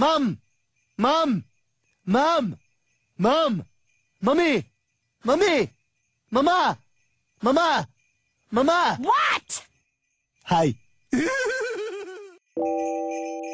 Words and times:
Mum! 0.00 0.38
Mum! 0.96 1.44
Mum! 2.06 2.56
Mum! 3.18 3.64
Mummy! 4.22 4.64
Mummy! 5.24 5.70
Mama! 6.30 6.78
Mama! 7.42 7.86
Mama! 8.50 8.96
What? 8.98 9.66
Hi. 10.44 10.74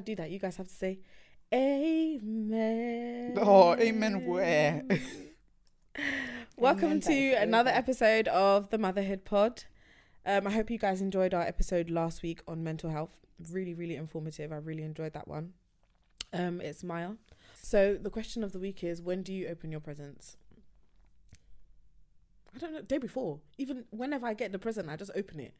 I 0.00 0.02
do 0.02 0.16
that, 0.16 0.30
you 0.30 0.38
guys 0.38 0.56
have 0.56 0.68
to 0.68 0.74
say, 0.74 0.98
Amen. 1.52 3.34
Oh, 3.36 3.74
amen 3.74 4.24
where? 4.24 4.82
Welcome 6.56 6.84
Amen, 6.84 7.00
to 7.02 7.32
another 7.34 7.68
over. 7.68 7.78
episode 7.78 8.26
of 8.28 8.70
the 8.70 8.78
Muvahood 8.78 9.24
Pod. 9.26 9.64
Um, 10.24 10.46
I 10.46 10.52
hope 10.52 10.70
you 10.70 10.78
guys 10.78 11.02
enjoyed 11.02 11.34
our 11.34 11.42
episode 11.42 11.90
last 11.90 12.22
week 12.22 12.40
on 12.48 12.64
mental 12.64 12.88
health. 12.88 13.20
Really, 13.52 13.74
really 13.74 13.94
informative. 13.94 14.52
I 14.52 14.56
really 14.56 14.84
enjoyed 14.84 15.12
that 15.12 15.28
one. 15.28 15.52
Um, 16.32 16.62
it's 16.62 16.82
Maya. 16.82 17.10
So 17.52 17.98
the 18.00 18.08
question 18.08 18.42
of 18.42 18.52
the 18.52 18.58
week 18.58 18.82
is: 18.82 19.02
When 19.02 19.22
do 19.22 19.34
you 19.34 19.48
open 19.48 19.70
your 19.70 19.80
presents? 19.80 20.38
I 22.54 22.58
don't 22.58 22.72
know. 22.72 22.80
Day 22.80 22.96
before. 22.96 23.40
Even 23.58 23.84
whenever 23.90 24.26
I 24.26 24.32
get 24.32 24.50
the 24.50 24.58
present, 24.58 24.88
I 24.88 24.96
just 24.96 25.10
open 25.14 25.40
it. 25.40 25.52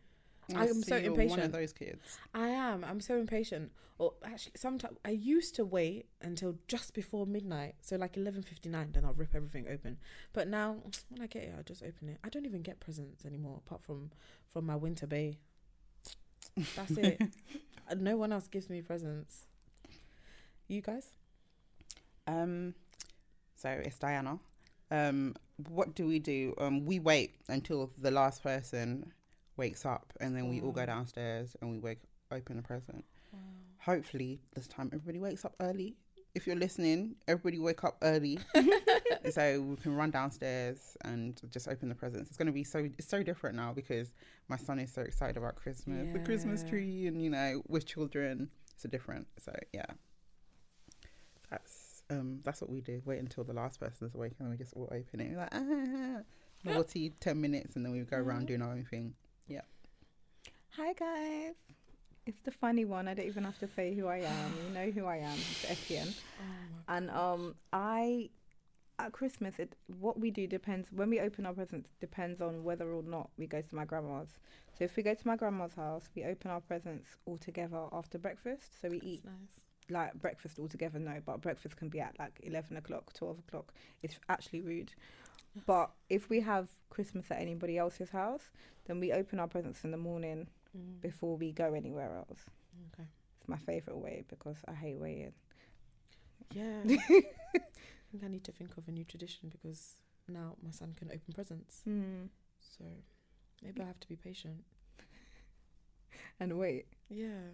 I 0.56 0.66
am 0.66 0.82
so 0.82 0.96
you're 0.96 1.12
One 1.12 1.20
impatient. 1.22 1.44
of 1.46 1.52
those 1.52 1.72
kids. 1.72 2.18
I 2.34 2.48
am. 2.48 2.84
I'm 2.84 3.00
so 3.00 3.16
impatient. 3.16 3.72
Or 3.98 4.14
actually, 4.24 4.52
sometimes 4.56 4.96
I 5.04 5.10
used 5.10 5.54
to 5.56 5.64
wait 5.64 6.06
until 6.22 6.56
just 6.68 6.94
before 6.94 7.26
midnight, 7.26 7.74
so 7.82 7.96
like 7.96 8.16
eleven 8.16 8.42
fifty 8.42 8.68
nine. 8.68 8.90
Then 8.92 9.04
I'll 9.04 9.12
rip 9.12 9.34
everything 9.34 9.66
open. 9.70 9.98
But 10.32 10.48
now, 10.48 10.76
when 11.10 11.20
I 11.22 11.26
get 11.26 11.42
it, 11.44 11.54
I 11.58 11.62
just 11.62 11.82
open 11.82 12.08
it. 12.08 12.18
I 12.24 12.28
don't 12.30 12.46
even 12.46 12.62
get 12.62 12.80
presents 12.80 13.24
anymore, 13.26 13.60
apart 13.66 13.82
from 13.82 14.10
from 14.52 14.64
my 14.66 14.76
winter 14.76 15.06
bay. 15.06 15.38
That's 16.76 16.92
it. 16.92 17.20
Uh, 17.90 17.96
no 17.98 18.16
one 18.16 18.30
else 18.32 18.46
gives 18.46 18.70
me 18.70 18.80
presents. 18.82 19.46
You 20.68 20.80
guys? 20.80 21.08
Um, 22.28 22.74
so 23.56 23.68
it's 23.68 23.98
Diana. 23.98 24.38
Um, 24.92 25.34
what 25.68 25.96
do 25.96 26.06
we 26.06 26.20
do? 26.20 26.54
Um, 26.58 26.84
we 26.86 27.00
wait 27.00 27.34
until 27.48 27.90
the 28.00 28.12
last 28.12 28.44
person 28.44 29.12
wakes 29.60 29.84
up, 29.84 30.12
and 30.20 30.34
then 30.34 30.48
we 30.48 30.60
all 30.62 30.72
go 30.72 30.86
downstairs 30.86 31.54
and 31.60 31.70
we 31.70 31.78
wake 31.78 32.00
open 32.32 32.56
the 32.56 32.62
present. 32.62 33.04
Hopefully, 33.82 34.40
this 34.54 34.66
time 34.66 34.90
everybody 34.92 35.18
wakes 35.18 35.44
up 35.44 35.54
early. 35.60 35.96
If 36.34 36.46
you're 36.46 36.56
listening, 36.56 37.16
everybody 37.28 37.58
wake 37.58 37.82
up 37.84 37.96
early 38.02 38.38
so 39.30 39.60
we 39.60 39.76
can 39.76 39.96
run 39.96 40.10
downstairs 40.10 40.96
and 41.04 41.40
just 41.50 41.66
open 41.68 41.88
the 41.88 41.94
presents. 41.94 42.28
It's 42.28 42.36
going 42.38 42.46
to 42.46 42.52
be 42.52 42.64
so 42.64 42.88
it's 42.98 43.08
so 43.08 43.22
different 43.22 43.56
now 43.56 43.72
because 43.72 44.14
my 44.48 44.56
son 44.56 44.78
is 44.78 44.92
so 44.92 45.02
excited 45.02 45.36
about 45.36 45.56
Christmas, 45.56 46.06
the 46.12 46.20
Christmas 46.20 46.62
tree, 46.62 47.06
and 47.06 47.20
you 47.22 47.30
know, 47.30 47.62
with 47.68 47.84
children, 47.86 48.48
it's 48.74 48.84
a 48.84 48.88
different. 48.88 49.26
So 49.38 49.52
yeah, 49.72 49.86
that's 51.50 52.02
um 52.10 52.40
that's 52.44 52.60
what 52.60 52.70
we 52.70 52.80
do. 52.80 53.02
Wait 53.04 53.18
until 53.18 53.44
the 53.44 53.52
last 53.52 53.80
person's 53.80 54.14
awake 54.14 54.34
and 54.38 54.50
we 54.50 54.56
just 54.56 54.72
all 54.74 54.88
open 54.92 55.20
it. 55.20 55.30
We're 55.32 55.38
like 55.38 55.54
ah, 55.54 56.22
naughty 56.64 57.12
ten 57.20 57.40
minutes, 57.40 57.76
and 57.76 57.84
then 57.84 57.92
we 57.92 58.00
go 58.00 58.18
around 58.18 58.46
doing 58.46 58.62
our 58.62 58.72
own 58.72 58.84
thing. 58.84 59.14
Hi 60.76 60.92
guys. 60.92 61.54
It's 62.26 62.38
the 62.44 62.52
funny 62.52 62.84
one. 62.84 63.08
I 63.08 63.14
don't 63.14 63.26
even 63.26 63.42
have 63.42 63.58
to 63.58 63.66
say 63.66 63.92
who 63.92 64.06
I 64.06 64.18
am. 64.18 64.54
You 64.64 64.72
know 64.72 64.90
who 64.92 65.04
I 65.04 65.16
am. 65.16 65.36
It's 65.36 65.68
Etienne. 65.68 66.14
Oh 66.40 66.94
And 66.94 67.10
um, 67.10 67.54
I 67.72 68.30
at 69.00 69.10
Christmas, 69.10 69.58
it 69.58 69.74
what 69.98 70.20
we 70.20 70.30
do 70.30 70.46
depends. 70.46 70.86
When 70.92 71.10
we 71.10 71.18
open 71.18 71.44
our 71.44 71.52
presents, 71.54 71.90
depends 72.00 72.40
on 72.40 72.62
whether 72.62 72.92
or 72.92 73.02
not 73.02 73.30
we 73.36 73.48
go 73.48 73.60
to 73.60 73.74
my 73.74 73.84
grandma's. 73.84 74.38
So 74.78 74.84
if 74.84 74.96
we 74.96 75.02
go 75.02 75.12
to 75.12 75.26
my 75.26 75.34
grandma's 75.34 75.74
house, 75.74 76.08
we 76.14 76.22
open 76.24 76.52
our 76.52 76.60
presents 76.60 77.16
all 77.26 77.36
together 77.36 77.86
after 77.92 78.16
breakfast. 78.16 78.80
So 78.80 78.88
we 78.88 79.00
eat 79.00 79.24
nice. 79.24 79.34
like 79.90 80.14
breakfast 80.14 80.60
all 80.60 80.68
together. 80.68 81.00
No, 81.00 81.16
but 81.26 81.40
breakfast 81.40 81.76
can 81.76 81.88
be 81.88 82.00
at 82.00 82.16
like 82.20 82.38
eleven 82.44 82.76
o'clock, 82.76 83.12
twelve 83.12 83.40
o'clock. 83.40 83.72
It's 84.04 84.20
actually 84.28 84.60
rude. 84.60 84.92
But 85.66 85.90
if 86.08 86.30
we 86.30 86.38
have 86.42 86.68
Christmas 86.90 87.28
at 87.28 87.40
anybody 87.40 87.76
else's 87.76 88.10
house, 88.10 88.50
then 88.86 89.00
we 89.00 89.10
open 89.12 89.40
our 89.40 89.48
presents 89.48 89.82
in 89.82 89.90
the 89.90 89.96
morning 89.96 90.46
Mm, 90.76 91.00
before 91.00 91.36
we 91.36 91.52
go 91.52 91.74
anywhere 91.74 92.14
else. 92.16 92.42
okay. 92.94 93.08
It's 93.40 93.48
my 93.48 93.56
favorite 93.58 93.98
way 93.98 94.24
because 94.28 94.56
I 94.68 94.72
hate 94.74 94.98
waiting. 94.98 95.32
Yeah. 96.52 96.82
I 96.86 98.10
think 98.10 98.24
I 98.24 98.28
need 98.28 98.44
to 98.44 98.52
think 98.52 98.76
of 98.76 98.88
a 98.88 98.92
new 98.92 99.04
tradition 99.04 99.48
because 99.50 99.96
now 100.28 100.56
my 100.62 100.70
son 100.70 100.94
can 100.96 101.08
open 101.08 101.32
presents. 101.34 101.82
Mm. 101.88 102.28
So 102.60 102.84
maybe 103.62 103.82
I 103.82 103.86
have 103.86 104.00
to 104.00 104.08
be 104.08 104.16
patient. 104.16 104.64
And 106.40 106.58
wait, 106.58 106.86
Yeah. 107.10 107.52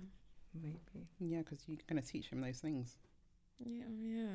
maybe. 0.54 1.08
Yeah, 1.18 1.38
because 1.38 1.64
you're 1.66 1.78
going 1.88 2.00
to 2.00 2.06
teach 2.08 2.28
him 2.28 2.40
those 2.40 2.58
things. 2.60 2.98
Yeah. 3.58 3.84
Yeah. 4.00 4.28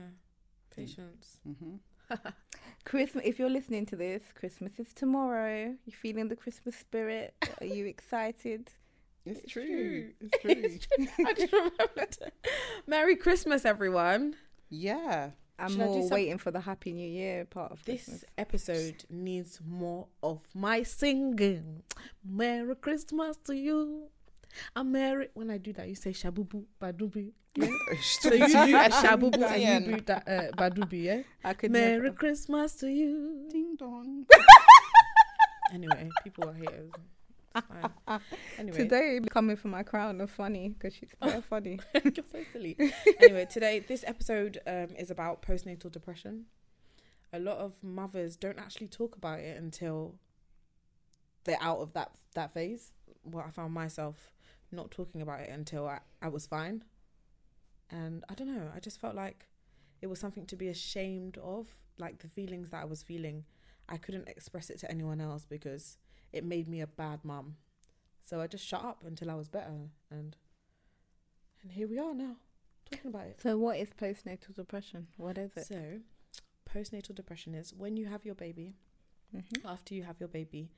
Patience. 0.75 1.38
hmm 1.44 1.75
Christmas. 2.86 3.24
If 3.25 3.40
you're 3.40 3.50
listening 3.50 3.86
to 3.88 3.96
this, 3.96 4.24
Christmas 4.36 4.80
is 4.80 4.94
tomorrow. 4.94 5.75
You 5.86 5.94
feeling 5.94 6.28
the 6.30 6.36
Christmas 6.36 6.75
spirit? 6.75 7.34
Are 7.59 7.66
you 7.66 7.86
excited? 7.86 8.69
It's, 9.25 9.40
It's 9.42 9.52
true. 9.52 9.66
true. 9.66 10.12
It's 10.22 10.38
true. 10.42 10.52
It's 10.64 10.86
true. 11.16 11.25
I 11.28 11.34
just 11.34 11.53
remembered. 11.53 12.18
Merry 12.88 13.16
Christmas, 13.16 13.66
everyone. 13.66 14.36
yeah. 14.69 15.31
I'm 15.59 15.78
more 15.78 16.09
waiting 16.09 16.40
for 16.40 16.50
the 16.50 16.62
Happy 16.62 16.92
New 16.92 17.08
Year 17.08 17.46
part 17.46 17.72
of 17.72 17.86
This 17.86 18.06
Christmas. 18.06 18.25
episode 18.36 19.03
needs 19.12 19.59
more 19.63 20.08
of 20.24 20.40
my 20.56 20.81
singing. 20.81 21.84
Merry 22.25 22.75
Christmas 22.78 23.38
to 23.46 23.56
you. 23.56 24.06
I'm 24.75 24.91
merry. 24.91 25.28
When 25.34 25.50
I 25.51 25.57
do 25.57 25.73
that, 25.73 25.88
you 25.88 25.95
say 25.95 26.12
shabubu 26.12 26.66
badubi. 26.81 27.31
Yeah? 27.57 27.67
so 28.01 28.34
you 28.34 28.47
do 28.47 28.78
a 28.78 28.89
shabubu 28.89 29.41
and 29.44 29.85
you 29.85 29.97
do 29.97 30.01
that 30.06 30.23
uh, 30.25 30.56
badubi, 30.56 31.03
yeah? 31.03 31.22
I 31.44 31.53
could 31.53 31.72
Merry 31.72 32.01
never. 32.03 32.16
Christmas 32.16 32.75
to 32.75 32.88
you. 32.89 33.47
Ding 33.51 33.75
dong. 33.78 34.25
Anyway, 35.73 36.09
people 36.23 36.50
are 36.50 36.53
haters. 36.53 36.91
Fine. 37.53 38.19
Anyway, 38.57 38.78
Today, 38.78 39.19
coming 39.29 39.56
for 39.56 39.67
my 39.69 39.84
crown 39.84 40.19
of 40.22 40.29
funny 40.31 40.69
because 40.69 40.94
she's 40.95 41.09
Oh. 41.22 41.29
very 41.29 41.41
funny. 41.41 41.79
You're 42.03 42.25
so 42.31 42.39
silly. 42.51 42.78
anyway, 43.22 43.45
today 43.50 43.79
this 43.79 44.03
episode 44.07 44.59
um, 44.68 44.88
is 44.97 45.09
about 45.12 45.41
postnatal 45.41 45.91
depression. 45.91 46.45
A 47.33 47.39
lot 47.39 47.57
of 47.57 47.73
mothers 47.81 48.35
don't 48.35 48.59
actually 48.59 48.88
talk 48.88 49.16
about 49.16 49.39
it 49.39 49.57
until 49.57 50.16
they're 51.45 51.57
out 51.62 51.79
of 51.79 51.94
that 51.94 52.12
that 52.35 52.53
phase. 52.53 52.91
Well, 53.23 53.43
I 53.47 53.51
found 53.51 53.73
myself 53.73 54.31
not 54.71 54.91
talking 54.91 55.21
about 55.21 55.41
it 55.41 55.49
until 55.49 55.87
I, 55.87 55.99
I 56.21 56.27
was 56.29 56.47
fine, 56.47 56.83
and 57.89 58.23
I 58.29 58.33
don't 58.33 58.53
know. 58.55 58.69
I 58.75 58.79
just 58.79 58.99
felt 58.99 59.15
like 59.15 59.47
it 60.01 60.07
was 60.07 60.19
something 60.19 60.45
to 60.47 60.55
be 60.55 60.67
ashamed 60.69 61.37
of, 61.37 61.67
like 61.97 62.19
the 62.19 62.27
feelings 62.27 62.69
that 62.71 62.81
I 62.81 62.85
was 62.85 63.03
feeling. 63.03 63.45
I 63.89 63.97
couldn't 63.97 64.27
express 64.29 64.69
it 64.69 64.79
to 64.79 64.89
anyone 64.91 65.19
else 65.21 65.45
because 65.45 65.97
it 66.31 66.43
made 66.45 66.67
me 66.67 66.81
a 66.81 66.87
bad 66.87 67.23
mum. 67.23 67.57
So 68.23 68.39
I 68.39 68.47
just 68.47 68.65
shut 68.65 68.83
up 68.83 69.03
until 69.05 69.29
I 69.29 69.35
was 69.35 69.49
better, 69.49 69.89
and 70.09 70.35
and 71.61 71.71
here 71.71 71.88
we 71.88 71.99
are 71.99 72.13
now 72.13 72.38
talking 72.89 73.09
about 73.09 73.27
it. 73.27 73.39
So, 73.41 73.57
what 73.57 73.77
is 73.77 73.89
postnatal 73.89 74.55
depression? 74.55 75.07
What 75.17 75.38
is 75.38 75.51
it? 75.55 75.67
So, 75.67 75.99
postnatal 76.73 77.13
depression 77.13 77.53
is 77.53 77.73
when 77.73 77.97
you 77.97 78.05
have 78.07 78.25
your 78.25 78.35
baby, 78.35 78.73
Mhm. 79.35 79.63
after 79.65 79.94
you 79.94 80.03
have 80.03 80.19
your 80.19 80.29
baby, 80.29 80.71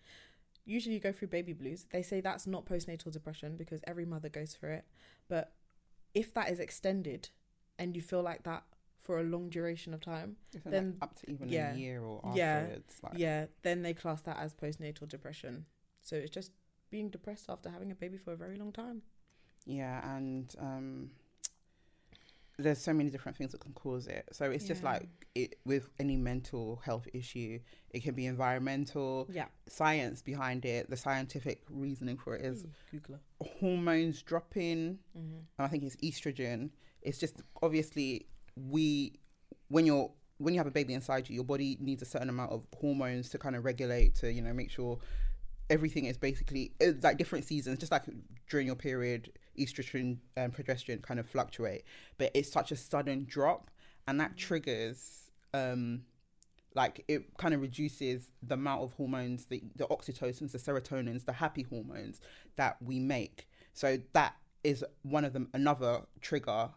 usually 0.66 0.96
you 0.96 1.02
go 1.02 1.12
through 1.12 1.28
baby 1.30 1.54
blues. 1.54 1.86
They 1.92 2.02
say 2.02 2.22
that's 2.22 2.48
not 2.48 2.66
postnatal 2.66 3.12
depression 3.12 3.58
because 3.58 3.82
every 3.86 4.06
mother 4.06 4.30
goes 4.30 4.54
through 4.54 4.74
it. 4.74 4.86
But 5.28 5.54
if 6.14 6.34
that 6.34 6.50
is 6.52 6.60
extended 6.60 7.30
and 7.80 7.96
you 7.96 8.02
feel 8.02 8.22
like 8.22 8.44
that 8.44 8.64
for 9.02 9.20
a 9.20 9.24
long 9.24 9.50
duration 9.50 9.94
of 9.94 10.00
time, 10.02 10.38
Isn't 10.54 10.72
Then- 10.72 10.92
like 10.94 11.04
up 11.04 11.16
to 11.16 11.30
even 11.32 11.50
yeah. 11.50 11.74
a 11.74 11.78
year 11.78 12.02
or 12.02 12.22
Yeah. 12.36 12.78
Like, 13.02 13.14
yeah, 13.18 13.48
then 13.64 13.82
they 13.82 13.94
class 13.94 14.22
that 14.22 14.38
as 14.38 14.54
postnatal 14.54 15.08
depression. 15.10 15.66
So 16.02 16.16
it's 16.16 16.32
just 16.32 16.52
being 16.90 17.10
depressed 17.10 17.50
after 17.50 17.70
having 17.70 17.92
a 17.92 17.96
baby 17.96 18.18
for 18.18 18.32
a 18.32 18.38
very 18.38 18.56
long 18.56 18.72
time. 18.72 19.02
Yeah, 19.66 20.16
and 20.16 20.54
um, 20.60 21.12
there's 22.60 22.78
so 22.80 22.94
many 22.94 23.10
different 23.10 23.38
things 23.38 23.52
that 23.52 23.62
can 23.62 23.74
cause 23.74 24.08
it. 24.08 24.28
So 24.32 24.46
it's 24.52 24.66
just 24.68 24.84
like 24.84 25.08
it 25.34 25.56
with 25.66 25.90
any 26.00 26.16
mental 26.18 26.80
health 26.86 27.08
issue, 27.14 27.60
it 27.90 28.04
can 28.04 28.14
be 28.14 28.28
environmental, 28.28 29.28
Yeah. 29.32 29.46
science 29.68 30.22
behind 30.22 30.64
it. 30.66 30.90
The 30.90 30.98
scientific 30.98 31.64
reasoning 31.72 32.18
for 32.18 32.36
it 32.36 32.46
is 32.46 32.66
Googler. 32.94 33.20
hormones 33.42 34.22
dropping, 34.22 35.00
Mm-hmm. 35.18 35.38
and 35.58 35.66
I 35.66 35.68
think 35.68 35.84
it's 35.84 35.96
estrogen. 35.98 36.70
It's 37.02 37.18
just 37.18 37.42
obviously 37.62 38.28
we 38.56 39.14
when 39.70 39.86
you're 39.86 40.12
when 40.38 40.54
you 40.54 40.60
have 40.60 40.68
a 40.68 40.72
baby 40.72 40.94
inside 40.94 41.30
you, 41.30 41.36
your 41.36 41.44
body 41.44 41.78
needs 41.80 42.02
a 42.02 42.06
certain 42.06 42.30
amount 42.30 42.52
of 42.52 42.68
hormones 42.80 43.30
to 43.30 43.38
kind 43.38 43.56
of 43.56 43.64
regulate 43.66 44.14
to 44.16 44.32
you 44.32 44.42
know 44.42 44.54
make 44.54 44.70
sure 44.70 45.00
everything 45.70 46.06
is 46.06 46.18
basically 46.18 46.74
like 47.02 47.18
different 47.18 47.46
seasons, 47.46 47.80
just 47.80 47.92
like 47.92 48.04
during 48.50 48.68
your 48.68 48.76
period, 48.76 49.32
estrogen 49.58 50.18
and 50.36 50.54
progesterone 50.54 51.02
kind 51.02 51.20
of 51.20 51.28
fluctuate, 51.28 51.84
but 52.18 52.32
it's 52.34 52.52
such 52.52 52.72
a 52.72 52.76
sudden 52.76 53.26
drop, 53.28 53.70
and 54.08 54.20
that 54.20 54.36
triggers 54.38 55.32
um 55.54 56.04
like 56.76 57.06
it 57.08 57.38
kind 57.38 57.54
of 57.54 57.62
reduces 57.62 58.32
the 58.42 58.56
amount 58.56 58.82
of 58.82 58.94
hormones 58.94 59.46
the, 59.46 59.62
the 59.76 59.86
oxytocins 59.86 60.52
the 60.52 60.58
serotonins 60.58 61.26
the 61.26 61.34
happy 61.34 61.62
hormones 61.64 62.20
that 62.56 62.78
we 62.82 63.00
make. 63.00 63.48
So 63.74 64.00
that 64.14 64.36
is 64.64 64.84
one 65.04 65.24
of 65.26 65.34
them 65.34 65.50
another 65.54 66.02
trigger 66.22 66.70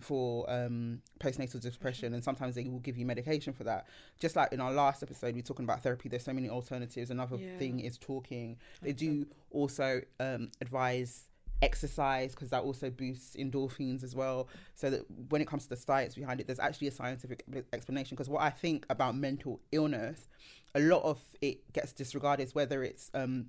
for 0.00 0.44
um, 0.50 1.00
postnatal 1.20 1.60
depression 1.60 2.12
and 2.12 2.22
sometimes 2.22 2.54
they 2.54 2.64
will 2.68 2.80
give 2.80 2.98
you 2.98 3.06
medication 3.06 3.52
for 3.52 3.64
that. 3.64 3.86
Just 4.18 4.36
like 4.36 4.52
in 4.52 4.60
our 4.60 4.72
last 4.72 5.02
episode 5.02 5.34
we 5.34 5.40
are 5.40 5.44
talking 5.44 5.64
about 5.64 5.82
therapy 5.82 6.08
there's 6.08 6.24
so 6.24 6.32
many 6.32 6.50
alternatives. 6.50 7.10
Another 7.10 7.36
Yeah. 7.38 7.58
thing 7.58 7.80
is 7.80 7.96
talking. 7.96 8.58
They 8.82 8.92
do 8.92 9.26
also 9.50 10.02
um, 10.20 10.50
advise 10.60 11.28
exercise 11.62 12.34
because 12.34 12.50
that 12.50 12.62
also 12.62 12.90
boosts 12.90 13.36
endorphins 13.36 14.02
as 14.02 14.14
well. 14.14 14.48
So 14.74 14.90
that 14.90 15.02
when 15.28 15.40
it 15.40 15.48
comes 15.48 15.64
to 15.64 15.68
the 15.70 15.76
science 15.76 16.14
behind 16.14 16.40
it 16.40 16.46
there's 16.46 16.58
actually 16.58 16.88
a 16.88 16.92
scientific 16.92 17.44
explanation. 17.72 18.14
Because 18.16 18.28
what 18.28 18.42
i 18.42 18.50
think 18.50 18.86
about 18.90 19.16
mental 19.16 19.60
illness 19.72 20.28
a 20.74 20.80
lot 20.80 21.02
of 21.02 21.18
it 21.40 21.72
gets 21.72 21.92
disregarded 21.92 22.50
whether 22.52 22.82
it's 22.82 23.10
um 23.14 23.46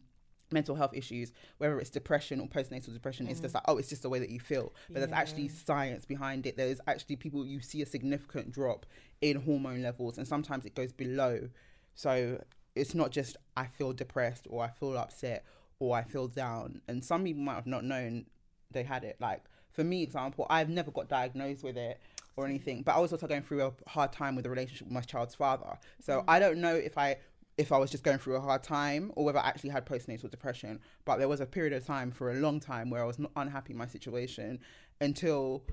mental 0.50 0.76
health 0.76 0.94
issues 0.94 1.34
whether 1.58 1.78
it's 1.78 1.90
depression 1.90 2.40
or 2.40 2.48
postnatal 2.48 2.94
depression 2.94 3.28
it's 3.28 3.42
just 3.42 3.54
like 3.54 3.64
oh 3.68 3.78
it's 3.78 3.90
just 3.90 4.02
the 4.02 4.10
way 4.10 4.20
that 4.20 4.30
you 4.30 4.40
feel. 4.40 4.74
But 4.90 5.00
there's 5.00 5.12
actually 5.12 5.50
science 5.50 6.06
behind 6.06 6.46
it. 6.46 6.56
There's 6.56 6.80
actually 6.88 7.18
people 7.18 7.46
you 7.46 7.60
see 7.60 7.82
a 7.82 7.86
significant 7.86 8.52
drop 8.52 8.86
in 9.22 9.42
hormone 9.42 9.82
levels 9.82 10.18
and 10.18 10.28
sometimes 10.28 10.66
it 10.66 10.76
goes 10.76 10.94
below. 10.94 11.50
So 11.96 12.40
it's 12.78 12.94
not 12.94 13.12
just 13.12 13.36
i 13.56 13.66
feel 13.66 13.92
depressed 13.92 14.46
or 14.50 14.64
i 14.64 14.70
feel 14.70 14.98
upset 14.98 15.44
or 15.80 15.96
i 15.96 16.04
feel 16.04 16.28
down. 16.28 16.82
And 16.88 17.04
some 17.04 17.24
people 17.24 17.44
might 17.44 17.56
have 17.56 17.68
not 17.68 17.84
known 17.84 18.26
they 18.72 18.84
had 18.84 19.04
it. 19.04 19.18
Like 19.20 19.44
for 19.78 19.84
me 19.84 20.02
example 20.02 20.46
i've 20.50 20.70
never 20.70 20.92
got 20.92 21.08
diagnosed 21.08 21.64
with 21.64 21.78
it 21.78 22.02
or 22.36 22.46
anything 22.46 22.82
but 22.82 22.96
i 22.96 23.00
was 23.00 23.14
also 23.14 23.28
going 23.28 23.44
through 23.44 23.64
a 23.64 23.72
hard 23.88 24.12
time 24.12 24.36
with 24.36 24.44
the 24.44 24.50
relationship 24.50 24.88
with 24.88 24.94
my 24.94 25.02
child's 25.02 25.36
father. 25.36 25.78
So 26.02 26.24
i 26.28 26.40
don't 26.40 26.58
know 26.58 26.76
if 26.76 26.98
i 26.98 27.18
if 27.58 27.72
i 27.72 27.78
was 27.78 27.92
just 27.92 28.04
going 28.04 28.18
through 28.18 28.36
a 28.36 28.42
hard 28.42 28.64
time 28.64 29.12
or 29.16 29.24
whether 29.24 29.40
i 29.40 29.48
actually 29.48 29.70
had 29.70 29.86
postnatal 29.86 30.30
depression 30.30 30.80
but 31.06 31.18
there 31.18 31.28
was 31.28 31.40
a 31.40 31.46
period 31.46 31.74
of 31.74 31.86
time 31.86 32.12
for 32.12 32.32
a 32.32 32.36
long 32.36 32.60
time 32.60 32.90
where 32.90 33.02
i 33.02 33.06
was 33.06 33.20
not 33.20 33.32
unhappy 33.36 33.74
in 33.74 33.78
my 33.78 33.86
situation 33.86 34.60
until 35.00 35.64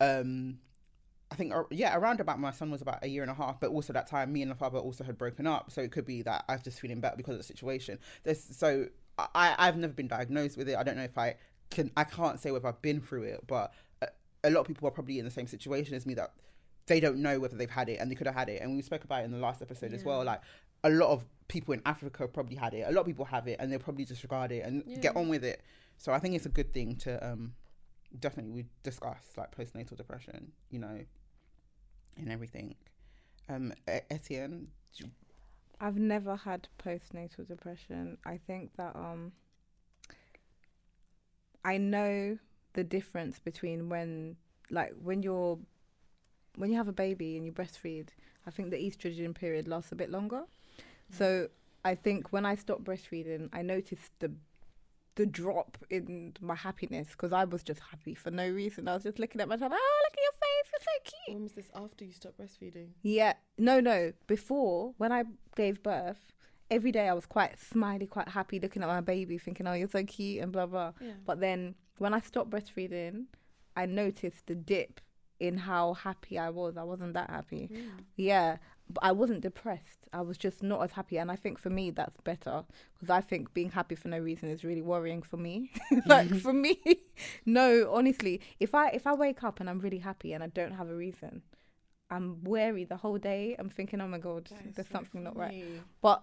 um 0.00 0.58
I 1.30 1.34
think, 1.34 1.52
yeah, 1.70 1.94
around 1.94 2.20
about 2.20 2.40
my 2.40 2.52
son 2.52 2.70
was 2.70 2.80
about 2.80 3.04
a 3.04 3.06
year 3.06 3.20
and 3.20 3.30
a 3.30 3.34
half, 3.34 3.60
but 3.60 3.68
also 3.68 3.92
that 3.92 4.06
time 4.06 4.32
me 4.32 4.40
and 4.40 4.50
the 4.50 4.54
father 4.54 4.78
also 4.78 5.04
had 5.04 5.18
broken 5.18 5.46
up. 5.46 5.70
So 5.70 5.82
it 5.82 5.92
could 5.92 6.06
be 6.06 6.22
that 6.22 6.46
I 6.48 6.54
was 6.54 6.62
just 6.62 6.80
feeling 6.80 7.00
better 7.00 7.18
because 7.18 7.34
of 7.34 7.38
the 7.38 7.44
situation. 7.44 7.98
There's, 8.24 8.42
so 8.42 8.86
I, 9.18 9.54
I've 9.58 9.76
never 9.76 9.92
been 9.92 10.08
diagnosed 10.08 10.56
with 10.56 10.68
it. 10.68 10.76
I 10.76 10.82
don't 10.82 10.96
know 10.96 11.04
if 11.04 11.18
I 11.18 11.36
can, 11.70 11.90
I 11.96 12.04
can't 12.04 12.38
say 12.38 12.50
whether 12.50 12.68
I've 12.68 12.80
been 12.82 13.00
through 13.00 13.24
it, 13.24 13.44
but 13.46 13.72
a, 14.00 14.08
a 14.44 14.50
lot 14.50 14.60
of 14.60 14.66
people 14.66 14.86
are 14.88 14.92
probably 14.92 15.18
in 15.18 15.24
the 15.24 15.30
same 15.30 15.46
situation 15.46 15.94
as 15.94 16.06
me 16.06 16.14
that 16.14 16.32
they 16.86 17.00
don't 17.00 17.18
know 17.18 17.38
whether 17.40 17.56
they've 17.56 17.68
had 17.68 17.88
it 17.88 17.98
and 18.00 18.10
they 18.10 18.14
could 18.14 18.26
have 18.26 18.36
had 18.36 18.48
it. 18.48 18.62
And 18.62 18.76
we 18.76 18.82
spoke 18.82 19.04
about 19.04 19.22
it 19.22 19.24
in 19.24 19.32
the 19.32 19.38
last 19.38 19.60
episode 19.60 19.92
as 19.92 20.04
well. 20.04 20.24
Like 20.24 20.40
a 20.84 20.90
lot 20.90 21.10
of 21.10 21.24
people 21.48 21.74
in 21.74 21.82
Africa 21.84 22.28
probably 22.28 22.56
had 22.56 22.74
it. 22.74 22.84
A 22.86 22.92
lot 22.92 23.02
of 23.02 23.06
people 23.06 23.24
have 23.24 23.48
it 23.48 23.56
and 23.58 23.70
they'll 23.70 23.78
probably 23.78 24.04
disregard 24.04 24.52
it 24.52 24.64
and 24.64 24.84
get 25.02 25.16
on 25.16 25.28
with 25.28 25.44
it. 25.44 25.62
So 25.98 26.12
I 26.12 26.18
think 26.18 26.34
it's 26.34 26.46
a 26.46 26.50
good 26.50 26.72
thing 26.72 26.96
to, 26.96 27.28
um, 27.28 27.54
definitely 28.18 28.52
we 28.52 28.64
discuss 28.82 29.20
like 29.36 29.54
postnatal 29.54 29.96
depression, 29.96 30.52
you 30.70 30.78
know, 30.78 31.00
and 32.16 32.32
everything. 32.32 32.74
Um, 33.48 33.72
Etienne, 33.86 34.68
I've 35.80 35.98
never 35.98 36.36
had 36.36 36.68
postnatal 36.84 37.46
depression. 37.46 38.18
I 38.24 38.38
think 38.46 38.76
that 38.76 38.96
um 38.96 39.32
I 41.64 41.78
know 41.78 42.38
the 42.74 42.84
difference 42.84 43.38
between 43.38 43.88
when 43.88 44.36
like 44.70 44.92
when 45.02 45.22
you're 45.22 45.58
when 46.56 46.70
you 46.70 46.76
have 46.76 46.88
a 46.88 46.92
baby 46.92 47.36
and 47.36 47.46
you 47.46 47.52
breastfeed, 47.52 48.08
I 48.46 48.50
think 48.50 48.70
the 48.70 48.76
estrogen 48.76 49.34
period 49.34 49.68
lasts 49.68 49.92
a 49.92 49.96
bit 49.96 50.10
longer. 50.10 50.42
So 51.10 51.48
I 51.84 51.94
think 51.94 52.32
when 52.32 52.44
I 52.44 52.56
stopped 52.56 52.84
breastfeeding, 52.84 53.48
I 53.52 53.62
noticed 53.62 54.12
the 54.18 54.32
the 55.14 55.26
drop 55.26 55.76
in 55.90 56.32
my 56.40 56.54
happiness 56.54 57.08
because 57.08 57.32
I 57.32 57.44
was 57.44 57.62
just 57.64 57.80
happy 57.80 58.14
for 58.14 58.30
no 58.30 58.48
reason. 58.48 58.86
I 58.86 58.94
was 58.94 59.02
just 59.02 59.18
looking 59.18 59.40
at 59.40 59.48
my 59.48 59.56
child, 59.56 59.72
oh 59.74 60.00
look 60.04 60.12
at 60.12 60.22
your 60.22 60.32
face, 60.32 60.47
you're 60.78 60.94
so 61.04 61.12
cute. 61.26 61.34
When 61.34 61.42
was 61.44 61.52
this 61.52 61.70
after 61.74 62.04
you 62.04 62.12
stopped 62.12 62.38
breastfeeding? 62.38 62.88
Yeah, 63.02 63.34
no, 63.58 63.80
no. 63.80 64.12
Before, 64.26 64.94
when 64.98 65.12
I 65.12 65.24
gave 65.56 65.82
birth, 65.82 66.32
every 66.70 66.92
day 66.92 67.08
I 67.08 67.14
was 67.14 67.26
quite 67.26 67.58
smiley, 67.58 68.06
quite 68.06 68.28
happy, 68.28 68.60
looking 68.60 68.82
at 68.82 68.88
my 68.88 69.00
baby, 69.00 69.38
thinking, 69.38 69.66
"Oh, 69.66 69.72
you're 69.72 69.88
so 69.88 70.04
cute," 70.04 70.42
and 70.42 70.52
blah 70.52 70.66
blah. 70.66 70.92
Yeah. 71.00 71.12
But 71.24 71.40
then, 71.40 71.74
when 71.98 72.14
I 72.14 72.20
stopped 72.20 72.50
breastfeeding, 72.50 73.26
I 73.76 73.86
noticed 73.86 74.46
the 74.46 74.54
dip 74.54 75.00
in 75.40 75.56
how 75.58 75.94
happy 75.94 76.38
I 76.38 76.50
was. 76.50 76.76
I 76.76 76.82
wasn't 76.82 77.14
that 77.14 77.30
happy. 77.30 77.70
Yeah, 78.16 78.56
but 78.90 79.04
I 79.04 79.12
wasn't 79.12 79.40
depressed. 79.42 80.08
I 80.12 80.22
was 80.22 80.38
just 80.38 80.62
not 80.62 80.82
as 80.82 80.92
happy, 80.92 81.18
and 81.18 81.30
I 81.30 81.36
think 81.36 81.58
for 81.58 81.70
me 81.70 81.90
that's 81.90 82.20
better 82.22 82.64
because 82.94 83.10
I 83.10 83.20
think 83.20 83.52
being 83.54 83.70
happy 83.70 83.94
for 83.94 84.08
no 84.08 84.18
reason 84.18 84.50
is 84.50 84.64
really 84.64 84.82
worrying 84.82 85.22
for 85.22 85.36
me. 85.36 85.70
like 86.06 86.34
for 86.40 86.52
me, 86.52 86.80
no, 87.46 87.90
honestly, 87.92 88.40
if 88.60 88.74
I 88.74 88.88
if 88.90 89.06
I 89.06 89.14
wake 89.14 89.44
up 89.44 89.60
and 89.60 89.68
I'm 89.68 89.80
really 89.80 89.98
happy 89.98 90.32
and 90.32 90.42
I 90.42 90.48
don't 90.48 90.72
have 90.72 90.88
a 90.88 90.94
reason, 90.94 91.42
I'm 92.10 92.42
wary 92.44 92.84
the 92.84 92.96
whole 92.96 93.18
day. 93.18 93.56
I'm 93.58 93.68
thinking, 93.68 94.00
oh 94.00 94.08
my 94.08 94.18
god, 94.18 94.48
there's 94.74 94.88
so 94.88 94.92
something 94.92 95.22
not 95.22 95.36
right. 95.36 95.64
But 96.00 96.22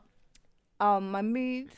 um, 0.79 1.11
my 1.11 1.21
moods, 1.21 1.75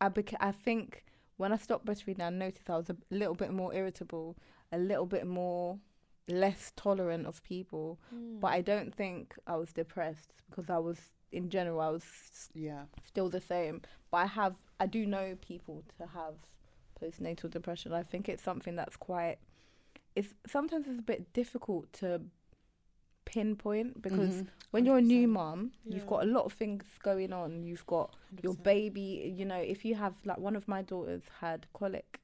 I 0.00 0.10
beca- 0.10 0.36
I 0.40 0.52
think 0.52 1.04
when 1.38 1.52
I 1.52 1.56
stopped 1.56 1.86
breastfeeding, 1.86 2.20
I 2.20 2.30
noticed 2.30 2.68
I 2.68 2.76
was 2.76 2.90
a 2.90 2.96
little 3.10 3.34
bit 3.34 3.52
more 3.52 3.72
irritable, 3.72 4.36
a 4.72 4.78
little 4.78 5.06
bit 5.06 5.26
more 5.26 5.78
less 6.28 6.72
tolerant 6.76 7.26
of 7.26 7.42
people. 7.42 7.98
But 8.40 8.48
I 8.48 8.60
don't 8.60 8.94
think 8.94 9.34
I 9.46 9.56
was 9.56 9.72
depressed 9.72 10.32
because 10.48 10.70
I 10.70 10.78
was, 10.78 10.98
in 11.32 11.48
general, 11.50 11.80
I 11.80 11.90
was 11.90 12.04
yeah, 12.54 12.82
still 13.04 13.28
the 13.28 13.40
same. 13.40 13.82
But 14.10 14.18
I 14.18 14.26
have, 14.26 14.54
I 14.80 14.86
do 14.86 15.06
know 15.06 15.36
people 15.40 15.82
to 15.98 16.06
have 16.06 16.34
postnatal 17.00 17.50
depression. 17.50 17.92
I 17.92 18.02
think 18.02 18.28
it's 18.28 18.42
something 18.42 18.76
that's 18.76 18.96
quite. 18.96 19.38
It's 20.16 20.34
sometimes 20.46 20.86
it's 20.88 20.98
a 20.98 21.02
bit 21.02 21.32
difficult 21.32 21.92
to 21.94 22.20
pinpoint 23.24 24.00
because 24.00 24.42
Mhm. 24.42 24.48
when 24.70 24.84
you're 24.86 24.98
a 24.98 25.02
new 25.02 25.28
100%. 25.28 25.32
mum, 25.32 25.72
you've 25.84 26.06
got 26.06 26.22
a 26.22 26.26
lot 26.26 26.44
of 26.44 26.52
things 26.54 26.84
going 27.02 27.32
on. 27.32 27.62
You've 27.62 27.86
got 27.86 28.14
your 28.42 28.54
100%. 28.54 28.62
baby. 28.64 29.34
You 29.36 29.44
know, 29.44 29.58
if 29.60 29.84
you 29.84 29.94
have 29.96 30.14
like 30.24 30.38
one 30.38 30.56
of 30.56 30.66
my 30.66 30.82
daughters 30.82 31.22
had 31.40 31.66
colic. 31.72 32.20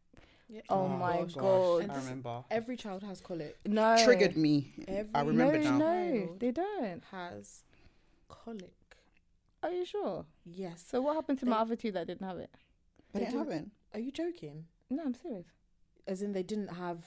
Yeah. 0.49 0.61
Oh, 0.69 0.83
oh 0.83 0.89
my 0.89 1.19
gosh, 1.23 1.35
God. 1.35 1.91
I 1.91 1.97
remember. 1.97 2.45
Every 2.51 2.77
child 2.77 3.03
has 3.03 3.21
colic. 3.21 3.57
No, 3.67 3.97
Triggered 4.05 4.37
me. 4.37 4.73
Every 4.87 5.11
I 5.15 5.23
remember 5.23 5.59
no, 5.59 5.71
now. 5.71 5.79
no, 5.79 6.37
they 6.39 6.51
don't. 6.51 7.03
Has 7.11 7.63
colic. 8.29 8.75
Are 9.63 9.71
you 9.71 9.85
sure? 9.87 10.27
Yes. 10.45 10.85
So 10.87 11.01
what 11.01 11.15
happened 11.17 11.39
to 11.41 11.47
my 11.47 11.57
other 11.59 11.77
two 11.77 11.91
that 11.93 12.07
didn't 12.07 12.27
have 12.27 12.39
it? 12.39 12.51
They 13.13 13.21
They 13.21 13.25
didn't 13.27 13.33
do- 13.45 13.51
have 13.51 13.61
it. 13.63 13.67
Are 13.95 14.01
you 14.01 14.13
joking? 14.13 14.67
No, 14.91 15.03
I'm 15.05 15.15
serious. 15.15 15.47
As 16.07 16.21
in, 16.21 16.33
they 16.33 16.43
didn't 16.43 16.69
have 16.75 16.99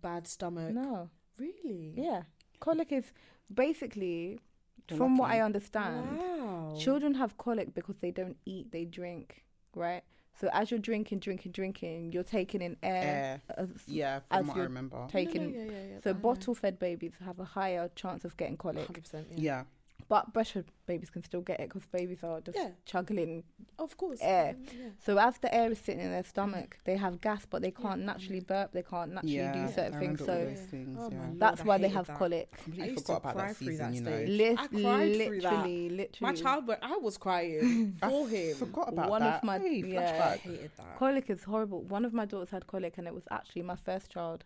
bad 0.00 0.26
stomach. 0.26 0.72
No, 0.72 1.10
Really? 1.36 1.92
yeah, 1.96 2.22
colic 2.60 2.90
is 2.92 3.12
basically, 3.52 4.40
You're 4.88 4.96
from 4.96 5.18
what. 5.18 5.30
I 5.30 5.40
understand, 5.40 6.18
Wow. 6.18 6.74
children 6.78 7.14
have 7.14 7.36
colic 7.36 7.74
because 7.74 7.96
they 7.98 8.10
don't 8.10 8.38
eat, 8.46 8.72
they 8.72 8.86
drink, 8.86 9.44
right? 9.74 10.02
So 10.34 10.48
as 10.52 10.70
you're 10.70 10.80
drinking, 10.80 11.18
drinking, 11.20 11.52
drinking, 11.52 12.12
you're 12.12 12.22
taking 12.22 12.62
in 12.62 12.76
air. 12.82 13.40
Air. 13.48 13.54
as- 13.58 13.68
Yeah, 13.86 14.16
As 14.16 14.38
from 14.38 14.46
what 14.48 14.54
I 14.54 14.56
you're 14.56 14.66
remember. 14.66 14.96
No, 14.96 15.02
no, 15.02 15.08
taking. 15.08 15.54
yeah, 15.54 15.64
yeah, 15.64 15.70
yeah, 15.92 16.00
So 16.02 16.14
bottle-fed 16.14 16.78
babies 16.78 17.12
have 17.24 17.38
a 17.38 17.44
higher 17.44 17.90
chance 17.94 18.24
of 18.24 18.36
getting 18.36 18.56
colic. 18.56 18.88
100%. 18.88 19.26
Yeah. 19.30 19.36
Yeah. 19.36 19.64
But 20.08 20.32
breastfed 20.34 20.66
babies 20.86 21.10
can 21.10 21.22
still 21.22 21.40
get 21.40 21.58
it 21.60 21.68
because 21.68 21.86
babies 21.86 22.22
are 22.22 22.40
just 22.40 22.58
Yeah. 22.58 22.70
chuggling. 22.84 23.44
Of 23.78 23.96
course. 23.96 24.18
Air. 24.20 24.50
Um, 24.50 24.64
yeah. 24.78 24.88
So 25.04 25.16
as 25.18 25.38
the 25.38 25.54
air 25.54 25.70
is 25.72 25.78
sitting 25.78 26.00
in 26.02 26.10
their 26.10 26.22
stomach, 26.24 26.76
they 26.84 26.96
have 26.96 27.20
gas, 27.20 27.46
but 27.46 27.62
they 27.62 27.70
can't 27.70 28.02
naturally 28.02 28.40
burp. 28.40 28.72
They 28.72 28.82
can't 28.82 29.12
naturally 29.12 29.36
Yeah, 29.36 29.66
do 29.66 29.72
certain 29.72 29.94
I 29.94 29.98
things. 29.98 30.18
So 30.20 30.26
those 30.26 30.60
things. 30.60 30.96
Oh 31.00 31.08
yeah. 31.10 31.18
Lord, 31.18 31.40
that's 31.40 31.60
I 31.62 31.64
why 31.64 31.78
they 31.78 31.88
have 31.88 32.06
that. 32.08 32.18
colic. 32.18 32.48
I 32.52 32.56
Completely 32.62 32.90
used 32.92 33.06
forgot 33.06 33.14
to 33.22 33.28
about 33.28 33.36
cry 33.36 33.46
that 33.48 33.56
season, 33.56 33.76
that 33.78 33.94
you 33.94 34.00
know. 34.02 34.10
stage. 34.10 34.28
Lit- 34.28 34.58
I 34.58 34.66
cried 34.66 35.14
through 35.26 35.40
that. 35.40 35.52
literally, 35.52 35.88
literally. 35.90 36.32
My 36.32 36.34
child, 36.34 36.66
but 36.66 36.78
I 36.82 36.96
was 36.98 37.16
crying 37.18 37.92
for 38.00 38.28
him. 38.28 38.56
forgot 38.56 38.88
about 38.92 39.10
One 39.10 39.22
that. 39.22 39.36
of 39.38 39.44
my- 39.44 39.58
Hey, 39.58 39.82
yeah. 39.86 40.30
I 40.34 40.36
hated 40.36 40.70
that. 40.76 40.96
Colic 40.98 41.30
is 41.30 41.44
horrible. 41.44 41.82
One 41.82 42.04
of 42.04 42.12
my 42.12 42.24
daughters 42.26 42.50
had 42.50 42.66
colic, 42.66 42.98
and 42.98 43.06
it 43.06 43.14
was 43.14 43.24
actually 43.30 43.62
my 43.62 43.76
first 43.76 44.10
child. 44.10 44.44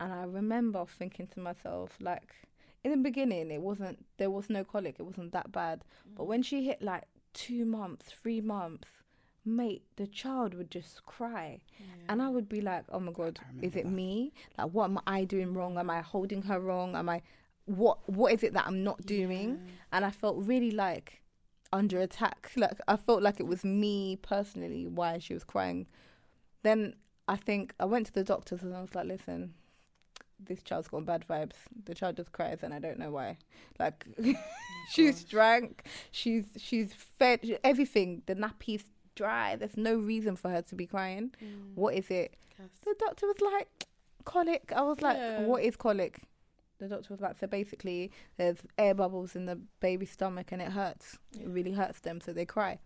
And 0.00 0.12
I 0.12 0.24
remember 0.24 0.84
thinking 0.86 1.26
to 1.28 1.40
myself, 1.40 1.96
like, 2.00 2.34
in 2.92 3.02
the 3.02 3.08
beginning, 3.08 3.50
it 3.50 3.60
wasn't, 3.60 4.04
there 4.16 4.30
was 4.30 4.48
no 4.50 4.64
colic. 4.64 4.96
It 4.98 5.04
wasn't 5.04 5.32
that 5.32 5.52
bad. 5.52 5.82
But 6.16 6.24
mm. 6.24 6.26
when 6.26 6.42
she 6.42 6.64
hit 6.64 6.82
like 6.82 7.04
two 7.32 7.64
months, 7.64 8.12
three 8.22 8.40
months, 8.40 8.88
mate, 9.44 9.82
the 9.96 10.06
child 10.06 10.54
would 10.54 10.70
just 10.70 11.04
cry. 11.06 11.60
And 12.08 12.22
I 12.22 12.28
would 12.28 12.48
be 12.48 12.60
like, 12.60 12.84
oh 12.90 13.00
my 13.00 13.12
God, 13.12 13.38
is 13.62 13.74
it 13.74 13.84
that. 13.84 13.90
me? 13.90 14.32
Like, 14.56 14.70
what 14.70 14.84
am 14.84 15.00
I 15.06 15.24
doing 15.24 15.54
wrong? 15.54 15.78
Am 15.78 15.90
I 15.90 16.00
holding 16.00 16.42
her 16.42 16.60
wrong? 16.60 16.94
Am 16.94 17.08
I. 17.08 17.22
what 17.64 17.98
what 18.08 18.32
is 18.32 18.42
it 18.42 18.52
that 18.54 18.66
I'm 18.66 18.84
not 18.84 19.04
doing? 19.04 19.60
And 19.92 20.04
I 20.04 20.10
felt 20.10 20.36
really 20.38 20.70
like 20.70 21.22
under 21.72 22.00
attack. 22.00 22.52
Like 22.56 22.78
I 22.86 22.96
felt 22.96 23.22
like 23.22 23.40
it 23.40 23.46
was 23.46 23.64
me 23.64 24.16
personally 24.16 24.86
why 24.86 25.18
she 25.18 25.34
was 25.34 25.44
crying. 25.44 25.86
Then 26.62 26.94
I 27.26 27.36
think 27.36 27.74
I 27.78 27.84
went 27.84 28.06
to 28.06 28.12
the 28.12 28.24
doctors 28.24 28.62
and 28.62 28.74
I 28.74 28.80
was 28.80 28.94
like, 28.94 29.06
listen, 29.06 29.54
this 30.38 30.62
child's 30.62 30.88
got 30.88 31.04
bad 31.04 31.24
vibes. 31.28 31.54
The 31.84 31.94
child 31.94 32.16
just 32.16 32.32
cries 32.32 32.62
and 32.62 32.72
I 32.72 32.78
don't 32.78 32.98
know 32.98 33.10
why. 33.10 33.38
Like 33.78 34.06
she's 34.90 35.24
drank, 35.24 35.84
she's 36.10 36.44
she's 36.56 36.92
fed 36.94 37.58
everything. 37.64 38.22
The 38.26 38.34
nappy's 38.34 38.84
dry. 39.14 39.56
There's 39.56 39.76
no 39.76 39.96
reason 39.96 40.36
for 40.36 40.48
her 40.50 40.62
to 40.62 40.74
be 40.74 40.86
crying. 40.86 41.32
Mm. 41.42 41.74
What 41.74 41.94
is 41.94 42.10
it? 42.10 42.34
The 42.84 42.94
doctor 42.98 43.26
was 43.26 43.40
like, 43.40 43.86
colic. 44.24 44.72
I 44.74 44.82
was 44.82 45.00
like, 45.00 45.16
Yeah. 45.16 45.42
what 45.42 45.62
is 45.62 45.76
colic? 45.76 46.22
The 46.78 46.88
doctor 46.88 47.08
was 47.10 47.20
like, 47.20 47.36
so 47.38 47.46
basically, 47.46 48.12
there's 48.36 48.58
air 48.76 48.94
bubbles 48.94 49.34
in 49.34 49.46
the 49.46 49.56
baby's 49.80 50.10
stomach 50.12 50.52
and 50.52 50.62
it 50.62 50.70
hurts. 50.72 51.18
It 51.38 51.48
really 51.48 51.72
hurts 51.72 52.00
them, 52.00 52.20
so 52.20 52.32
they 52.32 52.44
cry. 52.44 52.78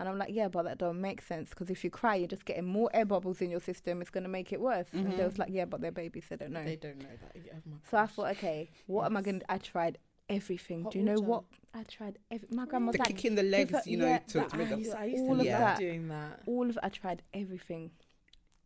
And 0.00 0.08
I'm 0.08 0.18
like, 0.18 0.30
yeah, 0.32 0.48
but 0.48 0.64
that 0.64 0.78
don't 0.78 1.00
make 1.00 1.20
sense 1.22 1.50
because 1.50 1.70
if 1.70 1.84
you 1.84 1.90
cry, 1.90 2.14
you're 2.16 2.26
just 2.26 2.46
getting 2.46 2.64
more 2.64 2.90
air 2.94 3.04
bubbles 3.04 3.40
in 3.42 3.50
your 3.50 3.60
system. 3.60 4.00
It's 4.00 4.10
going 4.10 4.24
to 4.24 4.30
make 4.30 4.50
it 4.52 4.60
worse. 4.60 4.86
And 4.92 5.12
they 5.16 5.22
was 5.24 5.38
like, 5.38 5.50
yeah, 5.52 5.66
but 5.66 5.80
they're 5.82 5.92
babies, 5.92 6.24
they 6.30 6.36
don't 6.36 6.52
know. 6.52 6.64
They 6.64 6.76
don't 6.76 6.98
know 6.98 7.14
that. 7.20 7.36
Oh 7.36 7.60
my 7.66 7.76
so 7.90 7.98
I 7.98 8.06
thought, 8.06 8.30
okay, 8.38 8.70
what 8.86 9.04
am 9.04 9.16
I 9.16 9.22
going 9.22 9.40
to 9.40 9.52
I 9.52 9.58
tried 9.58 9.98
everything. 10.30 10.84
Hot 10.84 10.92
Do 10.92 10.98
you 10.98 11.04
know 11.04 11.14
water. 11.14 11.24
what? 11.24 11.44
I 11.74 11.82
tried 11.84 12.18
every 12.30 12.48
My 12.50 12.64
grandma 12.64 12.92
The 12.92 12.98
like, 12.98 13.08
kick 13.08 13.24
in 13.26 13.34
the 13.34 13.42
legs, 13.42 13.72
her- 13.72 13.82
you 13.84 13.98
know, 13.98 14.06
yeah, 14.06 14.18
to, 14.18 14.44
to 14.44 14.56
make 14.56 14.66
I 14.68 14.70
them. 14.70 14.78
used, 14.80 14.94
I 14.94 15.04
used 15.04 15.20
all 15.22 15.26
to 15.26 15.32
of 15.32 15.38
love 15.38 15.46
that. 15.46 15.78
doing 15.78 16.08
that. 16.08 16.40
all 16.46 16.70
of 16.70 16.78
I 16.82 16.88
tried 16.88 17.22
everything. 17.34 17.90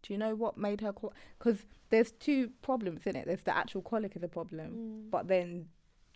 Do 0.03 0.13
you 0.13 0.19
know 0.19 0.35
what 0.35 0.57
made 0.59 0.83
her 0.83 0.93
Because 1.39 1.65
there's 1.91 2.13
two 2.13 2.51
problems 2.63 3.07
in 3.07 3.17
it. 3.17 3.27
There's 3.27 3.43
the 3.43 3.57
actual 3.57 3.83
colic 3.83 4.15
is 4.15 4.23
a 4.23 4.29
problem, 4.29 4.71
Mm. 5.07 5.11
but 5.11 5.27
then 5.29 5.67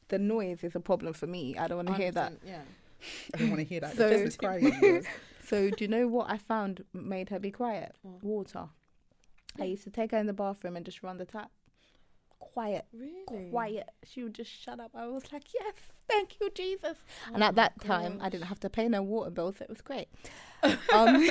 the 0.08 0.18
noise 0.18 0.62
is 0.62 0.76
a 0.76 0.80
problem 0.80 1.12
for 1.14 1.26
me. 1.26 1.56
I 1.58 1.66
don't 1.66 1.78
want 1.78 1.88
to 1.88 1.94
hear 1.94 2.12
that. 2.12 2.34
Yeah. 2.46 2.60
I 3.34 3.38
don't 3.38 3.48
want 3.50 3.60
to 3.60 3.64
hear 3.64 3.80
that. 3.80 3.96
So- 3.96 4.10
So, 4.10 4.24
just 4.24 4.38
crying. 4.38 5.04
So 5.44 5.70
do 5.70 5.82
you 5.82 5.88
know 5.88 6.06
what 6.06 6.28
I 6.28 6.36
found 6.36 6.84
made 6.92 7.30
her 7.30 7.38
be 7.38 7.50
quiet? 7.50 7.96
What? 8.02 8.22
Water. 8.22 8.68
I 9.58 9.64
used 9.64 9.82
to 9.84 9.90
take 9.90 10.10
her 10.10 10.18
in 10.18 10.26
the 10.26 10.34
bathroom 10.34 10.76
and 10.76 10.84
just 10.84 11.02
run 11.02 11.16
the 11.16 11.24
tap. 11.24 11.50
Quiet, 12.38 12.84
Really? 12.92 13.48
quiet. 13.50 13.88
She 14.04 14.22
would 14.22 14.34
just 14.34 14.50
shut 14.50 14.78
up. 14.78 14.90
I 14.94 15.06
was 15.06 15.32
like, 15.32 15.44
yes, 15.54 15.72
thank 16.06 16.36
you, 16.38 16.50
Jesus. 16.54 16.98
Oh 17.30 17.34
and 17.34 17.42
at 17.42 17.54
my 17.56 17.62
that 17.62 17.80
time, 17.80 18.18
I 18.20 18.28
didn't 18.28 18.46
have 18.48 18.60
to 18.60 18.68
pay 18.68 18.88
no 18.88 19.00
water 19.02 19.30
bill, 19.30 19.52
so 19.52 19.62
it 19.64 19.70
was 19.70 19.80
great. 19.80 20.08
um, 20.92 21.28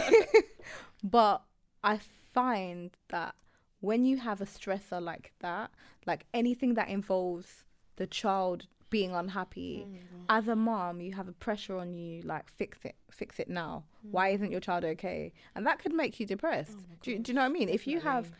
but 1.03 1.43
I 1.83 1.99
find 2.33 2.91
that 3.09 3.35
when 3.81 4.03
you 4.03 4.17
have 4.17 4.41
a 4.41 4.45
stressor 4.45 4.99
like 5.01 5.33
that, 5.41 5.69
like 6.07 6.25
anything 6.33 6.73
that 6.73 6.89
involves 6.89 7.63
the 7.97 8.07
child 8.07 8.65
being 8.89 9.13
unhappy, 9.13 9.85
gosh. 9.89 9.99
as 10.29 10.47
a 10.47 10.55
mom, 10.55 11.01
you 11.01 11.13
have 11.13 11.27
a 11.27 11.33
pressure 11.33 11.77
on 11.77 11.93
you, 11.93 12.21
like 12.21 12.47
fix 12.49 12.85
it, 12.85 12.95
fix 13.11 13.39
it 13.39 13.49
now. 13.49 13.83
Why 14.11 14.29
isn't 14.29 14.51
your 14.51 14.61
child 14.61 14.85
okay? 14.85 15.33
And 15.55 15.65
that 15.65 15.79
could 15.79 15.93
make 15.93 16.19
you 16.19 16.25
depressed. 16.25 16.77
Oh 16.79 16.95
do, 17.01 17.11
you- 17.11 17.19
do 17.19 17.31
you 17.31 17.35
know 17.35 17.41
what 17.41 17.49
I 17.49 17.53
mean? 17.53 17.69
If 17.69 17.85
you 17.87 17.99
have. 18.01 18.31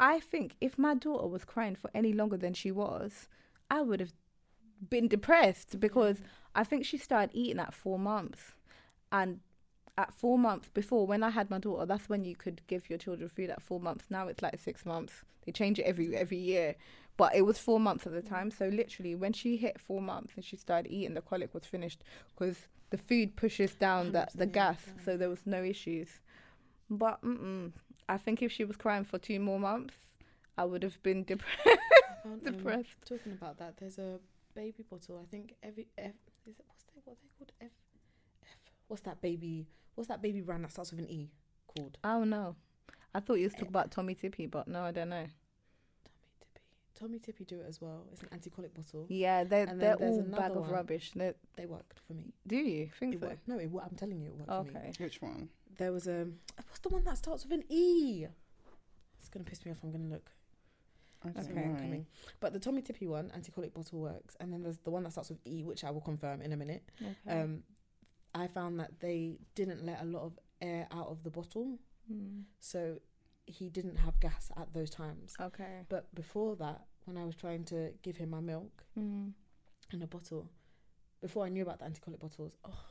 I 0.00 0.18
think 0.20 0.56
if 0.60 0.76
my 0.76 0.94
daughter 0.94 1.28
was 1.28 1.44
crying 1.44 1.76
for 1.76 1.88
any 1.94 2.12
longer 2.12 2.36
than 2.36 2.52
she 2.52 2.72
was, 2.72 3.28
I 3.70 3.80
would 3.82 4.00
have 4.00 4.12
been 4.90 5.06
depressed 5.08 5.78
because 5.78 6.18
I 6.54 6.64
think 6.64 6.84
she 6.84 6.98
started 6.98 7.30
eating 7.32 7.60
at 7.60 7.72
four 7.72 7.98
months, 7.98 8.52
and 9.12 9.40
at 9.96 10.12
four 10.12 10.36
months 10.38 10.68
before 10.74 11.06
when 11.06 11.22
I 11.22 11.30
had 11.30 11.48
my 11.48 11.58
daughter, 11.58 11.86
that's 11.86 12.08
when 12.08 12.24
you 12.24 12.34
could 12.34 12.60
give 12.66 12.90
your 12.90 12.98
children 12.98 13.28
food 13.28 13.50
at 13.50 13.62
four 13.62 13.78
months. 13.80 14.06
Now 14.10 14.26
it's 14.26 14.42
like 14.42 14.58
six 14.58 14.84
months. 14.84 15.22
They 15.46 15.52
change 15.52 15.78
it 15.78 15.84
every 15.84 16.14
every 16.16 16.38
year, 16.38 16.74
but 17.16 17.34
it 17.34 17.42
was 17.42 17.58
four 17.58 17.78
months 17.78 18.06
at 18.06 18.12
the 18.12 18.22
time. 18.22 18.50
So 18.50 18.68
literally, 18.68 19.14
when 19.14 19.32
she 19.32 19.56
hit 19.56 19.80
four 19.80 20.00
months 20.00 20.32
and 20.36 20.44
she 20.44 20.56
started 20.56 20.90
eating, 20.90 21.14
the 21.14 21.20
colic 21.20 21.54
was 21.54 21.64
finished 21.64 22.02
because 22.36 22.68
the 22.90 22.98
food 22.98 23.36
pushes 23.36 23.74
down 23.74 24.12
the 24.12 24.26
the 24.34 24.46
gas, 24.46 24.78
so 25.04 25.16
there 25.16 25.28
was 25.30 25.46
no 25.46 25.62
issues. 25.62 26.08
But 26.90 27.22
mm-mm, 27.22 27.72
I 28.08 28.18
think 28.18 28.42
if 28.42 28.52
she 28.52 28.64
was 28.64 28.76
crying 28.76 29.04
for 29.04 29.18
two 29.18 29.40
more 29.40 29.58
months, 29.58 29.94
I 30.56 30.64
would 30.64 30.82
have 30.82 31.02
been 31.02 31.24
depressed. 31.24 31.66
I 31.66 32.22
found, 32.22 32.46
um, 32.46 32.52
depressed. 32.52 32.96
talking 33.04 33.32
about 33.32 33.58
that, 33.58 33.76
there's 33.78 33.98
a 33.98 34.18
baby 34.54 34.84
bottle. 34.88 35.20
I 35.22 35.26
think 35.30 35.54
every 35.62 35.88
F 35.98 36.12
is 36.46 36.58
it 36.58 36.64
what's 36.66 36.84
they 36.84 37.00
what 37.04 37.16
they 37.20 37.28
called 37.38 37.52
F 37.60 37.68
F 38.42 38.48
what's 38.88 39.02
that 39.02 39.20
baby 39.20 39.66
what's 39.94 40.08
that 40.08 40.22
baby 40.22 40.40
brand 40.40 40.64
that 40.64 40.72
starts 40.72 40.90
with 40.90 41.00
an 41.00 41.10
E 41.10 41.30
called? 41.66 41.98
I 42.04 42.12
don't 42.12 42.30
know. 42.30 42.56
I 43.14 43.20
thought 43.20 43.34
you 43.34 43.44
was 43.44 43.52
talking 43.52 43.68
about 43.68 43.90
Tommee 43.90 44.16
Tippee, 44.16 44.50
but 44.50 44.66
no, 44.66 44.82
I 44.82 44.90
don't 44.90 45.08
know. 45.08 45.26
Tommee 46.98 47.18
Tippee. 47.18 47.46
Do 47.46 47.60
it 47.60 47.66
as 47.68 47.80
well. 47.80 48.06
It's 48.12 48.22
an 48.22 48.28
anti-colic 48.32 48.74
bottle. 48.74 49.06
Yeah, 49.08 49.44
they're 49.44 49.66
And 49.66 49.80
they're 49.80 49.94
all 49.96 50.22
bag 50.22 50.50
of 50.52 50.56
one. 50.62 50.70
rubbish. 50.70 51.12
They're, 51.14 51.34
They 51.56 51.66
worked 51.66 52.00
for 52.06 52.14
me. 52.14 52.32
do 52.46 52.56
you 52.56 52.88
think 52.98 53.14
It 53.14 53.20
so? 53.20 53.26
worked. 53.28 53.48
No, 53.48 53.58
it, 53.58 53.70
I'm 53.82 53.96
telling 53.96 54.20
you, 54.20 54.28
it 54.28 54.34
worked 54.36 54.68
for 54.68 54.72
me. 54.72 54.80
Okay. 54.80 54.92
Which 55.04 55.20
one? 55.22 55.48
There 55.76 55.92
was 55.92 56.06
a 56.06 56.28
what's 56.68 56.78
the 56.80 56.88
one 56.90 57.04
that 57.04 57.18
starts 57.18 57.44
with 57.44 57.52
an 57.52 57.64
E? 57.68 58.26
It's 59.18 59.28
gonna 59.28 59.44
piss 59.44 59.64
me 59.66 59.72
off. 59.72 59.78
I'm 59.82 59.90
gonna 59.92 60.08
look. 60.08 60.30
I 61.24 61.30
Okay. 61.30 61.52
Coming. 61.52 62.06
But 62.40 62.52
the 62.52 62.60
Tommee 62.60 62.82
Tippee 62.82 63.08
one, 63.08 63.30
anti-colic 63.34 63.72
bottle 63.74 63.98
works, 64.00 64.36
and 64.40 64.52
then 64.52 64.62
there's 64.62 64.78
the 64.78 64.90
one 64.90 65.02
that 65.04 65.12
starts 65.12 65.30
with 65.30 65.38
E, 65.46 65.64
which 65.64 65.82
I 65.82 65.90
will 65.90 66.02
confirm 66.02 66.42
in 66.42 66.52
a 66.52 66.56
minute. 66.56 66.84
Okay. 67.02 67.40
Um, 67.40 67.62
I 68.34 68.46
found 68.46 68.78
that 68.80 69.00
they 69.00 69.38
didn't 69.54 69.84
let 69.86 70.02
a 70.02 70.04
lot 70.04 70.22
of 70.24 70.38
air 70.60 70.86
out 70.92 71.08
of 71.08 71.22
the 71.24 71.30
bottle, 71.30 71.78
Hmm. 72.08 72.40
so 72.60 73.00
he 73.46 73.68
didn't 73.68 73.96
have 73.96 74.18
gas 74.20 74.50
at 74.56 74.72
those 74.72 74.90
times. 74.90 75.34
Okay. 75.40 75.80
But 75.88 76.12
before 76.14 76.56
that, 76.56 76.82
when 77.04 77.16
I 77.16 77.24
was 77.24 77.34
trying 77.36 77.64
to 77.64 77.92
give 78.02 78.16
him 78.16 78.30
my 78.30 78.40
milk 78.40 78.84
Mm. 78.98 79.32
in 79.92 80.02
a 80.02 80.06
bottle, 80.06 80.48
before 81.20 81.44
I 81.44 81.48
knew 81.50 81.62
about 81.62 81.78
the 81.78 81.84
anti-colic 81.86 82.20
bottles, 82.20 82.52
oh, 82.64 82.86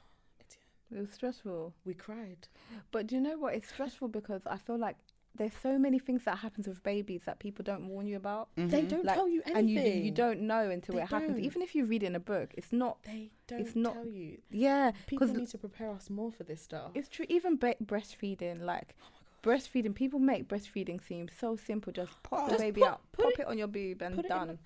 It 0.92 1.00
was 1.00 1.12
stressful. 1.12 1.74
we 1.86 1.94
cried. 1.96 2.48
But 2.92 3.08
do 3.08 3.16
you 3.16 3.22
know 3.22 3.38
what? 3.38 3.56
It's 3.56 3.70
stressful 3.70 4.10
because 4.10 4.42
I 4.46 4.58
feel 4.58 4.78
like 4.78 4.98
there's 5.36 5.56
so 5.64 5.80
many 5.80 5.98
things 5.98 6.24
that 6.26 6.38
happens 6.38 6.68
with 6.68 6.84
babies 6.84 7.24
that 7.26 7.40
people 7.40 7.64
don't 7.64 7.88
warn 7.88 8.06
you 8.06 8.16
about, 8.18 8.50
They 8.56 8.84
Mhm. 8.84 8.90
don't 8.90 9.06
Like, 9.06 9.16
tell 9.16 9.28
you 9.28 9.42
anything, 9.46 9.56
and 9.58 9.70
you 9.72 9.82
you 10.06 10.12
don't 10.12 10.42
know 10.42 10.70
until 10.70 10.94
They 10.96 11.02
it 11.02 11.08
happens. 11.10 11.38
don't. 11.38 11.44
Even 11.46 11.64
if 11.64 11.74
you 11.74 11.86
read 11.86 12.04
it 12.04 12.08
in 12.08 12.16
a 12.16 12.20
book, 12.20 12.54
it's 12.56 12.72
not. 12.72 13.02
They 13.02 13.32
don't 13.48 13.76
not- 13.76 13.94
tell 13.94 14.06
you. 14.08 14.44
Yeah, 14.52 14.92
People 15.08 15.26
need 15.30 15.48
to 15.48 15.58
prepare 15.58 15.90
us 15.90 16.12
more 16.12 16.32
for 16.32 16.44
this 16.44 16.62
stuff. 16.62 16.92
it's 16.94 17.10
true. 17.10 17.26
Even 17.30 17.56
ba- 17.58 17.78
breastfeeding, 17.84 18.62
like 18.62 18.94
oh 19.02 19.06
my 19.06 19.20
gosh. 19.22 19.23
Breastfeeding, 19.44 19.94
people 19.94 20.20
make 20.20 20.48
breastfeeding 20.48 21.06
seem 21.06 21.30
so 21.30 21.56
simple. 21.56 21.94
Just 21.94 22.12
pop 22.24 22.46
the 22.46 22.52
Just 22.54 22.64
baby 22.64 22.82
put- 22.82 22.90
out, 22.90 23.02
put 23.12 23.26
pop 23.26 23.40
it- 23.40 23.48
on 23.48 23.58
your 23.58 23.68
boob, 23.68 24.02
and 24.02 24.16
put 24.16 24.26
it 24.26 24.32
in 24.32 24.38
done. 24.38 24.60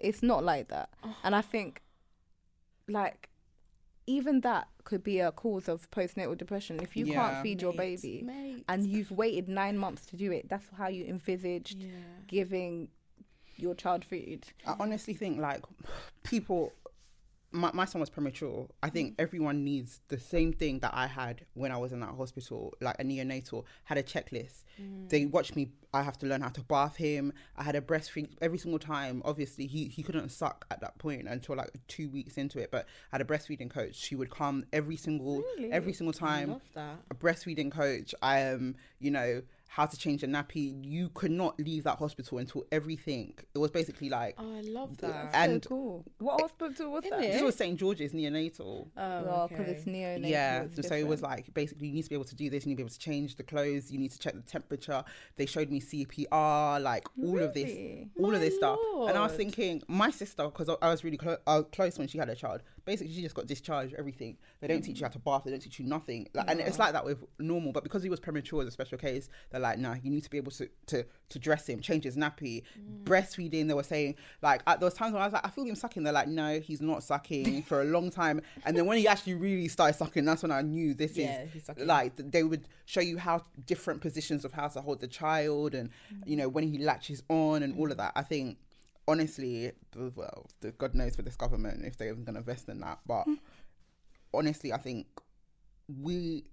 It's 0.00 0.22
not 0.22 0.42
like 0.44 0.68
that. 0.68 0.90
Oh. 1.04 1.16
And 1.24 1.34
I 1.36 1.42
think, 1.42 1.82
like, 2.88 3.28
even 4.06 4.40
that 4.40 4.68
could 4.84 5.02
be 5.04 5.18
a 5.20 5.30
cause 5.32 5.68
of 5.68 5.90
postnatal 5.90 6.36
depression. 6.38 6.80
If 6.80 6.96
you 6.96 7.04
Yeah. 7.04 7.14
can't 7.14 7.42
feed 7.42 7.60
your 7.60 7.72
Mate, 7.74 8.00
baby 8.02 8.22
mate. 8.22 8.64
and 8.68 8.86
you've 8.86 9.10
waited 9.10 9.48
nine 9.48 9.76
months 9.76 10.06
to 10.06 10.16
do 10.16 10.32
it, 10.32 10.48
that's 10.48 10.66
how 10.76 10.88
you 10.88 11.04
envisaged 11.04 11.78
yeah. 11.82 11.90
giving 12.26 12.88
your 13.56 13.74
child 13.74 14.04
food. 14.04 14.46
I 14.66 14.76
honestly 14.80 15.12
think 15.14 15.38
like 15.38 15.62
people. 16.22 16.72
My, 17.50 17.70
my 17.72 17.86
son 17.86 18.00
was 18.00 18.10
premature. 18.10 18.68
I 18.82 18.90
think 18.90 19.14
everyone 19.18 19.64
needs 19.64 20.00
the 20.08 20.18
same 20.20 20.52
thing 20.52 20.80
that 20.80 20.92
I 20.92 21.06
had 21.06 21.46
when 21.54 21.72
I 21.72 21.78
was 21.78 21.92
in 21.92 22.00
that 22.00 22.14
hospital, 22.14 22.74
like 22.82 22.96
a 22.98 23.04
neonatal, 23.04 23.64
had 23.84 23.96
a 23.96 24.02
checklist. 24.02 24.64
Mm. 24.80 25.08
They 25.08 25.24
watched 25.24 25.56
me. 25.56 25.70
I 25.94 26.02
have 26.02 26.18
to 26.18 26.26
learn 26.26 26.42
how 26.42 26.50
to 26.50 26.60
bath 26.60 26.96
him. 26.96 27.32
I 27.56 27.62
had 27.62 27.74
a 27.74 27.80
breastfeed 27.80 28.28
every 28.42 28.58
single 28.58 28.78
time. 28.78 29.22
Obviously, 29.24 29.66
he, 29.66 29.86
he 29.86 30.02
couldn't 30.02 30.28
suck 30.28 30.66
at 30.70 30.82
that 30.82 30.98
point 30.98 31.26
until 31.26 31.56
like 31.56 31.70
two 31.88 32.10
weeks 32.10 32.36
into 32.36 32.58
it. 32.58 32.70
But 32.70 32.84
I 33.12 33.16
had 33.16 33.20
a 33.22 33.24
breastfeeding 33.24 33.70
coach. 33.70 33.94
She 33.94 34.14
would 34.14 34.28
come 34.30 34.66
every 34.70 34.96
single 34.96 35.38
Really? 35.56 35.72
every 35.72 35.94
single 35.94 36.14
I 36.20 36.26
time. 36.26 36.50
love 36.50 36.62
that. 36.74 36.96
a 37.10 37.14
breastfeeding 37.14 37.72
coach. 37.72 38.14
I 38.20 38.40
am, 38.40 38.76
you 39.00 39.10
know, 39.10 39.40
how 39.70 39.84
to 39.86 39.96
change 39.98 40.22
a 40.22 40.26
nappy. 40.26 40.82
You 40.84 41.10
could 41.14 41.30
not 41.30 41.58
leave 41.60 41.84
that 41.84 41.98
hospital 41.98 42.38
until 42.38 42.64
everything. 42.72 43.34
It 43.54 43.58
was 43.58 43.70
basically 43.70 44.08
like 44.08 44.34
Oh, 44.38 44.56
I 44.56 44.60
love 44.62 44.96
that. 44.98 45.30
And- 45.34 45.62
so 45.62 45.68
cool. 45.68 46.04
What 46.18 46.40
hospital 46.40 46.90
was 46.92 47.04
that? 47.04 47.22
it? 47.22 47.32
this 47.32 47.42
was 47.42 47.54
St 47.54 47.78
George's 47.78 48.12
neonatal. 48.12 48.60
oh, 48.60 48.88
Well, 48.96 49.46
because 49.48 49.68
it's 49.68 49.84
neonatal. 49.84 50.28
yeah, 50.28 50.62
it's 50.74 50.88
so 50.88 50.94
it 50.94 51.06
was 51.06 51.22
like 51.22 51.52
basically 51.54 51.88
you 51.88 51.94
need 51.94 52.02
to 52.04 52.08
be 52.08 52.14
able 52.14 52.24
to 52.24 52.34
do 52.34 52.48
this. 52.50 52.64
You 52.64 52.70
need 52.70 52.74
to 52.74 52.78
be 52.78 52.82
able 52.84 52.90
to 52.90 52.98
change 52.98 53.36
the 53.36 53.42
clothes. 53.44 53.90
You 53.92 53.98
need 53.98 54.10
to 54.12 54.18
check 54.18 54.34
the 54.34 54.40
temperature. 54.42 55.04
They 55.36 55.46
showed 55.46 55.70
me 55.70 55.80
CPR, 55.80 56.80
like 56.82 57.06
all 57.22 57.38
of 57.38 57.54
this, 57.54 57.64
Really? 57.64 58.08
all 58.18 58.34
of 58.34 58.40
this 58.40 58.54
My 58.54 58.58
stuff. 58.58 58.78
And 59.08 59.18
I 59.18 59.22
was 59.22 59.32
thinking, 59.32 59.82
my 59.86 60.10
sister, 60.10 60.44
because 60.44 60.68
I, 60.68 60.74
I 60.82 60.88
was 60.90 61.04
really 61.04 61.16
clo- 61.18 61.36
uh, 61.46 61.62
close 61.62 61.98
when 61.98 62.08
she 62.08 62.18
had 62.18 62.28
a 62.28 62.34
child. 62.34 62.62
Basically, 62.88 63.12
she 63.12 63.20
just 63.20 63.34
got 63.34 63.46
discharged. 63.46 63.94
Everything. 63.98 64.36
They 64.60 64.66
don't 64.66 64.80
teach 64.80 65.00
you 65.00 65.04
how 65.04 65.10
to 65.10 65.18
bath. 65.18 65.42
They 65.44 65.50
don't 65.50 65.60
teach 65.60 65.78
you 65.78 65.86
nothing. 65.86 66.26
Like, 66.34 66.50
and 66.50 66.58
it's 66.60 66.78
like 66.78 66.92
that 66.92 67.04
with 67.04 67.22
normal. 67.38 67.72
But 67.72 67.84
because 67.84 68.02
he 68.02 68.08
was 68.08 68.18
premature 68.18 68.62
as 68.62 68.68
a 68.68 68.70
special 68.70 68.96
case, 68.96 69.28
they're 69.50 69.60
like, 69.60 69.78
nah, 69.78 69.94
you 70.02 70.10
need 70.10 70.24
to 70.24 70.30
be 70.30 70.38
able 70.38 70.52
to 70.52 70.68
to, 70.86 71.04
to 71.28 71.38
dress 71.38 71.68
him, 71.68 71.80
change 71.80 72.04
his 72.04 72.16
nappy, 72.16 72.62
mm. 72.78 73.04
breastfeeding. 73.04 73.68
They 73.68 73.74
were 73.74 73.82
saying 73.82 74.14
like 74.40 74.62
at 74.66 74.80
those 74.80 74.94
times 74.94 75.12
when 75.12 75.22
I 75.22 75.26
was 75.26 75.34
like, 75.34 75.46
I 75.46 75.50
feel 75.50 75.64
him 75.64 75.74
sucking. 75.74 76.02
They're 76.02 76.12
like, 76.12 76.28
no, 76.28 76.60
he's 76.60 76.80
not 76.80 77.02
sucking 77.02 77.62
for 77.68 77.82
a 77.82 77.84
long 77.84 78.10
time. 78.10 78.40
And 78.64 78.76
then 78.76 78.86
when 78.86 78.96
he 78.96 79.06
actually 79.06 79.34
really 79.34 79.68
started 79.68 79.98
sucking, 79.98 80.24
that's 80.24 80.42
when 80.42 80.50
I 80.50 80.62
knew 80.62 80.94
this 80.94 81.16
Yeah, 81.16 81.44
is 81.54 81.70
like 81.78 82.16
they 82.16 82.42
would 82.42 82.66
show 82.86 83.00
you 83.02 83.18
how 83.18 83.44
different 83.66 84.00
positions 84.00 84.46
of 84.46 84.52
how 84.52 84.66
to 84.68 84.80
hold 84.80 85.00
the 85.00 85.06
child 85.06 85.74
and 85.74 85.90
mm. 86.12 86.22
you 86.26 86.36
know 86.36 86.48
when 86.48 86.64
he 86.64 86.78
latches 86.78 87.22
on 87.28 87.62
and 87.62 87.78
all 87.78 87.90
of 87.90 87.96
mm. 87.96 87.98
that 87.98 88.12
i 88.16 88.22
think 88.22 88.56
honestly, 89.08 89.72
well, 89.96 90.46
the, 90.60 90.70
God 90.72 90.94
knows 90.94 91.16
for 91.16 91.22
this 91.22 91.34
government 91.34 91.84
if 91.84 91.96
they're 91.96 92.08
even 92.10 92.22
going 92.24 92.34
to 92.34 92.40
invest 92.40 92.68
in 92.68 92.78
that. 92.80 93.00
But 93.06 93.26
honestly, 94.32 94.72
I 94.72 94.76
think 94.76 95.06
we. 96.02 96.44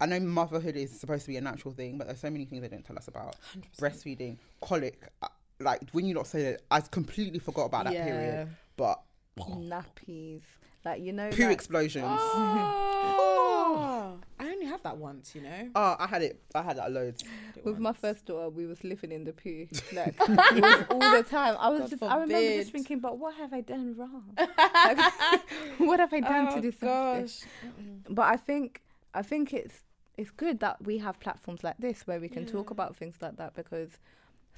I 0.00 0.06
know 0.06 0.18
motherhood 0.20 0.76
is 0.76 0.98
supposed 0.98 1.22
to 1.26 1.28
be 1.28 1.36
a 1.36 1.40
natural 1.40 1.72
thing, 1.72 1.96
but 1.96 2.08
there's 2.08 2.18
so 2.20 2.28
many 2.30 2.44
things 2.44 2.60
they 2.62 2.68
don't 2.68 2.84
tell 2.84 2.98
us 2.98 3.08
about. 3.08 3.36
100%. 3.56 3.80
Breastfeeding, 3.80 4.36
colic. 4.60 5.00
uh, 5.22 5.28
Like 5.60 5.80
when 5.92 6.04
you 6.06 6.14
not 6.14 6.26
say 6.26 6.42
that, 6.42 6.62
I 6.70 6.80
completely 6.80 7.38
forgot 7.38 7.66
about 7.66 7.84
that 7.84 7.94
Yeah. 7.94 8.04
period. 8.04 8.48
But 8.76 9.00
Nappies. 9.38 10.42
Like, 10.84 11.00
you 11.02 11.12
know, 11.12 11.30
poo 11.30 11.44
like, 11.44 11.52
explosions. 11.52 12.04
Oh, 12.34 13.31
had 14.82 14.92
that 14.92 14.98
once, 14.98 15.34
you 15.34 15.42
know. 15.42 15.70
Oh, 15.74 15.96
I 15.98 16.06
had 16.06 16.22
it. 16.22 16.40
I 16.54 16.62
had 16.62 16.76
that 16.78 16.92
loads. 16.92 17.22
Had 17.22 17.58
it 17.58 17.64
with 17.64 17.78
my 17.78 17.92
first 17.92 18.26
daughter, 18.26 18.48
we 18.48 18.66
was 18.66 18.82
living 18.84 19.12
in 19.12 19.24
the 19.24 19.32
poo. 19.32 19.66
Like, 19.92 20.18
all 20.90 21.16
the 21.16 21.24
time. 21.28 21.56
I 21.58 21.68
was 21.68 21.80
God 21.80 21.90
just, 21.90 22.02
I 22.02 22.16
remember 22.16 22.56
just 22.56 22.72
thinking, 22.72 22.98
but 23.00 23.18
what 23.18 23.34
have 23.36 23.52
I 23.52 23.60
done 23.60 23.94
wrong? 23.96 24.24
Like, 24.36 24.98
what 25.78 26.00
have 26.00 26.12
I 26.12 26.20
done 26.20 26.48
oh, 26.50 26.60
to 26.60 26.70
this? 26.70 27.46
but 28.08 28.22
I 28.22 28.36
think 28.36 28.82
I 29.14 29.22
think 29.22 29.52
it's 29.52 29.84
it's 30.16 30.30
good 30.30 30.60
that 30.60 30.82
we 30.84 30.98
have 30.98 31.20
platforms 31.20 31.62
like 31.62 31.76
this 31.78 32.06
where 32.06 32.20
we 32.20 32.28
can 32.28 32.46
talk 32.46 32.70
about 32.70 32.96
things 32.96 33.16
like 33.20 33.36
that 33.36 33.54
because 33.54 33.90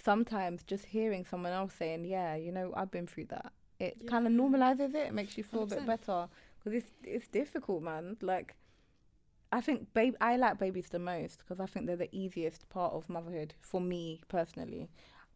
sometimes 0.03 0.63
just 0.63 0.87
hearing 0.87 1.25
someone 1.25 1.53
else 1.53 1.75
saying, 1.75 2.05
"Yeah, 2.05 2.37
you 2.37 2.53
know, 2.53 2.73
I've 2.77 2.91
been 2.91 3.07
through 3.07 3.27
that," 3.27 3.53
it 3.81 4.07
kind 4.07 4.27
of 4.27 4.33
normalizes 4.33 4.95
it. 4.95 5.09
It 5.09 5.15
makes 5.15 5.37
you 5.37 5.45
feel 5.45 5.65
a 5.65 5.67
bit 5.67 5.87
better 5.87 6.29
because 6.59 6.79
it's 6.79 6.93
it's 7.03 7.29
difficult, 7.29 7.83
man. 7.83 8.17
Like. 8.21 8.55
I 9.57 9.61
think 9.61 9.93
babe, 9.95 10.15
I 10.21 10.37
like 10.37 10.59
babies 10.59 10.89
the 10.91 10.99
most 10.99 11.39
because 11.39 11.61
I 11.61 11.67
think 11.67 11.87
they're 11.87 11.97
the 12.07 12.15
easiest 12.25 12.69
part 12.71 12.93
of 12.93 13.09
motherhood 13.09 13.55
for 13.61 13.81
me 13.81 14.21
personally. 14.29 14.89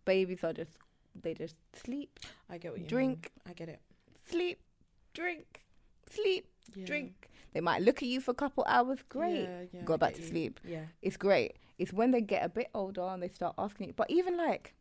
Babies 0.05 0.43
are 0.43 0.53
just 0.53 0.77
they 1.23 1.35
just 1.35 1.57
sleep, 1.73 2.19
I 2.51 2.59
get 2.59 2.73
what 2.73 2.79
you 2.79 2.83
mean. 2.85 2.89
Drink. 2.89 3.33
I 3.49 3.53
get 3.53 3.69
it. 3.69 3.81
sleep, 4.31 4.59
drink, 5.15 5.63
sleep, 6.11 6.45
Yeah. 6.75 6.87
drink. 6.87 7.31
They 7.55 7.61
might 7.61 7.83
look 7.83 8.03
at 8.03 8.09
you 8.09 8.21
for 8.21 8.33
a 8.33 8.41
couple 8.45 8.65
hours, 8.69 8.99
great. 9.09 9.45
Yeah, 9.45 9.63
yeah, 9.73 9.83
Go 9.85 9.97
back 9.97 10.15
to 10.15 10.21
you. 10.23 10.29
sleep. 10.33 10.61
Yeah. 10.65 10.87
It's 11.01 11.17
great. 11.17 11.53
It's 11.79 11.93
when 11.93 12.11
they 12.11 12.21
get 12.21 12.45
a 12.45 12.49
bit 12.49 12.69
older 12.75 13.03
and 13.13 13.23
they 13.23 13.29
start 13.29 13.55
asking 13.57 13.87
you. 13.89 13.95
But 13.95 14.11
even 14.11 14.37
like 14.37 14.75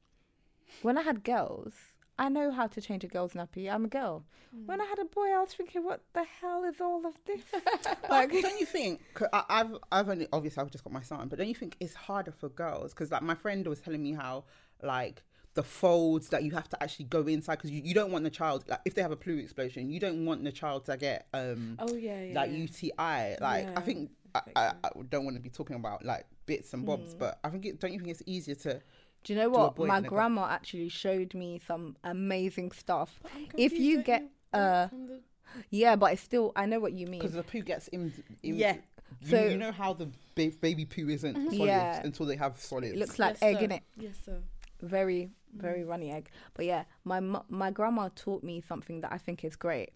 when 0.82 0.98
I 0.98 1.04
had 1.04 1.24
girls, 1.24 1.74
I 2.20 2.30
know 2.30 2.52
how 2.52 2.68
to 2.68 2.82
change 2.82 3.04
a 3.04 3.08
girl's 3.08 3.34
nappy. 3.34 3.72
I'm 3.72 3.86
a 3.86 3.88
girl. 3.88 4.24
When 4.66 4.82
I 4.82 4.86
had 4.86 4.98
a 4.98 5.06
boy, 5.06 5.28
I 5.34 5.40
was 5.42 5.54
thinking, 5.54 5.84
what 5.84 6.02
the 6.14 6.24
hell 6.24 6.64
is 6.64 6.82
all 6.82 7.06
of 7.06 7.14
this? 7.26 7.42
Like, 8.10 8.32
don't 8.32 8.60
you 8.60 8.66
think? 8.66 9.02
I, 9.32 9.44
I've, 9.50 9.76
I've 9.92 10.10
only 10.10 10.28
obviously 10.34 10.62
I've 10.64 10.72
just 10.72 10.84
got 10.84 10.94
my 10.94 11.02
son, 11.04 11.28
but 11.28 11.38
don't 11.38 11.48
you 11.48 11.54
think 11.56 11.76
it's 11.80 11.94
harder 11.94 12.32
for 12.32 12.50
girls? 12.50 12.94
Because 12.94 13.12
like 13.12 13.22
my 13.22 13.36
friend 13.36 13.68
was 13.68 13.80
telling 13.80 14.02
me 14.02 14.14
how 14.14 14.46
like 14.82 15.22
the 15.54 15.64
folds 15.64 16.30
that 16.30 16.44
you 16.44 16.52
have 16.52 16.70
to 16.70 16.82
actually 16.84 17.06
go 17.06 17.22
inside 17.28 17.56
because 17.56 17.72
you, 17.72 17.82
you 17.84 17.94
don't 17.94 18.12
want 18.12 18.24
the 18.24 18.30
child 18.30 18.64
like 18.68 18.80
if 18.86 18.94
they 18.94 19.02
have 19.02 19.12
a 19.12 19.16
flu 19.16 19.38
explosion, 19.38 19.90
you 19.90 20.00
don't 20.00 20.26
want 20.26 20.44
the 20.44 20.52
child 20.52 20.86
to 20.86 20.96
get 20.98 21.28
um 21.34 21.76
Oh 21.80 21.94
yeah, 21.96 22.24
yeah. 22.24 22.34
like 22.40 22.52
yeah. 22.52 22.58
UTI. 22.58 23.38
Like 23.42 23.78
I 23.78 23.82
think 23.82 24.12
I, 24.34 24.42
I. 24.56 24.74
I 24.84 24.90
don't 25.10 25.26
want 25.26 25.36
to 25.36 25.42
be 25.42 25.50
talking 25.50 25.76
about 25.76 26.06
like 26.06 26.26
bits 26.46 26.74
and 26.74 26.86
bobs, 26.86 27.14
Mm. 27.14 27.20
but 27.20 27.40
I 27.44 27.50
think 27.50 27.66
it, 27.66 27.80
don't 27.80 27.92
you 27.92 28.00
think 28.00 28.12
it's 28.12 28.24
easier 28.26 28.56
to 28.56 28.82
Do 29.28 29.34
you 29.34 29.40
know 29.40 29.50
what? 29.50 29.74
avoid 29.74 29.88
My 29.90 30.00
nigger. 30.02 30.08
grandma 30.08 30.48
actually 30.50 30.88
showed 30.90 31.34
me 31.34 31.60
some 31.68 31.98
amazing 32.04 32.72
stuff. 32.72 33.20
But 33.24 33.32
If 33.60 33.74
you 33.74 34.02
get, 34.02 34.22
you 34.22 34.60
uh, 34.60 34.88
the- 34.88 35.22
Yeah, 35.70 35.96
but 35.98 36.14
it's 36.14 36.22
still, 36.22 36.54
I 36.56 36.66
know 36.66 36.80
what 36.80 36.94
you 36.94 37.08
mean. 37.08 37.20
because 37.20 37.34
the 37.34 37.44
poo 37.44 37.62
gets 37.62 37.90
in. 37.90 38.14
in 38.44 38.56
Yeah. 38.56 38.78
You, 39.22 39.28
So- 39.30 39.46
you 39.48 39.58
know 39.58 39.72
how 39.74 39.94
the 39.94 40.08
ba- 40.36 40.52
baby 40.62 40.86
poo 40.86 41.10
isn't 41.10 41.36
solid 41.36 41.54
Yeah. 41.68 42.02
until 42.04 42.26
they 42.26 42.36
have 42.38 42.58
solids. 42.60 42.94
It 42.94 42.98
looks 43.00 43.20
like 43.20 43.36
Yes, 43.42 43.44
egg 43.56 43.64
in 43.64 43.72
it. 43.74 43.84
Yes, 43.98 44.16
sir. 44.26 44.42
very 44.82 45.32
very 45.56 45.84
runny 45.84 46.12
egg 46.12 46.30
but 46.54 46.66
yeah 46.66 46.84
my 47.04 47.20
my 47.50 47.72
grandma 47.72 48.10
taught 48.16 48.44
me 48.44 48.62
something 48.62 49.02
that 49.02 49.12
i 49.12 49.18
think 49.18 49.44
is 49.44 49.56
great 49.56 49.90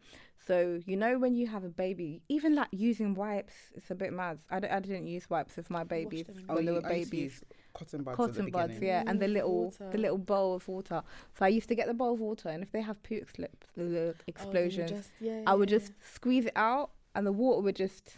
so 0.48 0.80
you 0.88 0.98
know 0.98 1.20
when 1.20 1.36
you 1.36 1.46
have 1.46 1.64
a 1.64 1.70
baby 1.70 2.24
even 2.30 2.56
like 2.56 2.70
using 2.72 3.14
wipes 3.14 3.54
it's 3.76 3.92
a 3.92 3.96
bit 3.96 4.12
mad 4.12 4.40
i, 4.50 4.60
d- 4.60 4.68
I 4.68 4.80
didn't 4.80 5.06
use 5.06 5.30
wipes 5.30 5.56
with 5.58 5.70
my 5.70 5.84
babies 5.84 6.26
them 6.26 6.40
in 6.40 6.56
when 6.56 6.66
they 6.66 6.72
you- 6.72 6.82
were 6.82 6.88
I 6.88 6.94
used 6.96 7.12
babies 7.12 7.34
use 7.34 7.44
cotton 7.74 8.04
buds. 8.04 8.20
at 8.20 8.28
the 8.34 8.40
cotton 8.40 8.52
buds 8.52 8.74
beginning. 8.74 8.88
yeah 8.90 9.04
and 9.08 9.20
the 9.20 9.28
little 9.28 9.64
water. 9.66 9.90
the 9.92 9.98
little 9.98 10.18
bowl 10.18 10.56
of 10.56 10.68
water 10.68 11.02
so 11.38 11.46
i 11.46 11.48
used 11.48 11.68
to 11.70 11.76
get 11.76 11.88
the 11.88 11.94
bowl 11.94 12.14
of 12.14 12.20
water 12.20 12.50
and 12.50 12.64
if 12.64 12.72
they 12.72 12.82
have 12.82 13.02
poo 13.04 13.16
excl- 13.20 13.44
uh, 13.46 13.48
Oh, 13.48 13.84
then 13.84 14.04
you 14.06 14.14
explosions 14.28 14.90
just- 14.92 15.10
yeah, 15.20 15.42
i 15.48 15.54
would 15.54 15.70
yeah, 15.72 15.78
just 15.80 15.92
squeeze 16.16 16.46
it 16.46 16.54
out 16.56 16.92
and 17.16 17.26
the 17.28 17.32
water 17.32 17.62
would 17.62 17.76
just. 17.76 18.18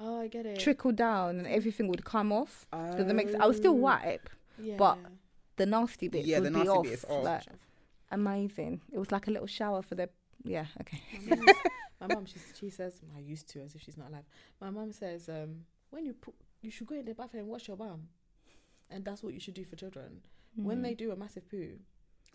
Oh, 0.00 0.20
I 0.20 0.28
get 0.28 0.46
it. 0.46 0.58
trickle 0.60 0.92
down 0.92 1.38
and 1.38 1.46
everything 1.46 1.88
would 1.88 2.04
come 2.04 2.30
off 2.32 2.66
so 2.96 3.02
the 3.04 3.14
mix 3.14 3.34
i 3.34 3.46
would 3.46 3.56
still 3.56 3.72
Oh. 3.72 3.86
wipe 3.88 4.28
Yeah. 4.60 4.76
but 4.76 4.98
the 5.56 5.66
nasty 5.66 6.06
bits 6.08 6.26
Yeah, 6.26 6.38
would 6.38 6.46
the 6.46 6.50
be 6.50 6.56
nasty 6.58 6.70
off, 6.70 6.84
bits 6.84 7.04
off. 7.04 7.24
like 7.24 7.42
amazing 8.10 8.80
it 8.92 8.98
was 8.98 9.10
like 9.12 9.26
a 9.26 9.30
little 9.30 9.46
shower 9.46 9.82
for 9.82 9.94
the 9.94 10.08
yeah 10.44 10.66
okay 10.80 11.00
My 12.00 12.06
mum- 12.06 12.22
my 12.22 12.24
she 12.26 12.38
she 12.60 12.70
says, 12.70 13.00
I 13.16 13.18
used 13.18 13.48
to, 13.50 13.60
as 13.60 13.74
if 13.74 13.82
she's 13.82 13.96
not 13.96 14.08
alive. 14.10 14.22
My 14.60 14.70
mum 14.70 14.92
says, 14.92 15.28
um, 15.28 15.64
when 15.90 16.06
you 16.06 16.12
put, 16.14 16.32
you 16.62 16.70
should 16.70 16.86
go 16.86 16.94
in 16.94 17.04
the 17.04 17.12
bathroom 17.12 17.42
and 17.42 17.50
wash 17.50 17.66
your 17.66 17.76
bum, 17.76 18.06
and 18.90 19.04
that's 19.04 19.22
what 19.22 19.34
you 19.34 19.40
should 19.40 19.54
do 19.54 19.64
for 19.64 19.76
children. 19.76 20.22
When 20.56 20.78
Mm. 20.78 20.82
they 20.82 20.94
do 20.94 21.10
a 21.12 21.16
massive 21.16 21.48
poo, 21.48 21.78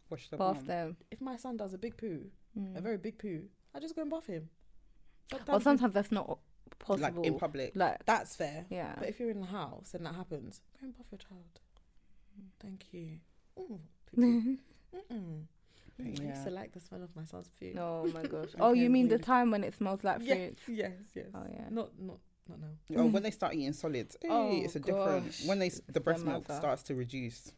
Wash 0.09 0.29
the 0.29 0.37
bath 0.37 0.57
bum. 0.57 0.65
them. 0.65 0.97
if 1.11 1.19
my 1.21 1.35
son 1.37 1.57
does 1.57 1.73
a 1.73 1.77
big 1.77 1.97
poo, 1.97 2.29
Mm. 2.57 2.75
a 2.77 2.81
very 2.81 2.97
big 2.97 3.17
poo, 3.17 3.49
I 3.73 3.79
just 3.79 3.95
go 3.95 4.01
and 4.03 4.11
bath 4.11 4.27
him. 4.27 4.49
But 5.29 5.47
Well, 5.47 5.59
sometimes 5.59 5.93
that's 5.93 6.11
not 6.11 6.39
possible. 6.79 7.21
like 7.21 7.25
in 7.25 7.37
public. 7.39 7.75
Like, 7.75 8.05
that's 8.05 8.35
fair. 8.35 8.65
yeah. 8.69 8.95
But 8.99 9.09
if 9.09 9.19
you're 9.19 9.31
in 9.31 9.39
the 9.41 9.47
house 9.47 9.93
and 9.93 10.05
that 10.05 10.15
happens, 10.15 10.61
go 10.79 10.85
and 10.85 10.95
bath 10.97 11.07
your 11.11 11.17
child. 11.19 11.59
Mm. 12.39 12.45
Thank 12.59 12.93
you. 12.93 13.19
Ooh, 13.59 13.79
poo-poo. 14.07 14.57
I 15.99 16.03
used 16.03 16.43
to 16.43 16.49
like 16.49 16.71
the 16.73 16.79
smell 16.79 17.03
of 17.03 17.15
my 17.15 17.23
son's 17.25 17.49
poo. 17.59 17.73
oh 17.77 18.07
my 18.13 18.23
gosh. 18.23 18.49
Oh, 18.59 18.73
you 18.73 18.89
mean 18.89 19.07
the 19.07 19.15
weird. 19.15 19.23
time 19.23 19.51
when 19.51 19.63
it 19.63 19.73
smells 19.75 20.03
like 20.03 20.21
Yeah, 20.21 20.35
fruit? 20.35 20.57
yes, 20.67 20.91
yes. 21.15 21.27
Oh 21.33 21.45
yeah. 21.51 21.69
Not, 21.69 21.99
not, 21.99 22.17
not 22.49 22.59
now. 22.59 23.01
Oh, 23.01 23.05
when 23.07 23.23
they 23.23 23.31
start 23.31 23.53
eating 23.55 23.73
solids, 23.73 24.17
eh, 24.23 24.27
Oh, 24.29 24.49
it's 24.51 24.75
a 24.75 24.79
different. 24.79 25.35
When 25.45 25.59
they 25.59 25.69
the 25.87 25.99
breast 25.99 26.25
milk 26.25 26.45
starts 26.51 26.83
to 26.83 26.95
reduce. 26.95 27.51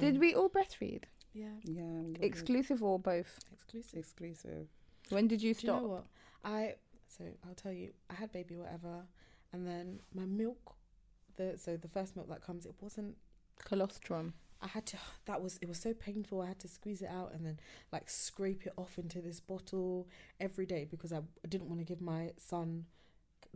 Did 0.00 0.18
we 0.20 0.34
all 0.34 0.48
breastfeed? 0.48 1.02
Yeah. 1.32 1.46
Yeah, 1.64 1.82
we 2.02 2.12
got 2.14 2.24
Exclusive 2.24 2.82
or 2.82 2.98
both? 2.98 3.38
Exclusive. 3.52 3.98
exclusive. 3.98 4.68
When 5.10 5.26
did 5.28 5.42
you 5.42 5.54
Do 5.54 5.60
you 5.60 5.68
stop? 5.68 5.82
know 5.82 5.88
what? 5.88 6.04
I 6.44 6.74
so 7.08 7.24
I'll 7.46 7.54
tell 7.54 7.72
you. 7.72 7.90
I 8.10 8.14
had 8.14 8.32
baby 8.32 8.56
whatever, 8.56 9.04
and 9.52 9.66
then 9.66 10.00
my 10.14 10.24
milk, 10.24 10.74
the 11.36 11.56
so 11.58 11.76
the 11.76 11.88
first 11.88 12.16
milk 12.16 12.28
that 12.28 12.42
comes, 12.42 12.66
it 12.66 12.74
wasn't. 12.80 13.16
Colostrum. 13.64 14.34
I 14.62 14.68
had 14.68 14.86
to. 14.86 14.96
That 15.26 15.42
was 15.42 15.58
it 15.60 15.68
was 15.68 15.78
so 15.78 15.92
painful. 15.92 16.40
I 16.40 16.46
had 16.46 16.58
to 16.60 16.68
squeeze 16.68 17.02
it 17.02 17.08
out 17.10 17.32
and 17.34 17.44
then 17.44 17.58
like 17.92 18.08
scrape 18.08 18.66
it 18.66 18.72
off 18.76 18.98
into 18.98 19.20
this 19.20 19.40
bottle 19.40 20.06
every 20.40 20.66
day 20.66 20.86
because 20.88 21.12
I, 21.12 21.18
I 21.18 21.48
didn't 21.48 21.68
want 21.68 21.80
to 21.80 21.84
give 21.84 22.00
my 22.00 22.30
son 22.38 22.86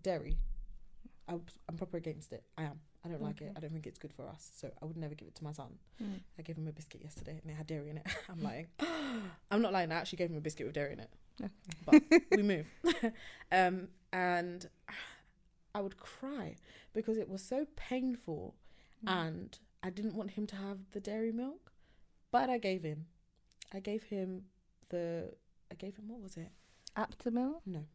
dairy. 0.03 0.39
I, 1.29 1.35
I'm 1.69 1.77
proper 1.77 1.97
against 1.97 2.33
it. 2.33 2.43
I 2.59 2.63
am. 2.65 2.81
I 3.05 3.09
don't 3.09 3.23
like 3.23 3.41
it. 3.41 3.53
I 3.57 3.61
don't 3.61 3.73
think 3.73 3.87
it's 3.87 3.99
good 3.99 4.13
for 4.13 4.27
us. 4.29 4.51
So 4.55 4.71
I 4.83 4.85
would 4.85 4.97
never 4.97 5.15
give 5.15 5.27
it 5.29 5.35
to 5.37 5.45
my 5.45 5.53
son. 5.53 5.79
Mm. 6.03 6.21
I 6.39 6.43
gave 6.43 6.57
him 6.59 6.69
a 6.69 6.73
biscuit 6.73 7.01
yesterday 7.03 7.39
and 7.41 7.51
it 7.51 7.55
had 7.55 7.67
dairy 7.67 7.89
in 7.91 7.97
it. 7.99 8.07
I'm 8.29 8.43
lying. 8.43 8.67
I'm 9.51 9.63
not 9.63 9.73
lying. 9.73 9.91
I 9.93 9.95
actually 9.95 10.19
gave 10.19 10.31
him 10.31 10.37
a 10.37 10.41
biscuit 10.41 10.67
with 10.67 10.75
dairy 10.75 10.93
in 10.95 11.01
it. 11.01 11.11
But 11.87 12.03
we 12.37 12.43
move. 12.43 12.67
um, 13.53 13.89
and 14.13 14.69
I 15.75 15.81
would 15.81 15.97
cry 15.99 16.57
because 16.93 17.17
it 17.17 17.29
was 17.29 17.43
so 17.43 17.67
painful 17.77 18.55
Mm. 19.03 19.29
and 19.31 19.59
I 19.83 19.89
didn't 19.89 20.15
want 20.15 20.33
him 20.33 20.47
to 20.49 20.57
have 20.57 20.77
the 20.93 21.01
dairy 21.01 21.33
milk. 21.33 21.73
But 22.31 22.51
I 22.51 22.59
gave 22.59 22.83
him. 22.83 23.07
I 23.73 23.81
gave 23.81 24.03
him 24.05 24.43
the. 24.91 25.33
I 25.73 25.75
gave 25.75 25.97
him, 25.97 26.09
what 26.09 26.21
was 26.21 26.37
it? 26.37 26.51
Aptamil? 26.99 27.61
No. 27.65 27.87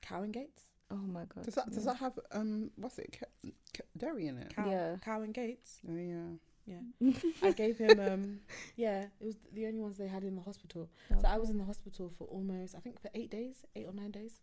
Cow 0.00 0.22
and 0.22 0.32
Gates? 0.32 0.62
Oh 0.90 0.96
my 0.96 1.24
god. 1.24 1.44
Does 1.44 1.54
that 1.54 1.70
does 1.70 1.84
yeah. 1.84 1.92
that 1.92 1.98
have 1.98 2.18
um 2.32 2.70
what's 2.76 2.98
it 2.98 3.16
ca- 3.18 3.50
ca- 3.76 3.84
dairy 3.96 4.26
in 4.28 4.38
it? 4.38 4.54
Cow, 4.54 4.68
Yeah. 4.70 4.96
Cow 5.04 5.22
and 5.22 5.34
Gates? 5.34 5.80
Oh 5.88 5.96
yeah. 5.96 6.36
Yeah. 6.66 7.12
I 7.42 7.52
gave 7.52 7.78
him, 7.78 8.00
um, 8.00 8.40
yeah, 8.76 9.04
it 9.20 9.24
was 9.24 9.36
the 9.52 9.66
only 9.66 9.78
ones 9.78 9.98
they 9.98 10.08
had 10.08 10.24
in 10.24 10.34
the 10.34 10.42
hospital. 10.42 10.90
So 11.20 11.26
I 11.26 11.38
was 11.38 11.48
in 11.48 11.58
the 11.58 11.64
hospital 11.64 12.10
for 12.18 12.24
almost, 12.24 12.74
I 12.74 12.80
think, 12.80 13.00
for 13.00 13.08
eight 13.14 13.30
days, 13.30 13.64
eight 13.76 13.86
or 13.86 13.92
nine 13.92 14.10
days, 14.10 14.40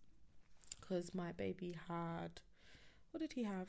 because 0.79 1.13
my 1.13 1.33
baby 1.33 1.75
had, 1.89 2.39
what 3.11 3.19
did 3.19 3.33
he 3.33 3.43
have? 3.43 3.67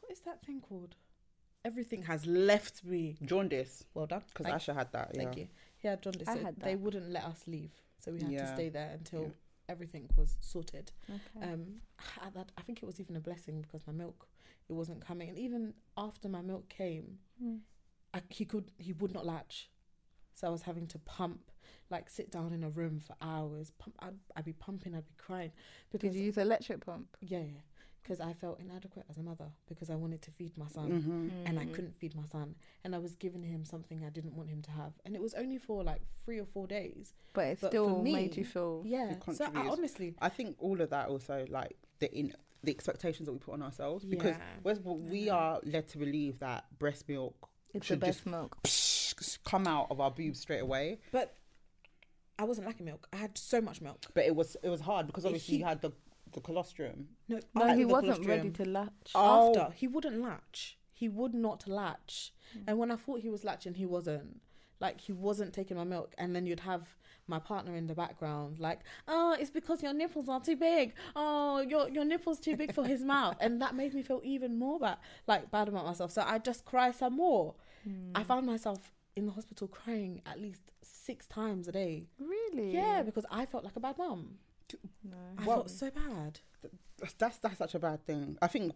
What 0.00 0.12
is 0.12 0.20
that 0.20 0.44
thing 0.44 0.60
called? 0.60 0.96
Everything 1.64 2.02
has 2.02 2.26
left 2.26 2.84
me. 2.84 3.16
Jaundice, 3.24 3.84
Well 3.94 4.06
done. 4.06 4.22
because 4.32 4.46
Asha 4.52 4.74
had 4.74 4.92
that. 4.92 5.12
Yeah. 5.14 5.22
thank 5.22 5.36
you. 5.38 5.48
He 5.78 5.88
had 5.88 6.02
jaundice. 6.02 6.28
I 6.28 6.34
so 6.34 6.40
had 6.44 6.60
They 6.60 6.76
wouldn't 6.76 7.08
let 7.10 7.24
us 7.24 7.44
leave, 7.46 7.72
so 7.98 8.12
we 8.12 8.20
had 8.20 8.38
to 8.38 8.54
stay 8.54 8.68
there 8.68 8.90
until 8.92 9.22
Yeah. 9.22 9.28
Everything 9.68 10.08
was 10.16 10.36
sorted. 10.40 10.92
Okay. 11.08 11.52
Um, 11.52 11.80
at 12.24 12.34
that 12.34 12.52
I 12.58 12.62
think 12.62 12.82
it 12.82 12.86
was 12.86 13.00
even 13.00 13.16
a 13.16 13.20
blessing 13.20 13.60
because 13.62 13.86
my 13.86 13.92
milk 13.92 14.26
it 14.68 14.72
wasn't 14.74 15.00
coming, 15.00 15.28
and 15.30 15.38
even 15.38 15.74
after 15.96 16.28
my 16.28 16.42
milk 16.42 16.68
came, 16.68 17.18
Mm. 17.42 17.60
I, 18.12 18.20
he 18.30 18.44
could 18.44 18.70
he 18.78 18.92
would 18.94 19.12
not 19.14 19.24
latch, 19.24 19.70
so 20.34 20.48
I 20.48 20.50
was 20.50 20.62
having 20.62 20.86
to 20.88 20.98
pump, 20.98 21.50
like 21.90 22.10
sit 22.10 22.30
down 22.32 22.52
in 22.52 22.64
a 22.64 22.68
room 22.70 23.00
for 23.00 23.14
hours. 23.22 23.70
Pump, 23.78 23.94
I'd, 24.00 24.18
I'd 24.36 24.44
be 24.44 24.52
pumping, 24.54 24.94
I'd 24.94 25.06
be 25.06 25.14
crying 25.16 25.52
because 25.92 26.12
Did 26.12 26.18
you 26.18 26.24
use 26.26 26.38
electric 26.38 26.84
pump? 26.84 27.16
yeah, 27.20 27.38
yeah, 27.38 27.60
because 28.08 28.20
I 28.20 28.32
felt 28.32 28.58
inadequate 28.58 29.04
as 29.10 29.18
a 29.18 29.22
mother 29.22 29.46
because 29.68 29.90
I 29.90 29.94
wanted 29.94 30.22
to 30.22 30.30
feed 30.30 30.56
my 30.56 30.66
son 30.68 30.88
Mm-hmm. 30.90 31.46
and 31.46 31.58
I 31.58 31.66
Mm. 31.66 31.74
couldn't 31.74 31.96
feed 31.98 32.14
my 32.16 32.24
son 32.24 32.54
and 32.82 32.94
I 32.94 32.98
was 32.98 33.14
giving 33.16 33.42
him 33.42 33.64
something 33.66 34.02
I 34.04 34.08
didn't 34.08 34.34
want 34.34 34.48
him 34.48 34.62
to 34.62 34.70
have 34.70 34.92
and 35.04 35.14
it 35.14 35.20
was 35.20 35.34
only 35.34 35.58
for 35.58 35.84
like 35.84 36.00
three 36.24 36.38
or 36.40 36.46
four 36.46 36.66
days. 36.66 37.12
But 37.34 37.46
it 37.48 37.58
But 37.60 37.68
still 37.70 37.96
for 37.96 38.02
made 38.02 38.36
you 38.36 38.44
feel. 38.44 38.82
Yeah. 38.86 39.16
So 39.32 39.44
I, 39.54 39.68
honestly, 39.68 40.14
I 40.20 40.30
think 40.30 40.56
all 40.58 40.80
of 40.80 40.88
that 40.90 41.08
also 41.08 41.44
like 41.50 41.76
the 41.98 42.10
in 42.16 42.32
the 42.64 42.70
expectations 42.72 43.26
that 43.26 43.32
we 43.32 43.38
put 43.38 43.54
on 43.54 43.62
ourselves 43.62 44.04
because 44.04 44.36
Yeah. 44.36 44.42
whereas 44.62 44.80
we 44.80 45.26
know. 45.26 45.32
are 45.32 45.60
led 45.64 45.86
to 45.88 45.98
believe 45.98 46.38
that 46.40 46.64
breast 46.78 47.08
milk 47.08 47.50
It's 47.74 47.86
the 47.86 47.92
should 47.94 48.00
best 48.00 48.24
just 48.24 48.26
milk. 48.26 49.42
come 49.44 49.66
out 49.66 49.88
of 49.90 50.00
our 50.00 50.10
boobs 50.10 50.40
straight 50.40 50.60
away. 50.62 50.98
but 51.12 51.34
I 52.40 52.44
wasn't 52.44 52.68
lacking 52.68 52.86
milk. 52.86 53.08
I 53.12 53.16
had 53.16 53.36
so 53.36 53.60
much 53.60 53.80
milk. 53.80 54.00
But 54.14 54.24
it 54.24 54.34
was 54.34 54.56
it 54.62 54.68
was 54.68 54.80
hard 54.80 55.06
because 55.08 55.24
obviously 55.26 55.54
he- 55.54 55.58
you 55.60 55.64
had 55.66 55.80
the 55.82 55.90
the 56.32 56.40
colostrum. 56.40 57.08
No, 57.28 57.40
No, 57.54 57.74
he 57.76 57.84
wasn't 57.84 58.26
ready 58.26 58.50
to 58.50 58.64
latch. 58.64 59.12
Oh. 59.14 59.48
After 59.48 59.72
he 59.74 59.86
wouldn't 59.86 60.20
latch. 60.20 60.78
He 60.92 61.08
would 61.08 61.34
not 61.34 61.68
latch. 61.68 62.32
Hmm. 62.52 62.60
And 62.66 62.78
when 62.78 62.90
I 62.90 62.96
thought 62.96 63.20
he 63.20 63.28
was 63.30 63.44
latching, 63.44 63.74
he 63.74 63.86
wasn't. 63.86 64.40
Like 64.80 65.00
he 65.00 65.12
wasn't 65.12 65.52
taking 65.52 65.76
my 65.76 65.84
milk, 65.84 66.14
and 66.18 66.34
then 66.36 66.46
you'd 66.46 66.60
have 66.60 66.94
my 67.26 67.38
partner 67.40 67.74
in 67.76 67.88
the 67.88 67.94
background, 67.94 68.58
like, 68.60 68.80
"Oh, 69.08 69.36
it's 69.38 69.50
because 69.50 69.82
your 69.82 69.92
nipples 69.92 70.28
are 70.28 70.40
too 70.40 70.56
big. 70.56 70.94
Oh, 71.16 71.58
your 71.60 71.88
your 71.88 72.04
nipples 72.04 72.38
too 72.38 72.56
big 72.56 72.72
for 72.72 72.84
his 72.86 73.02
mouth," 73.14 73.36
and 73.40 73.60
that 73.60 73.74
made 73.74 73.92
me 73.92 74.02
feel 74.02 74.20
even 74.22 74.56
more 74.56 74.78
bad, 74.78 74.98
like 75.26 75.50
bad 75.50 75.66
about 75.68 75.84
myself. 75.84 76.12
So 76.12 76.22
I 76.24 76.38
just 76.38 76.64
cry 76.64 76.92
some 76.92 77.16
more. 77.16 77.56
Hmm. 77.82 78.12
I 78.14 78.22
found 78.22 78.46
myself 78.46 78.92
in 79.16 79.26
the 79.26 79.32
hospital 79.32 79.66
crying 79.66 80.22
at 80.24 80.40
least 80.40 80.62
six 80.82 81.26
times 81.26 81.66
a 81.66 81.72
day. 81.72 82.06
Really? 82.20 82.72
Yeah, 82.72 83.02
because 83.02 83.26
I 83.30 83.46
felt 83.46 83.64
like 83.64 83.74
a 83.76 83.80
bad 83.80 83.98
mum. 83.98 84.38
No. 85.04 85.16
I 85.38 85.44
Well- 85.46 85.56
felt 85.58 85.70
so 85.70 85.90
bad. 85.90 86.40
That's 87.18 87.38
that's 87.38 87.58
such 87.58 87.74
a 87.74 87.78
bad 87.78 88.04
thing. 88.06 88.36
I 88.42 88.48
think 88.48 88.72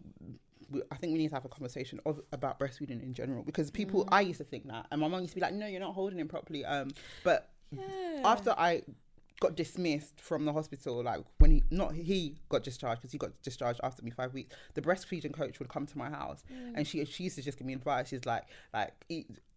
we, 0.71 0.81
I 0.89 0.95
think 0.95 1.11
we 1.11 1.19
need 1.19 1.27
to 1.29 1.35
have 1.35 1.43
a 1.45 1.49
conversation 1.49 1.99
of 2.05 2.21
about 2.31 2.57
breastfeeding 2.57 3.03
in 3.03 3.13
general 3.13 3.43
because 3.43 3.69
people 3.69 4.07
I 4.11 4.21
used 4.21 4.37
to 4.37 4.45
think 4.45 4.65
that 4.67 4.87
and 4.91 5.01
my 5.01 5.07
mom 5.09 5.21
used 5.21 5.31
to 5.33 5.35
be 5.35 5.41
like, 5.41 5.53
no, 5.53 5.67
you're 5.67 5.81
not 5.81 5.93
holding 5.93 6.19
him 6.19 6.29
properly. 6.29 6.63
Um, 6.63 6.91
but 7.25 7.49
Yeah. 7.71 8.21
after 8.23 8.51
I 8.57 8.83
got 9.39 9.55
dismissed 9.55 10.19
from 10.21 10.45
the 10.45 10.53
hospital, 10.53 11.03
like 11.03 11.21
when 11.39 11.51
he 11.51 11.63
not 11.69 11.93
he 11.93 12.37
got 12.49 12.63
discharged 12.63 13.01
because 13.01 13.11
he 13.11 13.17
got 13.17 13.31
discharged 13.41 13.79
after 13.83 14.03
me 14.03 14.11
five 14.11 14.33
weeks. 14.33 14.55
The 14.73 14.81
breastfeeding 14.81 15.33
coach 15.33 15.59
would 15.59 15.69
come 15.69 15.85
to 15.85 15.97
my 15.97 16.09
house 16.09 16.43
mm. 16.51 16.73
and 16.75 16.87
she 16.87 17.03
she 17.05 17.25
used 17.25 17.35
to 17.35 17.41
just 17.41 17.57
give 17.57 17.67
me 17.67 17.73
advice. 17.73 18.09
She's 18.09 18.25
like 18.25 18.45
like 18.73 18.93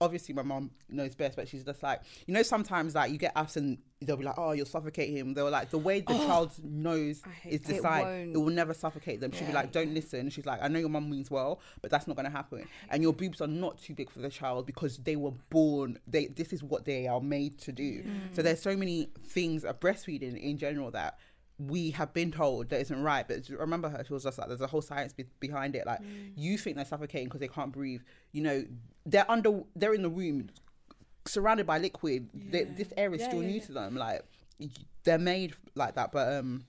obviously 0.00 0.34
my 0.34 0.42
mom 0.42 0.70
knows 0.88 1.14
best, 1.14 1.36
but 1.36 1.48
she's 1.48 1.64
just 1.64 1.82
like 1.82 2.02
you 2.26 2.34
know 2.34 2.42
sometimes 2.42 2.94
like 2.94 3.12
you 3.12 3.18
get 3.18 3.32
ups 3.36 3.56
and 3.56 3.78
they'll 4.02 4.16
be 4.16 4.24
like 4.24 4.38
oh 4.38 4.52
you'll 4.52 4.66
suffocate 4.66 5.10
him. 5.10 5.34
They're 5.34 5.48
like 5.48 5.70
the 5.70 5.78
way 5.78 6.00
the 6.00 6.14
oh, 6.14 6.26
child's 6.26 6.60
nose 6.62 7.22
I 7.24 7.30
hate 7.30 7.52
is 7.54 7.82
that. 7.82 8.06
It 8.06 8.30
it 8.34 8.38
will 8.38 8.50
never 8.50 8.74
suffocate 8.74 9.20
them. 9.20 9.32
She'll 9.32 9.46
be 9.46 9.52
like 9.52 9.72
don't 9.72 9.94
listen. 9.94 10.30
She's 10.30 10.46
like 10.46 10.62
I 10.62 10.68
know 10.68 10.78
your 10.78 10.88
mom 10.88 11.08
means 11.08 11.30
well, 11.30 11.60
but 11.80 11.90
that's 11.90 12.06
not 12.06 12.16
gonna 12.16 12.30
happen. 12.30 12.66
And 12.90 13.02
your 13.02 13.12
boobs 13.12 13.40
are 13.40 13.46
not 13.46 13.80
too 13.80 13.94
big 13.94 14.10
for 14.10 14.18
the 14.18 14.30
child 14.30 14.66
because 14.66 14.98
they 14.98 15.16
were 15.16 15.32
born. 15.50 15.98
They 16.06 16.26
this 16.26 16.52
is 16.52 16.62
what 16.62 16.84
they 16.84 17.06
are 17.06 17.20
made 17.20 17.58
to 17.58 17.72
do. 17.72 18.02
Mm. 18.02 18.34
So 18.34 18.42
there's 18.42 18.60
so 18.60 18.76
many 18.76 19.10
things 19.26 19.64
of 19.68 19.81
breastfeeding 19.81 20.40
in 20.40 20.59
general 20.59 20.90
that 20.92 21.18
we 21.59 21.90
have 21.92 22.12
been 22.12 22.31
told 22.31 22.68
that 22.68 22.81
isn't 22.81 23.02
right. 23.02 23.26
But 23.26 23.48
remember 23.48 23.88
her, 23.88 24.05
she 24.07 24.12
was 24.12 24.24
just 24.24 24.38
like, 24.38 24.48
there's 24.48 24.61
a 24.61 24.66
whole 24.66 24.83
science 24.83 25.12
be- 25.14 25.24
behind 25.40 25.74
it. 25.74 25.87
Like 25.87 26.00
you 26.37 26.59
think 26.59 26.76
they're 26.76 26.85
suffocating 26.85 27.29
because 27.29 27.40
they 27.40 27.48
can't 27.48 27.72
breathe. 27.72 28.02
You 28.33 28.42
know, 28.42 28.64
they're 29.07 29.31
under, 29.31 29.62
they're 29.74 29.94
in 29.94 30.02
the 30.02 30.11
room 30.11 30.50
surrounded 31.26 31.66
by 31.66 31.79
liquid. 31.79 32.29
They, 32.35 32.64
this 32.64 32.92
air 32.96 33.12
is 33.14 33.20
Yeah, 33.22 33.29
still 33.29 33.42
yeah, 33.42 33.48
new 33.48 33.55
yeah. 33.57 33.64
to 33.66 33.72
them. 33.72 33.96
Like 33.96 34.22
they're 35.05 35.18
made 35.18 35.55
like 35.74 35.94
that. 35.94 36.12
But 36.12 36.33
um, 36.35 36.66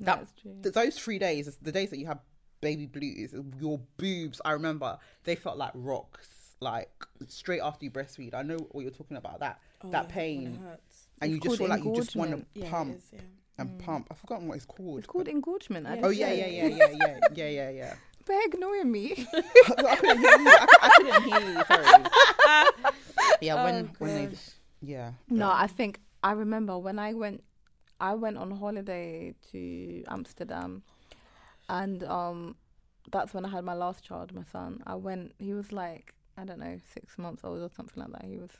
that 0.00 0.18
That's 0.20 0.32
true. 0.40 0.54
th- 0.62 0.74
those 0.74 0.98
three 0.98 1.18
days, 1.18 1.56
the 1.62 1.72
days 1.72 1.90
that 1.90 1.98
you 1.98 2.06
have 2.06 2.20
baby 2.60 2.86
blues, 2.86 3.34
your 3.60 3.80
boobs, 3.96 4.40
I 4.44 4.52
remember 4.52 4.98
they 5.24 5.34
felt 5.34 5.56
like 5.56 5.72
rocks. 5.74 6.28
Like 6.60 6.90
straight 7.28 7.60
after 7.60 7.84
you 7.84 7.90
breastfeed, 7.90 8.32
I 8.34 8.42
know 8.42 8.56
what 8.70 8.82
you're 8.82 8.90
talking 8.90 9.16
about. 9.16 9.40
That 9.40 9.60
Oh, 9.82 9.90
that 9.90 10.04
yeah, 10.08 10.14
pain, 10.14 10.60
and 11.20 11.32
you 11.32 11.40
just 11.40 11.58
feel 11.58 11.68
like 11.68 11.84
you 11.84 11.94
just 11.94 12.16
want 12.16 12.30
to 12.30 12.36
engorgement. 12.36 12.48
Yeah, 12.54 12.70
pump 12.70 12.96
is, 12.96 13.20
and 13.58 13.78
pump. 13.78 14.08
I've 14.10 14.18
forgotten 14.18 14.48
what 14.48 14.56
it's 14.56 14.66
called. 14.66 14.98
It's 14.98 15.06
called 15.06 15.28
engorgement. 15.28 15.86
Oh 16.02 16.10
yeah, 16.10 16.32
yeah, 16.32 16.46
yeah, 16.46 16.66
yeah, 16.66 16.88
yeah, 16.92 17.18
yeah, 17.34 17.48
yeah, 17.48 17.70
yeah. 17.70 17.94
They're 18.26 18.46
ignoring 18.46 18.90
me. 18.90 19.26
I 19.34 19.96
couldn't 19.96 20.18
hear 20.18 20.38
you. 20.38 20.48
I, 20.48 20.66
I 20.82 20.88
couldn't 20.96 21.22
hear 21.24 21.40
you. 21.40 21.64
Sorry. 21.64 22.92
Yeah, 23.40 23.64
when 23.64 23.86
Oh, 23.86 23.96
when 23.98 24.30
they 24.30 24.36
yeah. 24.80 25.12
No, 25.28 25.50
I 25.50 25.66
think 25.66 26.00
I 26.22 26.32
remember 26.32 26.78
when 26.78 26.98
I 26.98 27.12
went. 27.14 27.42
I 28.00 28.14
went 28.14 28.36
on 28.38 28.50
holiday 28.50 29.34
to 29.52 30.04
Amsterdam, 30.08 30.82
and 31.68 32.02
um, 32.04 32.56
that's 33.12 33.32
when 33.32 33.44
I 33.44 33.48
had 33.48 33.64
my 33.64 33.74
last 33.74 34.04
child, 34.04 34.34
my 34.34 34.42
son. 34.50 34.82
I 34.86 34.94
went. 34.96 35.32
He 35.38 35.52
was 35.54 35.72
like 35.72 36.14
I 36.36 36.44
don't 36.44 36.58
know, 36.58 36.78
six 36.92 37.16
months 37.18 37.44
old 37.44 37.60
or 37.60 37.70
something 37.74 38.02
like 38.02 38.12
that. 38.12 38.24
He 38.28 38.36
was, 38.38 38.50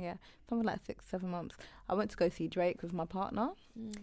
yeah, 0.00 0.14
something 0.48 0.66
like 0.66 0.80
six, 0.84 1.06
seven 1.06 1.30
months. 1.30 1.56
I 1.88 1.94
went 1.94 2.10
to 2.12 2.16
go 2.16 2.28
see 2.28 2.48
Drake 2.48 2.82
with 2.82 2.92
my 2.92 3.04
partner, 3.04 3.50
Mm. 3.78 3.94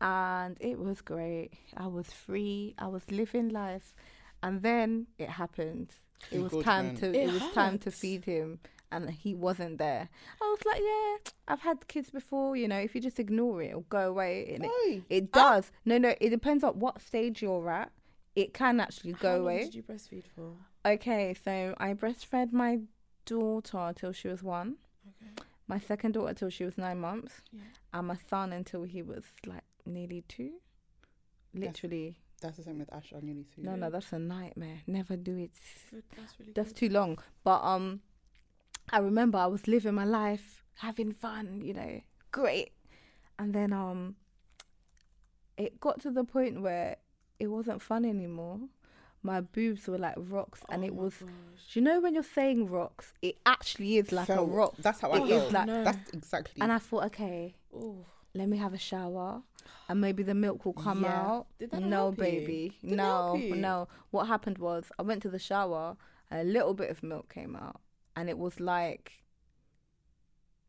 and 0.00 0.56
it 0.60 0.78
was 0.78 1.00
great. 1.00 1.50
I 1.76 1.86
was 1.86 2.06
free. 2.12 2.74
I 2.78 2.86
was 2.88 3.02
living 3.10 3.48
life, 3.50 3.94
and 4.42 4.62
then 4.62 5.06
it 5.18 5.30
happened. 5.30 5.92
It 6.30 6.40
was 6.40 6.64
time 6.64 6.96
to. 6.96 7.08
It, 7.08 7.28
It 7.28 7.32
was 7.32 7.52
time 7.52 7.78
to 7.80 7.90
feed 7.90 8.24
him, 8.24 8.60
and 8.90 9.10
he 9.10 9.34
wasn't 9.34 9.78
there. 9.78 10.08
I 10.40 10.44
was 10.44 10.60
like, 10.64 10.80
yeah, 10.80 11.30
I've 11.48 11.60
had 11.60 11.86
kids 11.88 12.10
before. 12.10 12.56
You 12.56 12.68
know, 12.68 12.78
if 12.78 12.94
you 12.94 13.00
just 13.00 13.18
ignore 13.18 13.62
it, 13.62 13.68
it'll 13.68 13.82
go 13.82 14.08
away. 14.08 14.54
And 14.54 14.64
it, 14.64 15.02
it 15.10 15.32
does. 15.32 15.70
No, 15.84 15.98
no, 15.98 16.14
it 16.20 16.30
depends 16.30 16.64
on 16.64 16.78
what 16.78 17.00
stage 17.00 17.42
you're 17.42 17.68
at. 17.70 17.90
It 18.34 18.52
can 18.52 18.80
actually 18.80 19.12
go 19.12 19.32
long 19.32 19.40
away. 19.42 19.64
did 19.64 19.74
you 19.76 19.82
breastfeed 19.82 20.24
for? 20.34 20.54
Okay, 20.84 21.34
so 21.44 21.74
I 21.78 21.94
breastfed 21.94 22.52
my 22.52 22.80
daughter 23.26 23.92
till 23.94 24.12
she 24.12 24.28
was 24.28 24.42
one. 24.42 24.76
My 25.66 25.78
second 25.78 26.12
daughter 26.12 26.28
until 26.28 26.50
she 26.50 26.64
was 26.64 26.76
nine 26.76 27.00
months, 27.00 27.40
Yeah. 27.52 27.62
and 27.92 28.06
my 28.08 28.16
son 28.28 28.52
until 28.52 28.82
he 28.84 29.02
was 29.02 29.24
like 29.46 29.64
nearly 29.86 30.22
two. 30.28 30.52
Literally, 31.54 32.16
That's 32.40 32.56
the 32.58 32.64
same 32.64 32.78
with 32.80 32.90
Asha. 32.90 33.22
Nearly 33.22 33.44
two. 33.54 33.62
no, 33.62 33.76
no, 33.76 33.88
that's 33.90 34.12
a 34.12 34.18
nightmare. 34.18 34.82
Never 34.86 35.16
do 35.16 35.36
it. 35.38 35.52
Good. 35.90 36.02
That's 36.16 36.38
really 36.38 36.52
That's 36.52 36.72
too 36.72 36.88
long. 36.88 37.18
But 37.44 37.62
um, 37.62 38.00
I 38.90 38.98
remember 38.98 39.38
I 39.38 39.46
was 39.46 39.66
living 39.68 39.94
my 39.94 40.04
life, 40.04 40.64
having 40.78 41.12
fun, 41.12 41.60
you 41.62 41.72
know, 41.72 42.00
great, 42.32 42.72
and 43.38 43.54
then 43.54 43.72
um, 43.72 44.16
it 45.56 45.80
got 45.80 46.00
to 46.00 46.10
the 46.10 46.24
point 46.24 46.60
where 46.60 46.96
it 47.38 47.46
wasn't 47.46 47.80
fun 47.80 48.04
anymore. 48.04 48.58
My 49.26 49.40
boobs 49.40 49.88
were 49.88 49.96
like 49.98 50.14
rocks, 50.18 50.60
and 50.68 50.82
Oh 50.82 50.86
it 50.86 50.94
was. 50.94 51.14
gosh. 51.14 51.28
Do 51.72 51.80
you 51.80 51.84
know 51.84 51.98
when 52.00 52.12
you're 52.14 52.22
saying 52.22 52.68
rocks, 52.70 53.14
it 53.22 53.38
actually 53.46 53.96
is 53.96 54.12
like 54.12 54.28
a 54.28 54.42
rock. 54.44 54.74
That's 54.78 55.00
how 55.00 55.10
I 55.12 55.16
It 55.18 55.22
is 55.30 55.40
felt. 55.40 55.52
like- 55.54 55.66
no. 55.66 55.84
That's 55.84 56.10
exactly. 56.10 56.60
And 56.60 56.70
I 56.70 56.78
thought, 56.78 57.04
okay, 57.06 57.56
Ooh. 57.74 58.04
let 58.34 58.48
me 58.48 58.58
have 58.58 58.74
a 58.74 58.78
shower, 58.78 59.42
and 59.88 60.00
maybe 60.00 60.22
the 60.22 60.34
milk 60.34 60.66
will 60.66 60.74
come 60.74 61.02
Yeah. 61.04 61.20
out. 61.22 61.46
Did 61.58 61.70
that 61.70 61.80
no, 61.80 61.96
help 61.96 62.16
baby, 62.16 62.76
Did 62.82 62.90
no, 62.98 63.36
help 63.38 63.56
no. 63.58 63.88
What 64.10 64.24
happened 64.28 64.58
was 64.58 64.92
I 64.98 65.02
went 65.02 65.22
to 65.22 65.30
the 65.30 65.38
shower, 65.38 65.96
and 66.30 66.40
a 66.40 66.44
little 66.44 66.74
bit 66.74 66.90
of 66.90 67.02
milk 67.02 67.32
came 67.32 67.56
out, 67.56 67.80
and 68.14 68.28
it 68.28 68.36
was 68.38 68.60
like, 68.60 69.24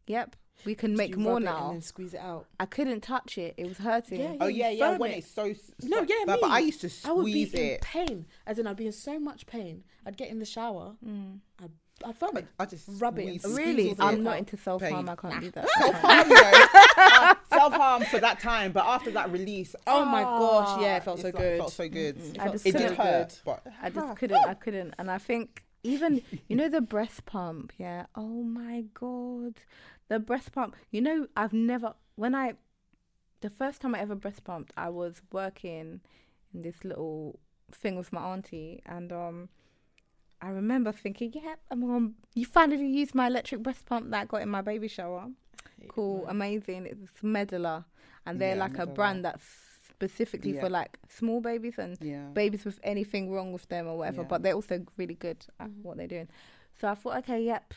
yep, 0.07 0.35
we 0.65 0.75
can 0.75 0.91
Did 0.91 0.97
make 0.97 1.11
you 1.11 1.17
more 1.17 1.33
rub 1.33 1.41
it 1.41 1.45
now. 1.45 1.65
And 1.67 1.75
then 1.75 1.81
squeeze 1.81 2.13
it 2.13 2.19
out. 2.19 2.45
I 2.59 2.65
couldn't 2.65 3.01
touch 3.01 3.37
it; 3.37 3.53
it 3.57 3.67
was 3.67 3.77
hurting. 3.77 4.19
Yeah, 4.21 4.35
oh 4.41 4.47
you 4.47 4.57
yeah, 4.59 4.69
yeah. 4.69 4.89
foam 4.91 4.99
When 4.99 5.11
it. 5.11 5.17
it's 5.19 5.31
so. 5.31 5.45
s- 5.45 5.71
No, 5.83 5.97
so- 5.99 6.05
yeah, 6.09 6.23
But, 6.25 6.41
but 6.41 6.49
I 6.51 6.59
used 6.59 6.81
to 6.81 6.89
I 7.07 7.11
would 7.11 7.25
be 7.25 7.45
squeeze 7.45 7.53
in 7.53 7.65
it. 7.65 7.81
pain, 7.81 8.25
as 8.47 8.57
in 8.59 8.67
I'd 8.67 8.75
be 8.77 8.85
in 8.87 8.91
so 8.91 9.19
much 9.19 9.45
pain. 9.47 9.83
I'd 10.05 10.17
get 10.17 10.29
in 10.29 10.39
the 10.39 10.45
shower, 10.45 10.95
Mm. 11.05 11.39
I'd, 11.63 11.71
I'd 12.05 12.17
foam 12.17 12.31
I, 12.35 12.39
it. 12.39 12.47
I 12.59 12.65
just 12.65 12.85
Rub 12.99 13.17
it 13.19 13.23
squeeze- 13.23 13.41
squeeze 13.43 13.57
Really, 13.57 13.89
all 13.89 13.95
the 13.95 14.03
I'm 14.03 14.13
milk 14.15 14.23
not 14.23 14.33
out. 14.33 14.39
into 14.39 14.57
self 14.57 14.81
harm. 14.81 14.93
Pain. 15.05 15.09
I 15.09 15.15
can't 15.15 15.41
do 15.41 15.51
that. 15.51 15.69
self 15.69 15.95
harm, 15.95 16.29
you 16.29 16.37
self 17.57 17.73
harm 17.73 18.03
for 18.05 18.19
that 18.19 18.39
time, 18.39 18.71
but 18.71 18.85
after 18.85 19.11
that 19.11 19.31
release, 19.31 19.75
Oh 19.87 20.05
my 20.05 20.21
gosh, 20.23 20.81
yeah, 20.81 20.93
ah, 20.93 20.97
it 20.97 21.03
felt 21.03 21.19
so 21.19 21.27
it's 21.27 21.35
like- 21.37 21.43
good. 21.43 21.57
felt 21.59 21.71
so 21.73 21.89
good. 21.89 22.17
It 22.17 22.37
I 22.39 22.43
felt 22.43 22.51
just 22.53 22.65
It 22.67 22.71
so 22.73 22.79
did 22.79 22.89
couldn't- 22.89 23.05
hurt, 23.05 23.41
but 23.45 23.63
I 23.81 23.89
just 23.89 24.17
couldn't. 24.17 24.45
I 24.45 24.53
couldn't. 24.55 24.93
And 24.97 25.09
I 25.11 25.17
think 25.17 25.63
even 25.83 26.21
you 26.47 26.55
know 26.55 26.67
the 26.69 26.81
breast 26.81 27.25
pump. 27.25 27.71
Yeah. 27.77 28.05
Oh 28.15 28.43
my 28.43 28.83
god, 28.93 29.55
the 30.07 30.19
breast 30.19 30.51
pump. 30.51 30.75
You 30.91 31.01
know, 31.01 31.27
I've 31.35 31.53
never 31.53 31.93
when 32.15 32.35
I 32.35 32.53
the 33.41 33.49
first 33.49 33.81
time 33.81 33.93
I 33.95 33.99
ever 33.99 34.15
breast 34.15 34.43
pumped, 34.43 34.71
I 34.77 34.89
was 34.89 35.21
working 35.31 36.01
in 36.53 36.61
this 36.61 36.83
little 36.83 37.39
thing 37.71 37.95
with 37.97 38.11
my 38.13 38.21
auntie, 38.21 38.81
and 38.85 39.11
um. 39.11 39.49
I 40.41 40.49
remember 40.49 40.91
thinking, 40.91 41.31
yeah, 41.33 41.55
I'm 41.71 41.83
on, 41.89 42.15
you 42.35 42.45
finally 42.45 42.85
used 42.85 43.15
my 43.15 43.27
electric 43.27 43.63
breast 43.63 43.85
pump 43.85 44.11
that 44.11 44.21
I 44.21 44.25
got 44.25 44.41
in 44.43 44.49
my 44.49 44.61
baby 44.61 44.87
shower. 44.89 45.29
Cool, 45.87 46.25
amazing. 46.27 46.85
It's 46.85 47.21
Medela, 47.23 47.85
and 48.25 48.39
they're 48.39 48.53
Yeah, 48.55 48.59
like 48.65 48.77
a 48.77 48.85
brand 48.85 49.23
that's 49.25 49.43
specifically 49.89 50.53
Yeah. 50.53 50.59
for 50.61 50.69
like 50.69 50.99
small 51.09 51.39
babies 51.41 51.79
and 51.79 51.97
yeah. 52.01 52.27
babies 52.33 52.65
with 52.65 52.79
anything 52.83 53.31
wrong 53.31 53.53
with 53.53 53.67
them 53.69 53.87
or 53.87 53.97
whatever, 53.97 54.21
Yeah. 54.21 54.27
but 54.27 54.43
they're 54.43 54.53
also 54.53 54.85
really 54.97 55.15
good 55.15 55.45
at 55.59 55.69
Mhm. 55.69 55.81
what 55.83 55.97
they're 55.97 56.05
doing. 56.15 56.27
So 56.79 56.89
I 56.89 56.95
thought, 56.95 57.17
okay, 57.19 57.41
yep, 57.43 57.73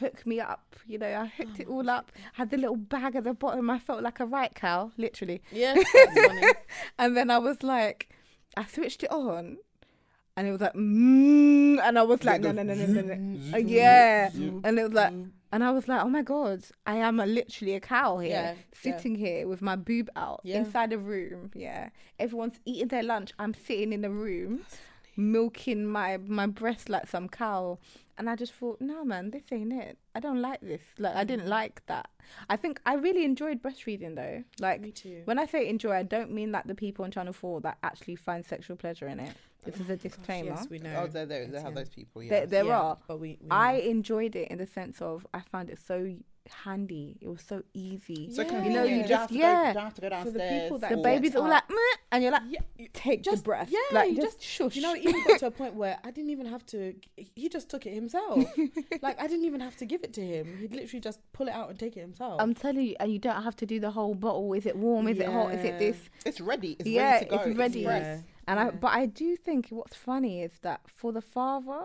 hook 0.00 0.26
me 0.26 0.40
up. 0.40 0.76
You 0.86 0.98
know, 0.98 1.06
I 1.06 1.26
hooked 1.26 1.58
Oh 1.58 1.62
it 1.62 1.68
all 1.68 1.88
up, 1.90 2.12
had 2.34 2.50
the 2.50 2.56
little 2.56 2.76
bag 2.76 3.16
at 3.16 3.24
the 3.24 3.34
bottom. 3.34 3.70
I 3.70 3.78
felt 3.78 4.02
like 4.02 4.20
a 4.20 4.26
right 4.26 4.54
cow, 4.54 4.92
literally. 4.96 5.42
Yeah. 5.52 5.74
And 6.98 7.16
then 7.16 7.30
I 7.30 7.38
was 7.38 7.62
like, 7.62 8.08
I 8.56 8.64
switched 8.66 9.02
it 9.04 9.10
on, 9.12 9.58
and 10.36 10.48
it 10.48 10.52
was 10.52 10.60
like, 10.60 10.74
mm, 10.74 11.78
and 11.80 11.98
I 11.98 12.02
was 12.02 12.24
like, 12.24 12.40
no, 12.40 12.52
no, 12.52 12.62
no, 12.62 12.74
no, 12.74 12.86
no, 12.86 13.00
no. 13.02 13.18
Uh, 13.54 13.58
yeah, 13.58 14.30
and 14.64 14.78
it 14.78 14.82
was 14.82 14.92
like, 14.92 15.12
and 15.52 15.64
I 15.64 15.70
was 15.70 15.88
like, 15.88 16.02
oh 16.02 16.08
my 16.08 16.22
god, 16.22 16.64
I 16.86 16.96
am 16.96 17.18
a, 17.20 17.24
literally 17.26 17.74
a 17.74 17.80
cow 17.80 18.18
here, 18.18 18.30
Yeah, 18.30 18.54
sitting 18.74 19.14
here 19.14 19.48
with 19.48 19.62
my 19.62 19.74
boob 19.76 20.10
out 20.16 20.40
Yeah. 20.44 20.58
inside 20.58 20.92
a 20.92 20.98
room. 20.98 21.50
Yeah, 21.54 21.90
everyone's 22.18 22.60
eating 22.66 22.88
their 22.88 23.02
lunch. 23.02 23.32
I'm 23.38 23.54
sitting 23.54 23.92
in 23.92 24.04
a 24.04 24.10
room, 24.10 24.60
milking 25.18 25.84
my 25.84 26.16
my 26.16 26.46
breast 26.46 26.88
like 26.88 27.08
some 27.08 27.28
cow. 27.28 27.78
And 28.16 28.28
I 28.28 28.34
just 28.34 28.52
thought, 28.52 28.80
no, 28.80 29.04
man, 29.04 29.30
this 29.30 29.44
ain't 29.52 29.72
it. 29.72 29.96
I 30.12 30.18
don't 30.18 30.42
like 30.42 30.60
this. 30.60 30.82
Like, 30.98 31.14
I 31.14 31.22
didn't 31.22 31.46
mm. 31.46 31.50
like 31.50 31.86
that. 31.86 32.10
I 32.50 32.56
think 32.56 32.80
I 32.84 32.94
really 32.94 33.24
enjoyed 33.24 33.62
breastfeeding 33.62 34.16
though. 34.16 34.42
Like, 34.58 34.80
Me 34.80 34.90
too. 34.90 35.22
when 35.24 35.38
I 35.38 35.46
say 35.46 35.68
enjoy, 35.68 35.92
I 35.92 36.02
don't 36.02 36.32
mean 36.32 36.50
like 36.50 36.64
the 36.64 36.74
people 36.74 37.04
on 37.04 37.12
Channel 37.12 37.32
4 37.32 37.60
that 37.60 37.78
actually 37.84 38.16
find 38.16 38.44
sexual 38.44 38.76
pleasure 38.76 39.06
in 39.06 39.20
it. 39.20 39.36
This 39.64 39.80
is 39.80 39.90
a 39.90 39.96
disclaimer. 39.96 40.50
Yes, 40.50 40.68
we 40.70 40.78
oh, 40.80 40.82
know. 40.84 41.00
Oh, 41.02 41.06
there, 41.08 41.26
there, 41.26 41.46
they 41.46 41.60
have 41.60 41.74
those 41.74 41.88
people. 41.88 42.22
Yeah. 42.22 42.30
There, 42.30 42.46
there 42.46 42.64
Yeah, 42.66 42.80
are. 42.80 42.98
but 43.06 43.18
we. 43.20 43.38
we 43.40 43.50
I 43.50 43.72
enjoyed 43.74 44.36
it 44.36 44.48
in 44.48 44.58
the 44.58 44.66
sense 44.66 45.02
of 45.02 45.26
I 45.34 45.40
found 45.40 45.68
it 45.70 45.78
so 45.84 46.14
handy. 46.64 47.18
It 47.20 47.28
was 47.28 47.42
so 47.42 47.62
easy. 47.74 48.30
so 48.32 48.42
Yeah. 48.42 48.64
You 48.64 48.70
know, 48.70 48.82
you 48.84 48.98
don't 49.00 49.08
just- 49.08 49.20
have 49.20 49.28
to 49.28 49.34
go, 49.34 49.40
yeah. 49.40 49.68
you 49.68 49.74
don't 49.74 49.84
have 49.84 49.94
to 49.94 50.00
go 50.00 50.06
For 50.08 50.10
the 50.30 50.38
downstairs. 50.38 50.62
people 50.62 50.78
that 50.78 50.90
the 50.90 50.96
get 50.96 51.04
baby's 51.04 51.36
all 51.36 51.44
up. 51.52 51.64
like, 51.68 51.78
and 52.10 52.22
you're 52.22 52.32
like, 52.32 52.42
Yeah, 52.48 52.60
you- 52.78 52.88
take 52.94 53.22
just- 53.22 53.38
the 53.38 53.42
breath. 53.42 53.68
yeah, 53.70 53.78
like, 53.92 54.10
you 54.12 54.22
just, 54.22 54.40
shush. 54.42 54.74
You 54.76 54.82
know, 54.82 54.94
it 54.94 55.02
even 55.04 55.22
got 55.26 55.40
to 55.40 55.46
a 55.46 55.50
point 55.50 55.74
where 55.74 55.98
I 56.02 56.10
didn't 56.10 56.30
even 56.30 56.46
have 56.46 56.64
to. 56.66 56.94
He 57.34 57.48
just 57.50 57.68
took 57.68 57.84
it 57.84 57.92
himself. 57.92 58.44
like 59.02 59.20
I 59.20 59.26
didn't 59.26 59.44
even 59.44 59.60
have 59.60 59.76
to 59.76 59.84
give 59.84 60.02
it 60.04 60.14
to 60.14 60.24
him. 60.24 60.56
He'd 60.58 60.72
literally 60.72 61.00
just 61.00 61.20
pull 61.34 61.48
it 61.48 61.52
out 61.52 61.68
and 61.68 61.78
take 61.78 61.96
it 61.96 62.00
himself. 62.00 62.40
I'm 62.40 62.54
telling 62.54 62.86
you, 62.86 62.96
and 63.00 63.12
you 63.12 63.18
don't 63.18 63.42
have 63.42 63.56
to 63.56 63.66
do 63.66 63.78
the 63.80 63.90
whole 63.90 64.14
bottle. 64.14 64.52
Is 64.54 64.64
it 64.64 64.76
warm? 64.76 65.08
Is 65.08 65.18
it 65.18 65.26
hot? 65.28 65.52
Is 65.52 65.64
it 65.64 65.78
this? 65.78 65.98
It's 66.24 66.40
ready. 66.40 66.76
It's 66.78 66.88
Yeah, 66.88 67.12
ready 67.14 67.24
to 67.26 67.30
go. 67.30 67.36
it's 67.42 67.58
ready. 67.58 67.84
fresh. 67.84 68.20
And 68.48 68.58
I, 68.58 68.70
but 68.70 68.88
I 68.88 69.06
do 69.06 69.36
think 69.36 69.68
what's 69.70 69.94
funny 69.94 70.42
is 70.42 70.58
that 70.62 70.80
for 70.86 71.12
the 71.12 71.20
father, 71.20 71.82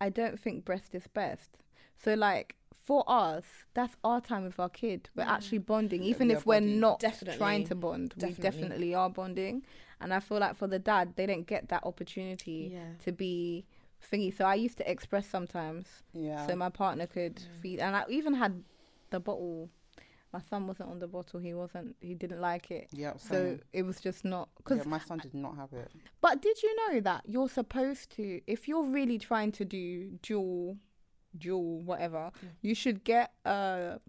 I 0.00 0.08
don't 0.10 0.38
think 0.38 0.64
breast 0.64 0.94
is 0.94 1.06
best. 1.06 1.50
So 1.96 2.14
like 2.14 2.56
for 2.76 3.02
us, 3.08 3.44
that's 3.72 3.96
our 4.04 4.20
time 4.20 4.44
with 4.44 4.60
our 4.60 4.68
kid. 4.68 5.08
We're 5.16 5.22
actually 5.24 5.58
bonding, 5.58 6.02
even 6.02 6.28
we 6.28 6.34
if 6.34 6.44
we're 6.44 6.56
bonding. 6.60 6.80
not 6.80 7.00
Definitely. 7.00 7.38
trying 7.38 7.64
to 7.64 7.74
bond. 7.74 8.14
We 8.16 8.20
Definitely. 8.28 8.42
definitely 8.50 8.94
are 8.94 9.08
bonding. 9.10 9.62
And 10.00 10.12
I 10.12 10.20
feel 10.20 10.38
like 10.38 10.56
for 10.56 10.66
the 10.66 10.78
dad, 10.78 11.14
they 11.16 11.24
don't 11.24 11.46
get 11.46 11.68
that 11.70 11.82
opportunity 11.84 12.70
Yeah. 12.74 12.90
to 13.04 13.12
be 13.12 13.64
thingy. 14.12 14.36
So 14.36 14.44
I 14.44 14.54
used 14.56 14.76
to 14.78 14.90
express 14.90 15.26
sometimes, 15.26 15.86
Yeah. 16.12 16.46
so 16.46 16.54
my 16.54 16.68
partner 16.68 17.06
could 17.06 17.40
feed. 17.62 17.80
And 17.80 17.96
I 17.96 18.04
even 18.10 18.34
had 18.34 18.62
the 19.10 19.20
bottle. 19.20 19.70
My 20.36 20.40
son 20.50 20.66
wasn't 20.70 20.88
on 20.90 20.98
the 20.98 21.06
bottle. 21.16 21.38
He 21.48 21.54
wasn't. 21.54 21.94
He 22.00 22.14
didn't 22.22 22.40
like 22.50 22.66
it. 22.78 22.86
yeah. 23.04 23.14
So 23.30 23.36
it 23.72 23.82
was 23.88 23.98
just 24.08 24.24
not 24.24 24.48
because 24.58 24.78
yeah, 24.78 24.88
my 24.96 24.98
son 25.08 25.18
did 25.26 25.34
not 25.46 25.54
have 25.62 25.72
it. 25.82 25.88
but 26.20 26.34
did 26.46 26.56
you 26.64 26.72
know 26.80 26.94
that 27.08 27.22
you're 27.32 27.48
supposed 27.60 28.06
to, 28.16 28.24
if 28.54 28.60
you're 28.68 28.88
really 28.98 29.18
trying 29.30 29.52
to 29.52 29.64
do 29.64 29.84
dual, 30.28 30.76
dual 31.44 31.80
whatever, 31.90 32.24
Yeah. 32.42 32.48
you 32.62 32.74
should 32.82 32.98
get 33.04 33.26
a 33.44 34.00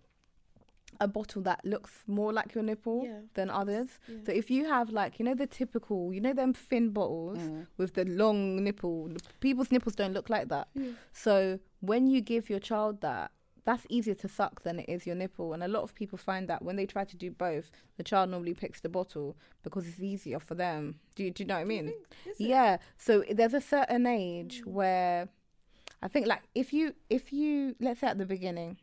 a 1.01 1.07
bottle 1.09 1.41
that 1.41 1.59
looks 1.65 1.91
more 2.07 2.31
like 2.39 2.55
your 2.55 2.63
nipple 2.63 3.01
Yeah. 3.03 3.19
than 3.33 3.49
others. 3.49 3.89
So 4.25 4.31
if 4.41 4.49
you 4.49 4.61
have 4.75 4.87
like 5.01 5.19
you 5.19 5.25
know 5.25 5.35
the 5.43 5.49
typical, 5.61 6.13
you 6.13 6.21
know 6.21 6.33
them 6.41 6.53
thin 6.53 6.85
bottles 6.97 7.39
Mm. 7.39 7.67
with 7.79 7.91
the 7.97 8.05
long 8.05 8.63
nipple, 8.63 8.97
people's 9.41 9.71
nipples 9.73 9.95
don't 9.95 10.13
look 10.13 10.29
like 10.29 10.47
that. 10.55 10.67
So 11.11 11.59
when 11.81 12.07
you 12.07 12.19
give 12.21 12.49
your 12.49 12.59
child 12.71 13.01
that. 13.01 13.31
That's 13.65 13.85
easier 13.89 14.13
to 14.15 14.27
suck 14.27 14.61
than 14.63 14.79
it 14.79 14.87
is 14.87 15.05
your 15.07 15.15
nipple, 15.15 15.53
and 15.53 15.63
a 15.63 15.67
lot 15.67 15.81
of 15.83 15.95
people 15.95 16.17
find 16.17 16.47
that 16.47 16.61
when 16.61 16.75
they 16.75 16.85
try 16.85 17.03
to 17.03 17.17
do 17.17 17.31
both, 17.31 17.71
the 17.97 18.03
child 18.03 18.29
normally 18.29 18.53
picks 18.53 18.79
the 18.79 18.89
bottle 18.89 19.35
because 19.63 19.87
it's 19.87 19.99
easier 19.99 20.39
for 20.39 20.53
them. 20.55 20.99
Do 21.15 21.23
you, 21.23 21.31
do 21.31 21.43
you 21.43 21.47
know 21.47 21.55
what 21.55 21.61
I 21.61 21.65
mean? 21.65 21.93
Yeah. 22.37 22.77
So 22.97 23.23
there's 23.29 23.55
a 23.55 23.61
certain 23.61 24.05
age 24.05 24.61
where 24.65 25.29
I 26.03 26.07
think 26.07 26.27
like 26.27 26.43
if 26.53 26.73
you 26.73 26.93
if 27.09 27.33
you 27.33 27.75
let's 27.79 28.01
say 28.01 28.07
at 28.07 28.17
the 28.19 28.25
beginning, 28.25 28.77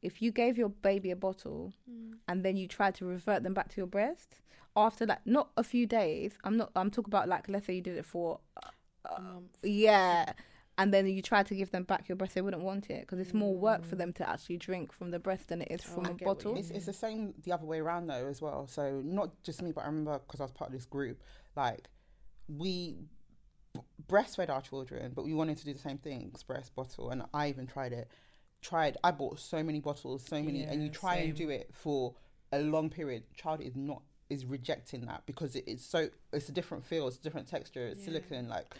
if 0.00 0.22
you 0.22 0.32
gave 0.32 0.56
your 0.56 0.70
baby 0.70 1.10
a 1.10 1.16
bottle 1.16 1.74
and 2.26 2.42
then 2.42 2.56
you 2.56 2.66
tried 2.66 2.94
to 2.96 3.04
revert 3.04 3.42
them 3.42 3.52
back 3.54 3.68
to 3.70 3.76
your 3.76 3.86
breast 3.86 4.36
after 4.74 5.04
like 5.04 5.26
not 5.26 5.50
a 5.58 5.62
few 5.62 5.86
days, 5.86 6.38
I'm 6.44 6.56
not 6.56 6.70
I'm 6.74 6.90
talking 6.90 7.10
about 7.10 7.28
like 7.28 7.48
let's 7.48 7.66
say 7.66 7.74
you 7.74 7.82
did 7.82 7.98
it 7.98 8.06
for 8.06 8.40
Um, 9.04 9.50
yeah. 9.62 10.32
And 10.78 10.92
then 10.92 11.06
you 11.06 11.20
try 11.20 11.42
to 11.42 11.54
give 11.54 11.70
them 11.70 11.82
back 11.82 12.08
your 12.08 12.16
breast, 12.16 12.34
they 12.34 12.40
wouldn't 12.40 12.62
want 12.62 12.88
it 12.88 13.02
because 13.02 13.18
it's 13.20 13.34
more 13.34 13.54
work 13.54 13.84
for 13.84 13.94
Mm. 13.94 13.98
them 13.98 14.12
to 14.14 14.28
actually 14.28 14.56
drink 14.56 14.90
from 14.92 15.10
the 15.10 15.18
breast 15.18 15.48
than 15.48 15.60
it 15.62 15.68
is 15.70 15.82
Oh, 15.86 15.94
from 15.94 16.06
I 16.06 16.10
a 16.10 16.14
get 16.14 16.26
what 16.26 16.38
you 16.44 16.50
bottle. 16.50 16.56
It's, 16.60 16.70
it's 16.70 16.86
the 16.86 16.92
same 16.94 17.34
the 17.42 17.52
other 17.52 17.66
way 17.66 17.78
around 17.80 18.06
though 18.06 18.26
as 18.26 18.40
well. 18.40 18.66
So 18.66 19.02
not 19.04 19.42
just 19.42 19.60
me, 19.60 19.72
but 19.72 19.82
I 19.82 19.86
remember 19.86 20.18
because 20.26 20.40
I 20.40 20.44
was 20.44 20.52
part 20.52 20.70
of 20.70 20.74
this 20.74 20.86
group. 20.86 21.20
Like 21.56 21.88
we 22.48 22.96
b- 23.74 23.80
breastfed 24.08 24.48
our 24.48 24.62
children, 24.62 25.12
but 25.14 25.24
we 25.24 25.34
wanted 25.34 25.58
to 25.58 25.64
do 25.66 25.72
the 25.74 25.78
same 25.78 25.98
thing, 25.98 26.22
express 26.22 26.70
bottle, 26.70 27.10
and 27.10 27.22
I 27.34 27.48
even 27.50 27.66
tried 27.66 27.92
it. 27.92 28.08
Tried. 28.62 28.96
I 29.04 29.10
bought 29.10 29.40
so 29.40 29.62
many 29.62 29.80
bottles, 29.80 30.24
so 30.24 30.42
many, 30.42 30.62
and 30.64 30.80
you 30.82 30.86
Yeah, 30.88 30.92
try 30.94 31.16
and 31.16 31.34
do 31.34 31.50
it 31.50 31.68
for 31.74 32.14
a 32.52 32.60
long 32.60 32.88
period. 32.88 33.24
Child 33.34 33.60
is 33.60 33.76
not 33.76 34.02
is 34.30 34.46
rejecting 34.46 35.04
that 35.04 35.26
because 35.26 35.54
it, 35.56 35.64
it's 35.66 35.84
so 35.84 36.08
it's 36.32 36.48
a 36.48 36.52
different 36.52 36.86
feel, 36.86 37.06
it's 37.08 37.18
a 37.18 37.22
different 37.22 37.46
texture, 37.46 37.86
it's 37.88 38.00
Yeah. 38.00 38.06
silicone 38.06 38.48
like. 38.48 38.74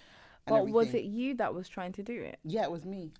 And 0.47 0.57
But 0.57 0.69
was 0.69 0.95
it 0.95 1.05
you 1.05 1.35
that 1.37 1.55
was 1.55 1.69
trying 1.69 1.93
to 1.93 2.03
do 2.03 2.21
it? 2.21 2.39
Yeah, 2.45 2.65
it 2.65 2.71
was 2.71 2.85
me. 2.85 3.13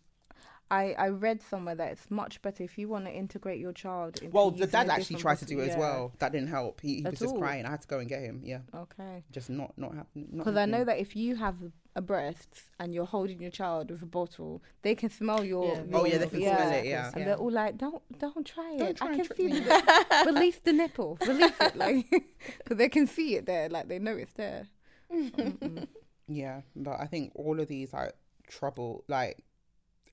I, 0.71 0.95
I 0.95 1.09
read 1.09 1.43
somewhere 1.43 1.75
that 1.75 1.93
it's 1.93 2.11
much 2.11 2.41
better 2.41 2.65
if 2.65 2.79
you 2.79 2.89
want 2.89 3.05
to 3.05 3.13
integrate 3.13 3.61
your 3.61 3.75
child. 3.75 4.17
Into 4.23 4.35
Well, 4.35 4.51
the 4.51 4.67
dad 4.67 4.89
actually 4.89 5.17
tried 5.17 5.37
to 5.39 5.45
do 5.45 5.61
it 5.61 5.69
as 5.69 5.77
well. 5.77 6.13
That 6.19 6.33
didn't 6.33 6.49
help. 6.49 6.81
He, 6.81 7.01
he 7.01 7.05
At 7.05 7.11
was 7.11 7.21
just 7.21 7.35
all. 7.35 7.39
crying. 7.39 7.67
I 7.67 7.71
had 7.73 7.83
to 7.83 7.89
go 7.89 7.99
and 7.99 8.09
get 8.09 8.23
him. 8.23 8.41
Yeah, 8.43 8.61
Okay. 8.75 9.23
just 9.31 9.51
not 9.51 9.77
not 9.77 9.95
happening. 9.95 10.29
Because 10.39 10.57
I 10.57 10.65
know 10.65 10.83
that 10.85 10.99
if 10.99 11.15
you 11.15 11.37
have 11.37 11.57
a 11.95 12.01
breast 12.01 12.49
and 12.81 12.95
you're 12.95 13.05
holding 13.05 13.43
your 13.43 13.51
child 13.51 13.91
with 13.91 14.03
a 14.03 14.07
bottle, 14.07 14.63
they 14.81 14.95
can 14.95 15.11
smell 15.11 15.45
your. 15.45 15.75
Yeah, 15.75 15.83
your 15.91 16.01
Oh, 16.01 16.05
yeah, 16.07 16.17
they 16.19 16.27
can 16.29 16.41
yeah. 16.41 16.57
smell 16.57 16.73
it, 16.79 16.87
yeah. 16.87 17.07
And 17.13 17.19
Yeah. 17.19 17.25
they're 17.27 17.37
all 17.37 17.51
like, 17.53 17.77
"Don't, 17.77 18.03
don't 18.19 18.47
try 18.47 18.75
Don't 18.79 18.91
it. 18.93 18.97
try 18.97 19.09
I 19.13 19.17
can 19.17 19.25
trick 19.27 19.37
see 19.37 19.49
me." 19.53 19.61
the 19.61 20.23
release 20.25 20.59
the 20.61 20.73
nipple, 20.73 21.19
release 21.27 21.53
it, 21.61 21.77
like, 21.77 22.09
because 22.59 22.79
they 22.79 22.89
can 22.89 23.07
see 23.07 23.37
it 23.37 23.45
there, 23.45 23.69
like 23.69 23.89
they 23.89 23.99
know 23.99 24.17
it's 24.17 24.33
there." 24.33 24.69
Yeah, 26.29 26.63
but 26.77 27.01
I 27.01 27.07
think 27.07 27.33
all 27.35 27.59
of 27.61 27.69
these 27.69 27.93
like 27.93 28.13
trouble, 28.49 29.05
like 29.09 29.43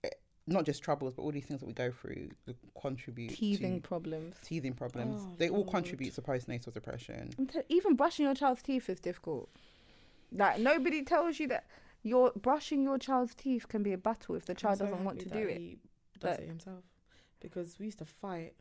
eh, 0.03 0.09
not 0.47 0.65
just 0.65 0.81
troubles, 0.83 1.13
but 1.13 1.21
all 1.23 1.31
these 1.31 1.45
things 1.45 1.59
that 1.61 1.67
we 1.67 1.73
go 1.73 1.91
through 1.91 2.29
that 2.45 2.55
contribute 2.79 3.29
Teething 3.35 3.81
to 3.81 3.87
problems. 3.87 4.35
teething 4.43 4.73
problems. 4.73 5.21
Oh, 5.25 5.33
they 5.37 5.49
all 5.49 5.65
contribute 5.65 6.13
to 6.15 6.21
postnatal 6.21 6.73
depression. 6.73 7.29
I'm 7.37 7.47
te- 7.47 7.59
even 7.69 7.95
brushing 7.95 8.25
your 8.25 8.35
child's 8.35 8.61
teeth 8.61 8.89
is 8.89 8.99
difficult. 8.99 9.49
Like 10.31 10.59
nobody 10.59 11.03
tells 11.03 11.39
you 11.39 11.47
that 11.49 11.65
your 12.03 12.31
brushing 12.35 12.83
your 12.83 12.97
child's 12.97 13.35
teeth 13.35 13.67
can 13.67 13.83
be 13.83 13.93
a 13.93 13.97
battle 13.97 14.35
if 14.35 14.45
the 14.45 14.53
child 14.55 14.77
so 14.79 14.85
doesn't 14.85 15.03
want 15.03 15.19
to 15.19 15.29
happy 15.29 15.39
do 15.41 15.47
that 15.47 15.53
it. 15.61 15.77
Does 16.19 16.37
But- 16.37 16.39
it 16.41 16.47
himself 16.47 16.83
because 17.41 17.77
we 17.79 17.85
used 17.85 17.99
to 17.99 18.05
fight. 18.05 18.53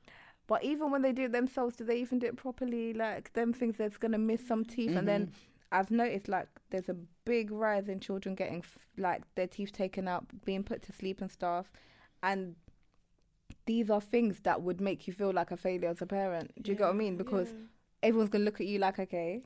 But 0.46 0.64
even 0.64 0.90
when 0.90 1.02
they 1.02 1.12
do 1.12 1.24
it 1.24 1.32
themselves, 1.32 1.76
do 1.76 1.84
they 1.84 1.98
even 2.00 2.18
do 2.20 2.26
it 2.26 2.36
properly? 2.36 2.94
Like 2.94 3.32
them 3.34 3.52
things, 3.52 3.76
there's 3.76 3.96
gonna 3.98 4.16
miss 4.18 4.46
some 4.46 4.64
teeth, 4.64 4.88
and 4.90 4.98
Mm-hmm. 4.98 5.06
then 5.06 5.32
I've 5.70 5.90
noticed 5.90 6.28
like 6.28 6.48
there's 6.70 6.88
a 6.88 6.96
big 7.24 7.50
rise 7.50 7.88
in 7.88 8.00
children 8.00 8.34
getting 8.34 8.64
like 8.96 9.22
their 9.34 9.46
teeth 9.46 9.72
taken 9.72 10.08
out, 10.08 10.24
being 10.44 10.64
put 10.64 10.82
to 10.82 10.92
sleep 10.92 11.20
and 11.20 11.30
stuff, 11.30 11.70
and 12.22 12.56
these 13.66 13.90
are 13.90 14.00
things 14.00 14.40
that 14.40 14.62
would 14.62 14.80
make 14.80 15.06
you 15.06 15.12
feel 15.12 15.32
like 15.32 15.50
a 15.50 15.56
failure 15.56 15.88
as 15.90 16.00
a 16.00 16.06
parent. 16.06 16.52
Do 16.62 16.72
you 16.72 16.78
get 16.78 16.84
what 16.84 16.94
I 16.94 16.96
mean? 16.96 17.16
Because 17.16 17.48
Yeah. 17.50 17.58
everyone's 18.02 18.30
gonna 18.30 18.44
look 18.44 18.60
at 18.60 18.66
you 18.66 18.78
like, 18.78 18.98
okay, 18.98 19.42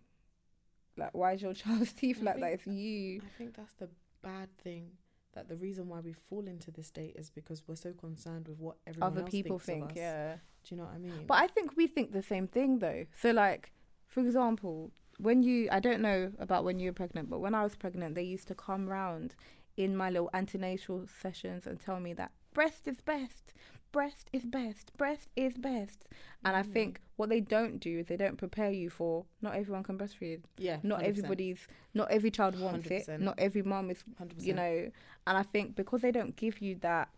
like 0.97 1.13
why 1.15 1.33
is 1.33 1.43
your 1.43 1.55
child's 1.63 1.93
teeth 1.93 2.19
I 2.21 2.25
like 2.25 2.41
that? 2.41 2.53
It's 2.53 2.67
you. 2.67 3.21
I 3.25 3.29
think 3.39 3.57
that's 3.57 3.73
the 3.75 3.89
bad 4.23 4.57
thing. 4.59 4.93
That 5.35 5.49
the 5.49 5.57
reason 5.57 5.89
why 5.89 6.01
we 6.01 6.13
fall 6.13 6.47
into 6.47 6.71
this 6.71 6.89
state 6.89 7.17
is 7.17 7.31
because 7.31 7.63
we're 7.67 7.75
so 7.75 7.93
concerned 7.95 8.49
with 8.49 8.59
what 8.59 8.77
everyone 8.87 9.13
Other 9.13 9.23
else 9.23 9.31
people 9.31 9.59
think, 9.59 9.93
yeah. 9.97 10.35
Do 10.63 10.75
you 10.75 10.77
know 10.77 10.85
what 10.85 10.95
I 10.95 10.99
mean? 10.99 11.25
But 11.27 11.39
I 11.39 11.47
think 11.47 11.75
we 11.75 11.87
think 11.87 12.13
the 12.13 12.23
same 12.23 12.47
thing 12.47 12.79
though. 12.81 13.07
So 13.17 13.31
like, 13.31 13.73
for 14.07 14.21
example, 14.21 14.93
when 15.19 15.43
you 15.43 15.69
I 15.71 15.81
don't 15.81 16.01
know 16.01 16.33
about 16.39 16.65
when 16.65 16.79
you 16.79 16.89
were 16.91 16.95
pregnant, 16.95 17.31
but 17.31 17.39
when 17.41 17.55
I 17.55 17.63
was 17.63 17.75
pregnant, 17.75 18.15
they 18.15 18.23
used 18.23 18.49
to 18.49 18.55
come 18.55 18.89
round 18.89 19.35
in 19.77 19.97
my 19.97 20.11
little 20.11 20.31
antenatal 20.35 21.07
sessions 21.21 21.67
and 21.67 21.81
tell 21.81 21.99
me 22.01 22.13
that 22.15 22.31
breast 22.53 22.87
is 22.87 23.01
best. 23.01 23.53
Breast 23.93 24.29
is 24.33 24.45
best. 24.47 24.91
Breast 24.97 25.29
is 25.37 25.59
best. 25.59 26.07
And 26.47 26.57
I 26.57 26.63
think 26.63 27.01
what 27.17 27.29
they 27.29 27.41
don't 27.41 27.79
do 27.79 27.99
is 27.99 28.07
they 28.07 28.17
don't 28.17 28.39
prepare 28.39 28.71
you 28.71 28.89
for 28.89 29.27
not 29.43 29.55
everyone 29.55 29.83
can 29.83 29.99
breastfeed. 29.99 30.41
yeah, 30.57 30.79
Not 30.83 31.01
100%. 31.01 31.05
everybody's 31.09 31.69
not 31.93 32.11
every 32.11 32.31
child 32.31 32.59
wants 32.59 32.91
it. 32.91 33.07
100%. 33.07 33.21
Not 33.21 33.35
every 33.39 33.63
mom 33.63 33.91
is 33.91 34.03
100%. 34.21 34.43
you 34.43 34.55
know 34.55 34.91
and 35.27 35.39
i 35.39 35.43
think 35.43 35.77
because 35.77 36.01
they 36.01 36.11
don't 36.11 36.35
give 36.37 36.61
you 36.61 36.75
that 36.81 37.09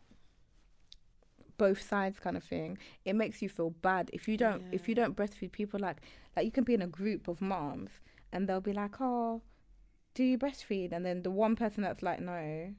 both 1.57 1.81
sides 1.81 2.19
kind 2.19 2.37
of 2.37 2.45
thing 2.45 2.79
it 3.05 3.15
makes 3.15 3.43
you 3.43 3.49
feel 3.49 3.71
bad 3.71 4.11
if 4.13 4.29
you 4.29 4.37
don't 4.37 4.63
if 4.73 4.89
you 4.89 4.95
don't 4.95 5.17
breastfeed 5.17 5.53
people 5.53 5.81
like 5.81 5.99
like 6.37 6.45
you 6.45 6.53
can 6.53 6.65
be 6.65 6.75
in 6.75 6.83
a 6.83 6.87
group 6.87 7.29
of 7.29 7.41
moms 7.41 7.91
and 8.33 8.49
they'll 8.49 8.61
be 8.61 8.73
like 8.73 9.01
oh 9.01 9.41
do 10.15 10.23
you 10.25 10.39
breastfeed 10.39 10.93
and 10.93 11.05
then 11.05 11.23
the 11.23 11.31
one 11.31 11.57
person 11.57 11.83
that's 11.83 12.03
like 12.03 12.21
no 12.21 12.75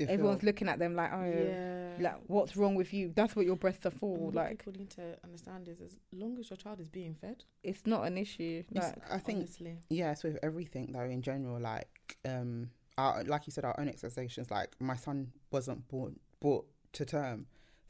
you 0.00 0.06
everyone's 0.08 0.42
looking 0.42 0.68
at 0.68 0.78
them 0.78 0.94
like, 0.94 1.10
oh, 1.12 1.24
yeah. 1.24 1.94
like 2.00 2.20
what's 2.26 2.56
wrong 2.56 2.74
with 2.74 2.92
you? 2.92 3.12
That's 3.14 3.34
what 3.34 3.46
your 3.46 3.56
breasts 3.56 3.86
are 3.86 3.90
for. 3.90 4.30
Like 4.32 4.58
people 4.58 4.74
need 4.78 4.90
to 4.90 5.16
understand 5.24 5.68
is 5.68 5.80
as 5.80 5.96
long 6.12 6.38
as 6.38 6.50
your 6.50 6.56
child 6.56 6.80
is 6.80 6.88
being 6.88 7.14
fed, 7.14 7.44
it's 7.62 7.86
not 7.86 8.06
an 8.06 8.18
issue. 8.18 8.62
Like 8.72 8.96
I 9.10 9.18
think 9.18 9.38
honestly, 9.38 9.78
yeah, 9.88 10.12
it's 10.12 10.22
with 10.22 10.38
everything 10.42 10.92
though 10.92 11.00
in 11.00 11.22
general. 11.22 11.60
Like 11.60 12.18
um, 12.24 12.70
our, 12.98 13.24
like 13.24 13.46
you 13.46 13.52
said, 13.52 13.64
our 13.64 13.78
own 13.78 13.88
expectations. 13.88 14.50
Like 14.50 14.74
my 14.80 14.96
son 14.96 15.32
wasn't 15.50 15.88
born 15.88 16.18
brought 16.40 16.66
to 16.92 17.04
term, 17.04 17.46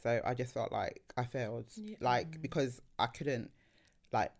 so 0.06 0.20
I 0.24 0.34
just 0.34 0.54
felt 0.54 0.70
like 0.70 1.02
I 1.16 1.24
failed. 1.24 1.66
Yeah. 1.74 1.96
Like 2.00 2.30
mm. 2.38 2.42
because 2.42 2.80
I 2.98 3.06
couldn't, 3.06 3.50
like 4.12 4.32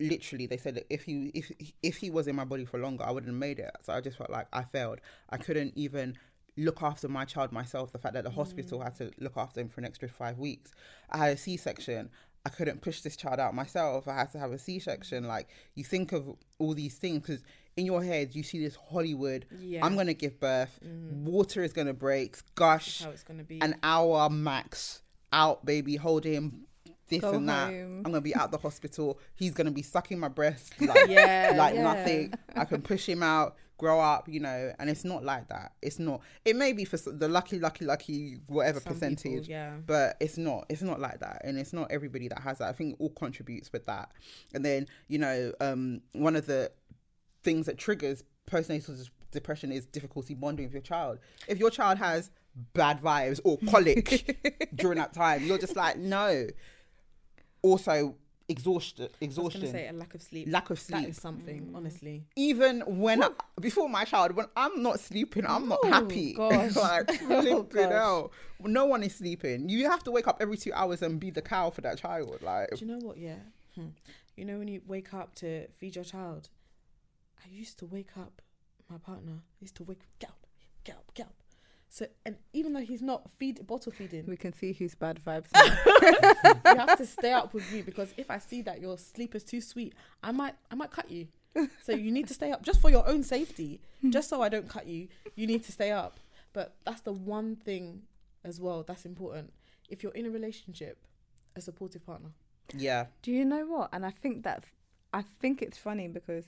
literally 0.00 0.46
they 0.46 0.56
said 0.56 0.74
that 0.76 0.86
if 0.88 1.04
he 1.04 1.30
if 1.34 1.52
if 1.82 1.98
he 1.98 2.10
was 2.10 2.26
in 2.26 2.34
my 2.34 2.44
body 2.44 2.64
for 2.64 2.78
longer, 2.78 3.04
I 3.04 3.10
wouldn't 3.10 3.30
have 3.30 3.38
made 3.38 3.58
it. 3.58 3.70
So 3.82 3.92
I 3.92 4.00
just 4.00 4.16
felt 4.16 4.30
like 4.30 4.46
I 4.52 4.62
failed. 4.62 5.00
I 5.28 5.36
couldn't 5.36 5.74
even 5.76 6.16
look 6.56 6.82
after 6.82 7.06
my 7.08 7.26
child 7.26 7.52
myself. 7.52 7.92
The 7.92 7.98
fact 7.98 8.14
that 8.14 8.24
the 8.24 8.30
mm. 8.30 8.34
hospital 8.34 8.80
had 8.80 8.94
to 8.96 9.10
look 9.18 9.36
after 9.36 9.60
him 9.60 9.68
for 9.68 9.82
an 9.82 9.86
extra 9.86 10.08
five 10.08 10.38
weeks. 10.38 10.72
I 11.10 11.18
had 11.18 11.32
a 11.34 11.36
C 11.36 11.58
section. 11.58 12.08
I 12.46 12.50
couldn't 12.50 12.80
push 12.80 13.02
this 13.02 13.16
child 13.16 13.40
out 13.40 13.54
myself. 13.54 14.08
I 14.08 14.14
had 14.14 14.32
to 14.32 14.38
have 14.38 14.52
a 14.52 14.58
C 14.58 14.78
section. 14.78 15.24
Like 15.24 15.48
you 15.74 15.84
think 15.84 16.12
of 16.12 16.34
all 16.58 16.72
these 16.72 16.94
things 16.94 17.20
because 17.20 17.42
in 17.76 17.86
your 17.86 18.02
head 18.02 18.34
you 18.34 18.42
see 18.42 18.62
this 18.62 18.76
Hollywood. 18.90 19.46
yeah, 19.58 19.84
I'm 19.84 19.96
gonna 19.96 20.14
give 20.14 20.38
birth. 20.40 20.78
Mhm. 20.84 21.24
Water 21.24 21.62
is 21.64 21.72
gonna 21.72 21.94
break. 21.94 22.32
That's 22.32 22.42
Gush. 22.54 23.02
how 23.02 23.10
it's 23.10 23.22
gonna 23.24 23.44
be. 23.44 23.60
An 23.60 23.76
hour 23.82 24.28
max. 24.30 25.02
Out, 25.32 25.64
baby. 25.64 25.96
Hold 25.96 26.24
him. 26.24 26.66
This 27.08 27.20
go 27.20 27.32
and 27.34 27.48
that. 27.48 27.66
home. 27.70 27.98
I'm 27.98 28.12
gonna 28.12 28.20
be 28.20 28.34
out 28.34 28.50
the 28.50 28.58
hospital. 28.68 29.18
He's 29.34 29.52
gonna 29.52 29.70
be 29.72 29.82
sucking 29.82 30.18
my 30.18 30.28
breast 30.28 30.72
like 30.80 31.08
yeah, 31.08 31.52
like 31.56 31.74
yeah. 31.74 31.82
nothing. 31.82 32.34
I 32.54 32.64
can 32.64 32.80
push 32.80 33.06
him 33.06 33.22
out, 33.22 33.56
grow 33.76 34.00
up, 34.00 34.26
you 34.28 34.40
know. 34.40 34.72
And 34.78 34.88
it's 34.88 35.04
not 35.04 35.22
like 35.22 35.48
that. 35.48 35.72
It's 35.82 35.98
not. 35.98 36.22
It 36.46 36.56
may 36.56 36.72
be 36.72 36.84
for 36.86 36.96
the 36.96 37.28
lucky, 37.28 37.58
lucky, 37.58 37.84
lucky, 37.84 38.38
whatever 38.46 38.80
Some 38.80 38.94
percentage, 38.94 39.22
people, 39.42 39.50
yeah. 39.50 39.74
but 39.84 40.16
it's 40.20 40.38
not. 40.38 40.64
It's 40.70 40.80
not 40.82 40.98
like 40.98 41.20
that, 41.20 41.42
and 41.44 41.58
it's 41.58 41.72
not 41.74 41.90
everybody 41.90 42.28
that 42.28 42.38
has 42.40 42.58
that. 42.58 42.68
I 42.68 42.72
think 42.72 42.92
it 42.94 42.96
all 43.00 43.10
contributes 43.10 43.70
with 43.72 43.84
that. 43.86 44.10
And 44.54 44.64
then 44.64 44.86
you 45.08 45.18
know, 45.18 45.52
um, 45.60 46.00
one 46.12 46.36
of 46.36 46.46
the 46.46 46.70
things 47.44 47.66
that 47.66 47.78
triggers 47.78 48.24
postnatal 48.50 49.08
depression 49.30 49.70
is 49.70 49.86
difficulty 49.86 50.34
bonding 50.34 50.66
with 50.66 50.72
your 50.72 50.82
child. 50.82 51.18
If 51.46 51.58
your 51.58 51.70
child 51.70 51.98
has 51.98 52.30
bad 52.72 53.00
vibes 53.00 53.40
or 53.44 53.58
colic 53.70 54.68
during 54.74 54.98
that 54.98 55.12
time, 55.12 55.44
you're 55.44 55.58
just 55.58 55.76
like 55.76 55.96
no. 55.98 56.46
Also, 57.62 58.14
exhaustion. 58.48 59.04
I 59.04 59.08
was 59.08 59.16
Exhaustion. 59.22 59.60
gonna 59.62 59.72
say 59.72 59.88
a 59.88 59.92
lack 59.94 60.14
of 60.14 60.20
sleep. 60.22 60.48
Lack 60.50 60.68
of 60.70 60.78
sleep. 60.78 61.08
is 61.08 61.16
something, 61.20 61.72
honestly. 61.74 62.26
Even 62.36 62.80
when 62.86 63.22
I, 63.24 63.28
before 63.60 63.88
my 63.88 64.04
child, 64.04 64.32
when 64.36 64.46
I'm 64.54 64.82
not 64.82 65.00
sleeping, 65.00 65.46
I'm 65.46 65.68
not 65.68 65.78
Oh, 65.82 65.88
happy. 65.88 66.32
gosh. 66.36 66.76
like 66.76 67.08
Oh, 67.22 67.40
flipping 67.40 67.64
gosh. 67.84 67.92
hell. 67.92 68.32
No 68.60 68.84
one 68.84 69.02
is 69.02 69.14
sleeping. 69.14 69.68
You 69.70 69.88
have 69.90 70.04
to 70.04 70.10
wake 70.10 70.28
up 70.28 70.38
every 70.40 70.58
two 70.58 70.72
hours 70.74 71.00
and 71.00 71.18
be 71.18 71.30
the 71.30 71.40
cow 71.42 71.70
for 71.70 71.80
that 71.80 71.96
child. 71.98 72.42
Like 72.42 72.68
Do 72.76 72.84
you 72.84 72.86
know 72.92 72.98
what? 72.98 73.16
Yeah. 73.16 73.36
Hmm. 73.74 73.88
You 74.36 74.44
know 74.44 74.58
when 74.58 74.68
you 74.68 74.82
wake 74.86 75.14
up 75.14 75.34
to 75.36 75.66
feed 75.68 75.94
your 75.96 76.04
child. 76.04 76.50
I 77.44 77.48
used 77.50 77.78
to 77.80 77.86
wake 77.86 78.16
up 78.18 78.42
my 78.88 78.98
partner. 78.98 79.42
Used 79.60 79.76
to 79.76 79.84
wake 79.84 80.00
get 80.18 80.30
up, 80.30 80.46
get 80.84 80.96
up, 80.96 81.14
get 81.14 81.26
up. 81.26 81.34
So 81.88 82.06
and 82.26 82.36
even 82.52 82.72
though 82.72 82.80
he's 82.80 83.02
not 83.02 83.30
feed 83.38 83.64
bottle 83.66 83.92
feeding, 83.92 84.26
we 84.26 84.36
can 84.36 84.52
see 84.52 84.72
who's 84.72 84.94
bad 84.94 85.20
vibes. 85.24 85.46
you 85.54 86.76
have 86.76 86.98
to 86.98 87.06
stay 87.06 87.32
up 87.32 87.54
with 87.54 87.70
me 87.72 87.82
because 87.82 88.12
if 88.16 88.30
I 88.30 88.38
see 88.38 88.62
that 88.62 88.80
your 88.80 88.98
sleep 88.98 89.34
is 89.34 89.44
too 89.44 89.60
sweet, 89.60 89.94
I 90.22 90.32
might 90.32 90.54
I 90.70 90.74
might 90.74 90.90
cut 90.90 91.10
you. 91.10 91.28
So 91.84 91.92
you 91.92 92.10
need 92.10 92.26
to 92.28 92.34
stay 92.34 92.50
up 92.50 92.62
just 92.62 92.80
for 92.80 92.90
your 92.90 93.06
own 93.08 93.22
safety. 93.22 93.80
Hmm. 94.00 94.10
Just 94.10 94.28
so 94.28 94.42
I 94.42 94.48
don't 94.48 94.68
cut 94.68 94.88
you, 94.88 95.06
you 95.36 95.46
need 95.46 95.62
to 95.64 95.72
stay 95.72 95.92
up. 95.92 96.18
But 96.52 96.74
that's 96.84 97.02
the 97.02 97.12
one 97.12 97.56
thing 97.56 98.02
as 98.44 98.60
well 98.60 98.82
that's 98.82 99.04
important. 99.04 99.52
If 99.88 100.02
you're 100.02 100.12
in 100.12 100.26
a 100.26 100.30
relationship, 100.30 100.98
a 101.54 101.60
supportive 101.60 102.04
partner. 102.04 102.30
yeah, 102.76 103.06
Do 103.22 103.30
you 103.30 103.44
know 103.44 103.66
what? 103.66 103.90
And 103.92 104.04
I 104.04 104.10
think 104.10 104.42
that's, 104.42 104.66
I 105.12 105.22
think 105.40 105.62
it's 105.62 105.78
funny 105.78 106.08
because 106.08 106.46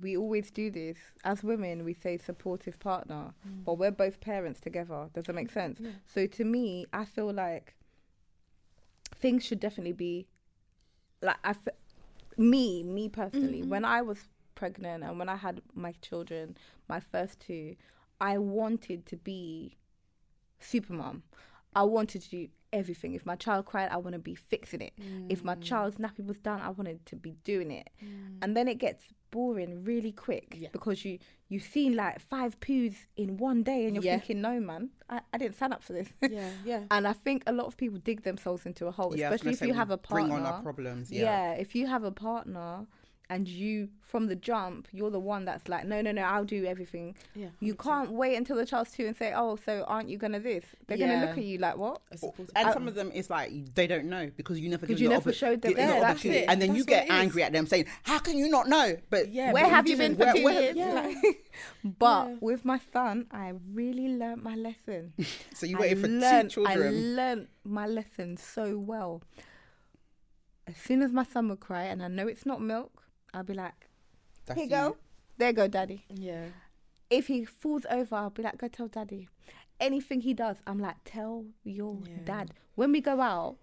we 0.00 0.16
always 0.16 0.50
do 0.50 0.70
this 0.70 0.96
as 1.24 1.42
women. 1.42 1.84
We 1.84 1.94
say 1.94 2.16
supportive 2.16 2.78
partner, 2.78 3.34
mm. 3.46 3.64
but 3.64 3.74
we're 3.74 3.90
both 3.90 4.20
parents 4.20 4.60
together. 4.60 5.08
Does 5.14 5.24
that 5.24 5.34
make 5.34 5.50
sense? 5.50 5.78
Yeah. 5.80 5.90
So 6.06 6.26
to 6.26 6.44
me, 6.44 6.86
I 6.92 7.04
feel 7.04 7.32
like 7.32 7.74
things 9.14 9.44
should 9.44 9.60
definitely 9.60 9.92
be 9.92 10.26
like 11.22 11.36
I, 11.44 11.50
f- 11.50 11.68
me, 12.36 12.82
me 12.82 13.08
personally. 13.08 13.60
Mm-hmm. 13.60 13.70
When 13.70 13.84
I 13.84 14.02
was 14.02 14.28
pregnant 14.54 15.04
and 15.04 15.18
when 15.18 15.28
I 15.28 15.36
had 15.36 15.60
my 15.74 15.92
children, 16.00 16.56
my 16.88 17.00
first 17.00 17.40
two, 17.40 17.76
I 18.20 18.38
wanted 18.38 19.06
to 19.06 19.16
be 19.16 19.76
super 20.58 20.92
mom. 20.92 21.22
I 21.74 21.84
wanted 21.84 22.22
to 22.22 22.30
do 22.30 22.48
everything. 22.72 23.14
If 23.14 23.26
my 23.26 23.36
child 23.36 23.66
cried, 23.66 23.90
I 23.90 23.96
want 23.96 24.14
to 24.14 24.18
be 24.18 24.34
fixing 24.34 24.80
it. 24.80 24.92
If 25.28 25.44
my 25.44 25.54
mm. 25.54 25.62
child's 25.62 25.96
nappy 25.96 26.24
was 26.24 26.38
done, 26.38 26.60
I 26.60 26.70
wanted 26.70 27.04
to 27.06 27.16
be 27.16 27.36
doing 27.44 27.70
it. 27.70 27.90
Mm. 28.04 28.38
And 28.42 28.56
then 28.56 28.68
it 28.68 28.78
gets 28.78 29.04
boring 29.30 29.84
really 29.84 30.12
quick 30.12 30.56
Yeah. 30.58 30.70
because 30.72 31.04
you 31.04 31.18
you 31.48 31.60
see 31.60 31.90
like 31.90 32.20
five 32.20 32.58
poos 32.60 32.94
in 33.16 33.36
one 33.36 33.62
day 33.62 33.86
and 33.86 33.94
you're 33.94 34.04
Yeah. 34.04 34.18
thinking, 34.18 34.40
no 34.40 34.60
man, 34.60 34.90
I, 35.08 35.20
I 35.32 35.38
didn't 35.38 35.56
sign 35.56 35.72
up 35.72 35.82
for 35.82 35.92
this. 35.92 36.08
Yeah, 36.20 36.50
yeah. 36.64 36.84
and 36.90 37.06
I 37.06 37.12
think 37.12 37.42
a 37.46 37.52
lot 37.52 37.66
of 37.66 37.76
people 37.76 37.98
dig 37.98 38.22
themselves 38.22 38.66
into 38.66 38.86
a 38.86 38.92
hole, 38.92 39.16
yeah. 39.16 39.30
Especially 39.30 39.52
if 39.52 39.58
say 39.58 39.66
you 39.66 39.74
have 39.74 39.90
a 39.90 39.98
partner. 39.98 40.28
bring 40.28 40.46
on 40.46 40.46
our 40.46 40.62
problems. 40.62 41.10
yeah. 41.10 41.22
Yeah, 41.22 41.52
if 41.52 41.74
you 41.74 41.86
have 41.86 42.04
a 42.04 42.12
partner 42.12 42.86
and 43.30 43.46
you 43.48 43.88
from 44.02 44.26
the 44.26 44.34
jump, 44.34 44.88
you're 44.90 45.08
the 45.10 45.20
one 45.20 45.44
that's 45.44 45.68
like, 45.68 45.84
no, 45.86 46.02
no, 46.02 46.10
no, 46.10 46.22
I'll 46.22 46.44
do 46.44 46.64
everything. 46.64 47.14
Yeah. 47.36 47.46
You 47.60 47.74
100%. 47.76 47.78
can't 47.84 48.10
wait 48.10 48.34
until 48.36 48.56
the 48.56 48.66
child's 48.66 48.90
two 48.90 49.06
and 49.06 49.16
say, 49.16 49.32
oh, 49.34 49.54
so 49.64 49.84
aren't 49.86 50.08
you 50.08 50.18
gonna 50.18 50.40
this? 50.40 50.64
They're 50.88 50.98
gonna 50.98 51.20
look 51.24 51.38
at 51.38 51.44
you 51.44 51.58
like 51.58 51.76
what? 51.76 52.00
And 52.56 52.68
I- 52.68 52.72
some 52.72 52.88
of 52.88 52.96
them 52.96 53.12
it's 53.14 53.30
like 53.30 53.52
they 53.76 53.86
don't 53.86 54.06
know 54.06 54.28
because 54.36 54.58
you 54.58 54.68
never 54.68 54.80
'Cause 54.84 54.96
give 54.96 55.00
you 55.02 55.08
never 55.10 55.30
oppo- 55.30 55.34
showed 55.34 55.62
them. 55.62 55.70
give 55.70 55.76
the 55.76 55.82
Yeah, 55.94 56.00
that's 56.00 56.24
it. 56.24 56.44
and 56.48 56.60
then 56.60 56.70
That's 56.70 56.78
you 56.78 56.84
get 56.84 57.08
angry 57.08 57.44
at 57.44 57.52
them 57.52 57.66
saying, 57.66 57.86
"How 58.02 58.18
can 58.18 58.36
you 58.36 58.48
not 58.48 58.68
know?" 58.68 58.96
But 59.10 59.30
Yeah, 59.32 59.52
Where 59.52 59.62
but 59.62 59.70
have 59.70 59.88
you 59.88 59.96
been 59.96 60.16
for 60.16 60.24
where- 60.24 60.34
two 60.34 60.44
where- 60.44 60.60
years? 60.62 60.76
Yeah. 60.76 61.14
But 61.84 62.28
Yeah. 62.30 62.36
with 62.40 62.64
my 62.64 62.80
son, 62.92 63.26
I 63.30 63.52
really 63.72 64.08
learnt 64.08 64.42
my 64.42 64.56
lesson. 64.56 65.12
so 65.54 65.66
you 65.66 65.76
I 65.76 65.80
waited 65.82 66.00
for 66.00 66.08
learnt- 66.08 66.50
two 66.50 66.66
I 66.66 66.72
children. 66.74 67.14
learnt 67.16 67.48
my 67.64 67.86
lesson 67.86 68.36
so 68.36 68.76
well. 68.76 69.22
As 70.66 70.76
soon 70.76 71.02
as 71.02 71.12
my 71.12 71.24
son 71.24 71.48
would 71.48 71.60
cry, 71.60 71.84
and 71.84 72.02
I 72.02 72.08
know 72.08 72.26
it's 72.28 72.46
not 72.46 72.60
milk, 72.60 72.99
I'll 73.34 73.44
be 73.44 73.54
like, 73.54 73.88
That's 74.46 74.60
"Here 74.60 74.68
you 74.68 74.76
you. 74.76 74.82
go, 74.92 74.96
there 75.38 75.52
go, 75.52 75.68
daddy." 75.68 76.04
Yeah. 76.08 76.46
If 77.08 77.26
he 77.26 77.44
falls 77.44 77.86
over, 77.90 78.14
I'll 78.16 78.30
be 78.30 78.42
like, 78.42 78.58
"Go 78.58 78.68
tell 78.68 78.88
daddy." 78.88 79.28
Anything 79.78 80.20
he 80.20 80.34
does, 80.34 80.58
I'm 80.66 80.78
like, 80.78 80.96
"Tell 81.04 81.46
your 81.64 81.98
Yeah. 82.06 82.24
dad." 82.24 82.54
When 82.74 82.92
we 82.92 83.00
go 83.00 83.20
out, 83.20 83.56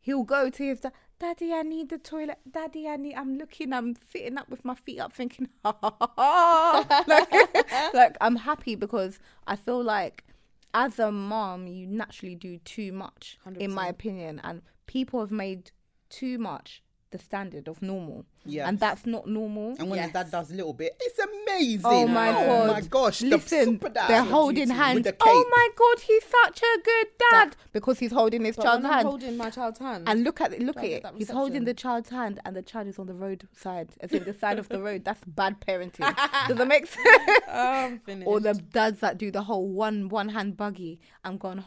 he'll 0.00 0.24
go 0.24 0.50
to 0.50 0.62
his 0.62 0.80
dad. 0.80 0.92
Daddy, 1.18 1.52
I 1.52 1.62
need 1.62 1.90
the 1.90 1.98
toilet. 1.98 2.38
Daddy, 2.50 2.88
I 2.88 2.96
need. 2.96 3.14
I'm 3.14 3.36
looking. 3.36 3.72
I'm 3.72 3.94
sitting 4.10 4.38
up 4.38 4.48
with 4.48 4.64
my 4.64 4.74
feet 4.74 5.00
up, 5.00 5.12
thinking, 5.12 5.48
like, 5.64 7.30
like 7.94 8.16
I'm 8.20 8.36
happy 8.36 8.74
because 8.74 9.18
I 9.46 9.56
feel 9.56 9.82
like 9.82 10.24
as 10.72 10.98
a 10.98 11.10
mom, 11.12 11.66
you 11.66 11.86
naturally 11.86 12.34
do 12.36 12.58
too 12.58 12.92
much, 12.92 13.38
in 13.58 13.72
my 13.72 13.88
opinion, 13.88 14.40
and 14.42 14.62
people 14.86 15.20
have 15.20 15.30
made 15.32 15.72
too 16.08 16.38
much 16.38 16.82
the 17.10 17.18
standard 17.18 17.66
of 17.66 17.82
normal, 17.82 18.24
Yes. 18.44 18.68
and 18.68 18.78
that's 18.78 19.04
not 19.04 19.26
normal. 19.26 19.74
And 19.78 19.90
when 19.90 19.98
Yes. 19.98 20.08
the 20.08 20.12
dad 20.12 20.30
does 20.30 20.50
a 20.52 20.54
little 20.54 20.72
bit, 20.72 20.96
it's 21.00 21.18
amazing. 21.18 21.82
Oh 21.84 22.06
my 22.06 22.28
oh 22.30 22.46
god! 22.46 22.66
my 22.68 22.80
gosh! 22.82 23.20
Listen, 23.22 23.78
the 23.78 23.88
they're 24.06 24.22
holding 24.22 24.70
hands. 24.70 25.02
the 25.02 25.16
Oh 25.20 25.44
my 25.50 25.68
god, 25.76 26.00
he's 26.04 26.22
such 26.24 26.62
a 26.62 26.80
good 26.84 27.06
dad 27.30 27.56
because 27.72 27.98
he's 27.98 28.12
holding 28.12 28.44
his 28.44 28.54
But 28.56 28.62
child's 28.62 28.82
when 28.84 28.92
I'm 28.92 28.96
hand. 28.98 29.08
holding 29.08 29.36
my 29.36 29.50
child's 29.50 29.78
hand, 29.80 30.04
and 30.08 30.22
look 30.22 30.40
at 30.40 30.52
it, 30.52 30.62
look 30.62 30.76
at 30.76 30.84
it. 30.84 31.04
He's 31.16 31.30
holding 31.30 31.64
the 31.64 31.74
child's 31.74 32.10
hand, 32.10 32.38
and 32.44 32.54
the 32.54 32.62
child 32.62 32.86
is 32.86 32.98
on 32.98 33.06
the 33.06 33.14
roadside, 33.14 33.90
as 34.00 34.12
in 34.12 34.22
the 34.24 34.34
side 34.34 34.58
of 34.60 34.68
the 34.68 34.80
road. 34.86 35.04
That's 35.04 35.24
bad 35.24 35.60
parenting. 35.60 36.14
Does 36.48 36.56
that 36.58 36.68
make 36.68 36.86
sense? 36.86 37.40
I'm 37.48 37.98
finished. 37.98 38.28
or 38.28 38.38
the 38.40 38.54
dads 38.54 39.00
that 39.00 39.18
do 39.18 39.30
the 39.32 39.42
whole 39.42 39.68
one 39.68 40.08
one 40.08 40.28
hand 40.28 40.56
buggy. 40.56 41.00
I'm 41.24 41.38
gonna 41.38 41.66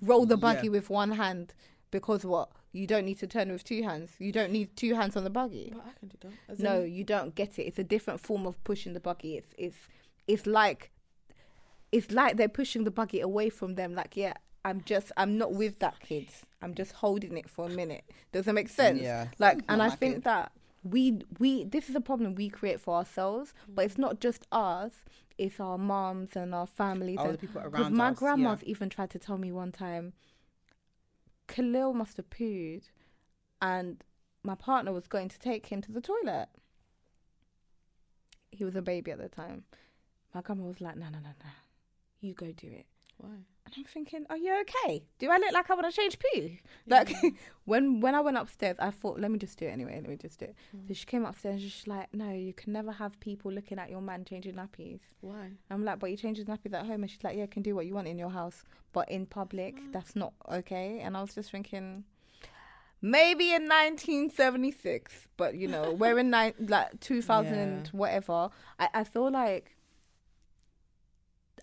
roll 0.00 0.24
the 0.24 0.36
buggy 0.36 0.66
Yeah. 0.68 0.70
with 0.70 0.88
one 0.88 1.12
hand 1.12 1.52
because 1.90 2.24
what? 2.24 2.50
You 2.74 2.86
don't 2.86 3.04
need 3.06 3.18
to 3.20 3.26
turn 3.28 3.50
with 3.52 3.62
two 3.64 3.82
hands. 3.82 4.10
You 4.18 4.32
don't 4.32 4.50
need 4.52 4.76
two 4.76 4.94
hands 4.94 5.16
on 5.16 5.22
the 5.24 5.30
buggy. 5.30 5.70
But 5.72 5.84
I 5.86 5.92
can 5.98 6.08
do 6.08 6.16
that. 6.22 6.32
As 6.52 6.58
No, 6.58 6.80
in- 6.82 6.92
you 6.92 7.04
don't 7.04 7.34
get 7.34 7.58
it. 7.58 7.62
It's 7.62 7.78
a 7.78 7.84
different 7.84 8.20
form 8.20 8.46
of 8.46 8.62
pushing 8.64 8.92
the 8.94 9.00
buggy. 9.00 9.36
It's 9.36 9.54
it's 9.56 9.76
it's 10.26 10.46
like 10.46 10.90
it's 11.92 12.10
like 12.10 12.36
they're 12.36 12.48
pushing 12.48 12.84
the 12.84 12.90
buggy 12.90 13.20
away 13.20 13.48
from 13.50 13.76
them. 13.76 13.94
Like, 13.94 14.16
yeah, 14.16 14.34
I'm 14.64 14.80
just 14.82 15.12
I'm 15.16 15.38
not 15.38 15.52
with 15.52 15.78
that 15.78 16.00
kid. 16.00 16.26
I'm 16.62 16.74
just 16.74 16.92
holding 16.92 17.36
it 17.36 17.48
for 17.48 17.66
a 17.66 17.68
minute. 17.70 18.04
Does 18.32 18.46
that 18.46 18.54
make 18.54 18.68
sense? 18.68 19.00
Yeah. 19.02 19.28
Like, 19.38 19.60
and 19.68 19.82
I 19.82 19.90
think 19.90 20.16
kid. 20.16 20.24
that 20.24 20.52
we 20.82 21.20
we 21.38 21.64
this 21.64 21.88
is 21.88 21.94
a 21.94 22.00
problem 22.00 22.34
we 22.34 22.48
create 22.48 22.80
for 22.80 22.96
ourselves, 22.96 23.54
but 23.68 23.82
Mm. 23.82 23.86
it's 23.86 23.98
not 23.98 24.20
just 24.20 24.46
us. 24.50 24.92
It's 25.38 25.58
our 25.60 25.78
moms 25.78 26.36
and 26.36 26.54
our 26.54 26.66
families. 26.66 27.18
All 27.18 27.26
and 27.26 27.34
the 27.34 27.38
people 27.38 27.60
because 27.62 27.80
around 27.82 27.96
my 27.96 28.08
us, 28.10 28.18
grandma's 28.18 28.62
yeah. 28.62 28.70
even 28.70 28.88
tried 28.88 29.10
to 29.10 29.18
tell 29.18 29.38
me 29.38 29.52
one 29.52 29.72
time, 29.72 30.12
Khalil 31.46 31.92
must 31.92 32.16
have 32.16 32.30
pooed, 32.30 32.84
and 33.60 34.02
my 34.42 34.54
partner 34.54 34.92
was 34.92 35.06
going 35.06 35.28
to 35.28 35.38
take 35.38 35.66
him 35.66 35.80
to 35.82 35.92
the 35.92 36.00
toilet. 36.00 36.48
He 38.50 38.64
was 38.64 38.76
a 38.76 38.82
baby 38.82 39.10
at 39.10 39.18
the 39.18 39.28
time. 39.28 39.64
My 40.34 40.42
grandma 40.42 40.64
was 40.64 40.80
like, 40.80 40.96
"No, 40.96 41.08
no, 41.08 41.18
no, 41.18 41.30
no, 41.30 41.50
you 42.20 42.34
go 42.34 42.52
do 42.52 42.68
it." 42.68 42.86
Why? 43.18 43.28
And 43.66 43.74
I'm 43.78 43.84
thinking, 43.84 44.26
are 44.28 44.36
you 44.36 44.54
okay? 44.60 45.02
Do 45.18 45.30
I 45.30 45.38
look 45.38 45.52
like 45.52 45.70
I 45.70 45.74
want 45.74 45.86
to 45.90 45.96
change 45.96 46.18
poo? 46.18 46.50
Like 46.86 47.14
when 47.64 48.00
when 48.00 48.14
I 48.14 48.20
went 48.20 48.36
upstairs, 48.36 48.76
I 48.78 48.90
thought, 48.90 49.18
let 49.18 49.30
me 49.30 49.38
just 49.38 49.58
do 49.58 49.66
it 49.66 49.70
anyway. 49.70 49.94
Let 50.00 50.08
me 50.10 50.16
just 50.16 50.38
do 50.38 50.46
it. 50.46 50.54
Mm. 50.76 50.88
So 50.88 50.94
she 50.94 51.06
came 51.06 51.24
upstairs 51.24 51.62
and 51.62 51.70
she's 51.70 51.86
like, 51.86 52.12
no, 52.12 52.30
you 52.30 52.52
can 52.52 52.72
never 52.72 52.92
have 52.92 53.18
people 53.20 53.50
looking 53.50 53.78
at 53.78 53.88
your 53.90 54.02
man 54.02 54.24
changing 54.24 54.54
nappies. 54.54 55.00
Why? 55.22 55.52
I'm 55.70 55.84
like, 55.84 55.98
but 55.98 56.10
you 56.10 56.16
change 56.18 56.36
his 56.36 56.46
nappies 56.46 56.74
at 56.74 56.84
home, 56.86 57.02
and 57.02 57.10
she's 57.10 57.24
like, 57.24 57.36
yeah, 57.36 57.42
you 57.42 57.48
can 57.48 57.62
do 57.62 57.74
what 57.74 57.86
you 57.86 57.94
want 57.94 58.06
in 58.08 58.18
your 58.18 58.30
house, 58.30 58.64
but 58.92 59.10
in 59.10 59.24
public, 59.26 59.76
that's 59.92 60.14
not 60.14 60.34
okay. 60.52 61.00
And 61.00 61.16
I 61.16 61.22
was 61.22 61.34
just 61.34 61.50
thinking. 61.50 62.04
Maybe 63.00 63.52
in 63.52 63.64
1976, 63.68 65.28
but 65.36 65.54
you 65.56 65.68
know, 65.68 65.92
we're 65.92 66.18
in 66.18 66.30
ni- 66.30 66.54
like 66.68 67.00
2000 67.00 67.52
Yeah. 67.52 67.90
whatever. 67.92 68.48
I, 68.78 68.88
I 68.94 69.04
feel 69.04 69.30
like 69.30 69.76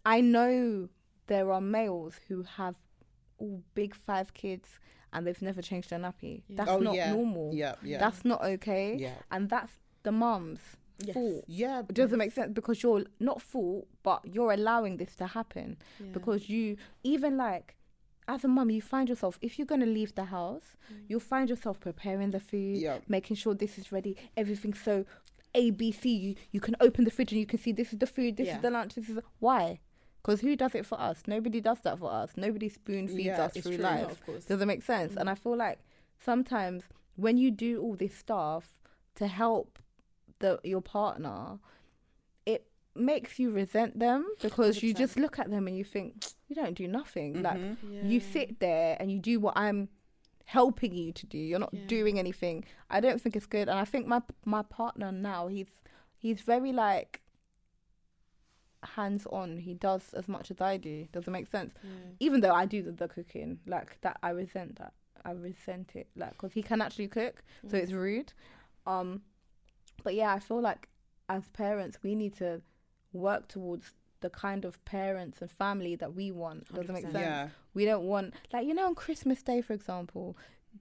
I 0.05 0.21
know 0.21 0.89
there 1.34 1.47
are 1.55 1.61
males 1.79 2.13
who 2.27 2.38
have 2.57 2.75
all 3.41 3.57
big 3.79 3.91
five 4.07 4.27
kids 4.43 4.67
and 5.13 5.19
they've 5.25 5.41
never 5.49 5.61
changed 5.69 5.89
their 5.91 5.99
nappy. 6.07 6.34
Yeah. 6.47 6.55
That's 6.57 6.71
oh 6.75 6.79
not 6.88 6.95
yeah, 6.95 7.11
normal. 7.13 7.47
Yeah, 7.61 7.75
yeah, 7.91 7.99
That's 8.03 8.21
not 8.32 8.39
okay. 8.55 8.86
yeah, 9.05 9.15
And 9.34 9.49
that's 9.55 9.73
the 10.03 10.11
mum's 10.23 10.59
Yes. 11.03 11.13
fault. 11.15 11.43
yeah. 11.47 11.79
It 11.91 11.95
doesn't 12.01 12.19
make 12.23 12.34
sense 12.39 12.51
because 12.59 12.77
you're 12.84 13.05
not 13.19 13.41
fault, 13.41 13.88
but 14.03 14.19
you're 14.34 14.51
allowing 14.59 14.93
this 15.01 15.13
to 15.21 15.25
happen 15.38 15.67
Yeah. 15.99 16.11
because 16.17 16.41
you 16.53 16.65
even 17.13 17.34
like 17.47 17.67
as 18.34 18.43
a 18.43 18.47
mum, 18.47 18.69
you 18.77 18.82
find 18.95 19.09
yourself 19.09 19.34
if 19.41 19.51
you're 19.57 19.71
gonna 19.73 19.93
leave 19.99 20.13
the 20.21 20.25
house, 20.38 20.67
Mm. 20.93 21.05
you'll 21.09 21.27
find 21.36 21.49
yourself 21.49 21.75
preparing 21.88 22.29
the 22.36 22.39
food, 22.51 22.77
Yeah. 22.88 22.97
making 23.17 23.36
sure 23.41 23.53
this 23.55 23.75
is 23.82 23.91
ready, 23.91 24.13
everything's 24.41 24.82
so 24.89 24.95
A 25.55 25.71
B 25.79 25.91
C. 26.01 26.03
You 26.25 26.32
you 26.55 26.59
can 26.67 26.75
open 26.88 27.01
the 27.07 27.11
fridge 27.15 27.32
and 27.34 27.39
you 27.43 27.49
can 27.53 27.59
see 27.63 27.71
this 27.79 27.91
is 27.93 27.99
the 28.03 28.11
food, 28.15 28.32
this 28.38 28.47
Yeah. 28.49 28.57
is 28.57 28.61
the 28.61 28.71
lunch, 28.77 28.91
this 28.97 29.07
is 29.09 29.15
the, 29.19 29.23
why. 29.45 29.79
Because 30.22 30.41
who 30.41 30.55
does 30.55 30.76
it 30.76 30.86
for 30.86 30.99
us? 30.99 31.24
Nobody 31.28 31.59
does 31.61 31.80
that 31.82 31.97
for 31.99 32.11
us. 32.11 32.32
Nobody 32.36 32.69
spoon 32.69 33.07
feeds 33.07 33.26
Yeah, 33.26 33.41
us 33.43 33.53
through 33.53 33.78
true. 33.78 33.84
No, 33.84 33.89
life. 33.89 34.11
of 34.11 34.26
course. 34.26 34.45
Does 34.45 34.61
it 34.61 34.65
make 34.67 34.84
sense? 34.84 35.15
And 35.15 35.30
I 35.30 35.36
feel 35.36 35.55
like 35.57 35.80
sometimes 36.24 36.84
when 37.15 37.38
you 37.38 37.49
do 37.51 37.82
all 37.82 37.95
this 37.95 38.15
stuff 38.15 38.78
to 39.15 39.28
help 39.28 39.80
the 40.39 40.59
your 40.63 40.82
partner, 40.82 41.57
it 42.45 42.67
makes 42.95 43.39
you 43.39 43.51
resent 43.51 43.97
them 43.99 44.28
because 44.41 44.84
you 44.84 44.93
100%. 44.93 44.97
just 44.97 45.17
look 45.17 45.39
at 45.39 45.49
them 45.49 45.67
and 45.67 45.76
you 45.78 45.84
think 45.84 46.24
you 46.47 46.55
don't 46.55 46.76
do 46.76 46.88
nothing. 46.88 47.41
Like 47.41 47.57
Mhm. 47.59 48.09
you 48.09 48.19
Yeah. 48.19 48.32
sit 48.32 48.59
there 48.59 48.97
and 48.99 49.11
you 49.11 49.19
do 49.19 49.39
what 49.39 49.57
I'm 49.57 49.89
helping 50.45 50.93
you 50.93 51.11
to 51.13 51.26
do. 51.26 51.38
You're 51.38 51.59
not 51.59 51.74
Yeah. 51.74 51.86
doing 51.88 52.19
anything. 52.19 52.65
I 52.89 52.99
don't 52.99 53.19
think 53.22 53.36
it's 53.36 53.45
good. 53.47 53.69
And 53.69 53.80
I 53.80 53.86
think 53.86 54.05
my 54.07 54.22
my 54.45 54.61
partner 54.61 55.11
now 55.11 55.47
he's 55.47 55.67
he's 56.17 56.41
very 56.41 56.72
like 56.72 57.20
hands 58.84 59.25
on. 59.32 59.57
He 59.57 59.73
does 59.73 60.13
as 60.13 60.27
much 60.27 60.51
as 60.51 60.59
I 60.61 60.77
do. 60.77 61.07
Does 61.11 61.27
it 61.27 61.32
make 61.32 61.47
sense? 61.47 61.73
Yeah. 61.84 61.89
even 62.19 62.41
though 62.41 62.53
I 62.53 62.65
do 62.65 62.82
the, 62.82 62.91
the 62.91 63.07
cooking, 63.07 63.59
like 63.67 63.97
that, 64.01 64.17
I 64.23 64.29
resent 64.32 64.77
that. 64.79 64.93
I 65.23 65.32
resent 65.32 65.91
it, 65.95 66.07
like 66.15 66.32
because 66.32 66.53
he 66.53 66.63
can 66.63 66.82
actually 66.82 67.07
cook, 67.07 67.43
so 67.69 67.77
Mm. 67.77 67.84
it's 67.84 67.91
rude. 67.91 68.34
Um, 68.88 69.21
but 70.03 70.15
yeah, 70.15 70.34
I 70.34 70.39
feel 70.39 70.59
like 70.61 70.89
as 71.29 71.47
parents, 71.49 71.99
we 72.01 72.15
need 72.15 72.36
to 72.38 72.61
work 73.13 73.47
towards 73.47 73.91
the 74.21 74.29
kind 74.32 74.65
of 74.65 74.84
parents 74.86 75.41
and 75.41 75.49
family 75.51 75.95
that 75.95 76.13
we 76.15 76.32
want. 76.32 76.73
Does 76.73 76.89
it 76.89 76.93
make 76.93 77.03
sense? 77.03 77.13
Yeah, 77.15 77.49
We 77.73 77.86
don't 77.86 78.05
want 78.05 78.34
like 78.51 78.65
you 78.67 78.73
know 78.73 78.88
on 78.88 78.95
Christmas 78.95 79.43
Day, 79.43 79.61
for 79.61 79.73
example. 79.73 80.36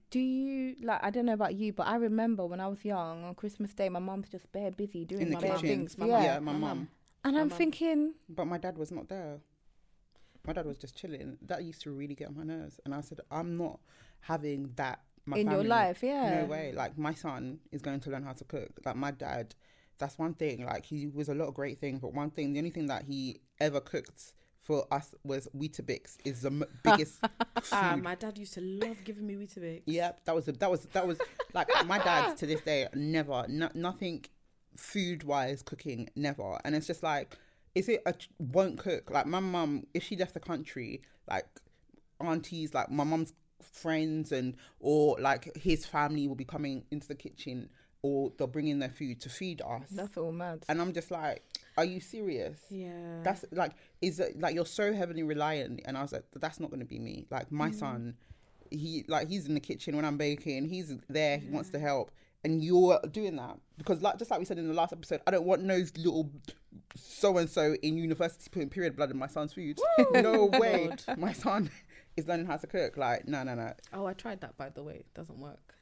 Do 0.09 0.19
you 0.19 0.75
like? 0.81 1.03
I 1.03 1.09
don't 1.11 1.25
know 1.25 1.33
about 1.33 1.53
you, 1.55 1.73
but 1.73 1.85
I 1.85 1.97
remember 1.97 2.45
when 2.45 2.59
I 2.61 2.67
was 2.67 2.83
young 2.85 3.23
on 3.25 3.35
Christmas 3.35 3.73
Day, 3.73 3.89
my 3.89 3.99
mum's 3.99 4.29
just 4.29 4.51
bare 4.51 4.71
busy 4.71 5.05
doing 5.05 5.23
in 5.23 5.29
the 5.29 5.35
my 5.35 5.41
bare 5.41 5.51
kitchen. 5.57 5.67
things. 5.67 5.97
My 5.97 6.05
yeah, 6.07 6.13
mum. 6.13 6.23
yeah, 6.23 6.39
my 6.39 6.51
My 6.53 6.57
mum. 6.59 6.87
And 7.23 7.35
my 7.35 7.41
I'm 7.41 7.49
mum. 7.49 7.57
thinking, 7.57 8.13
But 8.29 8.45
my 8.45 8.57
dad 8.57 8.77
was 8.77 8.91
not 8.91 9.09
there. 9.09 9.39
My 10.45 10.53
dad 10.53 10.65
was 10.65 10.77
just 10.77 10.95
chilling. 10.97 11.37
That 11.43 11.63
used 11.63 11.81
to 11.83 11.91
really 11.91 12.15
get 12.15 12.29
on 12.29 12.37
my 12.37 12.43
nerves. 12.43 12.79
And 12.85 12.95
I 12.95 13.01
said, 13.01 13.19
I'm 13.29 13.57
not 13.57 13.79
having 14.21 14.71
that. 14.75 14.99
My 15.27 15.37
in 15.37 15.45
your 15.45 15.57
family. 15.57 15.69
life, 15.69 16.01
yeah, 16.01 16.39
No 16.39 16.45
way. 16.45 16.73
Like 16.75 16.97
my 16.97 17.13
son 17.13 17.59
is 17.71 17.83
going 17.83 17.99
to 17.99 18.09
learn 18.09 18.23
how 18.23 18.33
to 18.33 18.43
cook. 18.43 18.71
Like 18.83 18.95
my 18.95 19.11
dad, 19.11 19.53
that's 19.99 20.17
one 20.17 20.33
thing. 20.33 20.65
Like 20.65 20.83
he 20.83 21.05
was 21.07 21.29
a 21.29 21.35
lot 21.35 21.47
of 21.47 21.53
great 21.53 21.79
things, 21.79 21.99
but 21.99 22.11
one 22.13 22.31
thing, 22.31 22.53
the 22.53 22.59
only 22.59 22.71
thing 22.71 22.87
that 22.87 23.03
he 23.03 23.41
ever 23.59 23.79
cooked 23.79 24.33
for 24.63 24.87
us 24.91 25.13
was 25.23 25.47
Weetabix. 25.55 26.17
Is 26.25 26.41
the 26.41 26.47
m- 26.49 26.63
biggest 26.83 27.19
Ah, 27.71 27.91
food. 27.93 28.03
my 28.03 28.15
dad 28.15 28.35
used 28.39 28.55
to 28.55 28.61
love 28.61 29.03
giving 29.03 29.27
me 29.27 29.35
Weetabix. 29.35 29.83
Yeah, 29.85 30.13
that 30.25 30.33
was 30.33 30.47
a, 30.47 30.53
that 30.53 30.71
was 30.71 30.81
that 30.93 31.05
was 31.05 31.19
like 31.53 31.67
my 31.85 31.99
dad 31.99 32.35
to 32.37 32.47
this 32.47 32.61
day 32.61 32.87
never 32.95 33.45
no, 33.47 33.69
nothing 33.75 34.25
food 34.75 35.23
wise 35.23 35.61
cooking 35.61 36.09
never, 36.15 36.59
and 36.63 36.75
it's 36.75 36.87
just 36.87 37.03
like 37.03 37.37
is 37.73 37.87
it 37.87 38.01
a 38.05 38.13
won't 38.37 38.77
cook 38.77 39.09
like 39.09 39.25
my 39.25 39.39
mum 39.39 39.85
if 39.93 40.03
she 40.03 40.17
left 40.17 40.33
the 40.33 40.39
country 40.41 41.01
like 41.29 41.45
aunties 42.19 42.73
like 42.73 42.91
my 42.91 43.05
mum's 43.05 43.31
friends 43.61 44.33
and 44.33 44.55
or 44.81 45.17
like 45.19 45.55
his 45.55 45.85
family 45.85 46.27
will 46.27 46.35
be 46.35 46.43
coming 46.43 46.83
into 46.91 47.07
the 47.07 47.15
kitchen 47.15 47.69
or 48.03 48.31
they'll 48.37 48.47
bring 48.47 48.67
in 48.67 48.79
their 48.79 48.89
food 48.89 49.21
to 49.21 49.29
feed 49.29 49.61
us, 49.61 49.89
that's 49.91 50.17
all 50.17 50.31
mad. 50.31 50.65
and 50.67 50.81
I'm 50.81 50.91
just 50.91 51.11
like, 51.11 51.43
are 51.77 51.85
you 51.85 51.99
serious? 51.99 52.59
Yeah. 52.69 53.21
That's 53.23 53.45
like 53.51 53.73
is 54.01 54.19
it 54.19 54.39
like 54.39 54.55
you're 54.55 54.65
so 54.65 54.93
heavily 54.93 55.23
reliant, 55.23 55.81
and 55.85 55.97
I 55.97 56.01
was 56.01 56.11
like, 56.11 56.23
that's 56.35 56.59
not 56.59 56.71
going 56.71 56.79
to 56.79 56.85
be 56.85 56.99
me. 56.99 57.27
Like 57.29 57.51
my 57.51 57.69
mm. 57.69 57.75
son, 57.75 58.15
he 58.71 59.05
like 59.07 59.29
he's 59.29 59.45
in 59.45 59.53
the 59.53 59.59
kitchen 59.59 59.95
when 59.95 60.05
I'm 60.05 60.17
baking. 60.17 60.67
He's 60.67 60.93
there. 61.09 61.37
He 61.37 61.49
wants 61.49 61.69
to 61.71 61.79
help, 61.79 62.11
and 62.43 62.63
you're 62.63 62.99
doing 63.11 63.35
that 63.35 63.57
because 63.77 64.01
like 64.01 64.17
just 64.17 64.31
like 64.31 64.39
we 64.39 64.45
said 64.45 64.57
in 64.57 64.67
the 64.67 64.73
last 64.73 64.93
episode, 64.93 65.21
I 65.27 65.31
don't 65.31 65.45
want 65.45 65.63
no 65.63 65.75
little 65.97 66.29
so 66.95 67.37
and 67.37 67.49
so 67.49 67.75
in 67.81 67.97
university 67.97 68.49
putting 68.51 68.69
period 68.69 68.95
blood 68.95 69.11
in 69.11 69.17
my 69.17 69.27
son's 69.27 69.53
food. 69.53 69.79
no 70.13 70.45
way, 70.59 70.89
my 71.17 71.33
son 71.33 71.69
is 72.17 72.27
learning 72.27 72.45
how 72.47 72.57
to 72.57 72.67
cook. 72.67 72.97
Like 72.97 73.27
no, 73.27 73.43
no, 73.43 73.55
no. 73.55 73.73
Oh, 73.93 74.05
I 74.05 74.13
tried 74.13 74.41
that 74.41 74.57
by 74.57 74.69
the 74.69 74.83
way. 74.83 74.95
It 74.95 75.13
doesn't 75.13 75.37
work. 75.39 75.75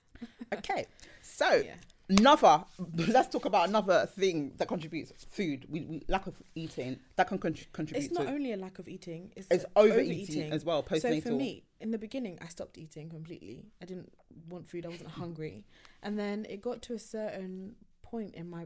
Okay, 0.53 0.85
so 1.21 1.49
Yeah. 1.65 1.75
Another 2.09 2.63
let's 3.07 3.29
talk 3.29 3.45
about 3.45 3.69
another 3.69 4.07
thing 4.07 4.51
that 4.57 4.67
contributes 4.67 5.11
food 5.29 5.65
we, 5.69 5.81
we 5.81 6.03
lack 6.07 6.25
of 6.27 6.35
eating 6.55 6.97
that 7.15 7.27
can 7.27 7.37
contr 7.37 7.65
contribute 7.71 8.03
It's 8.05 8.13
not 8.13 8.25
to 8.25 8.31
only 8.33 8.51
a 8.53 8.57
lack 8.57 8.79
of 8.79 8.87
eating. 8.89 9.31
It's, 9.35 9.47
it's 9.51 9.63
a- 9.63 9.79
overeating, 9.79 10.51
as 10.51 10.65
well 10.65 10.81
postnatal 10.83 11.01
So 11.23 11.29
for 11.29 11.31
me, 11.35 11.63
in 11.79 11.91
the 11.91 11.97
beginning, 11.97 12.39
I 12.41 12.47
stopped 12.47 12.77
eating 12.77 13.09
completely. 13.09 13.65
I 13.81 13.85
didn't 13.85 14.11
want 14.49 14.67
food. 14.67 14.85
I 14.85 14.89
wasn't 14.89 15.11
hungry, 15.11 15.65
and 16.01 16.17
then 16.17 16.45
it 16.49 16.61
got 16.61 16.81
to 16.83 16.93
a 16.93 16.99
certain 16.99 17.75
point 18.01 18.33
in 18.35 18.49
my, 18.49 18.65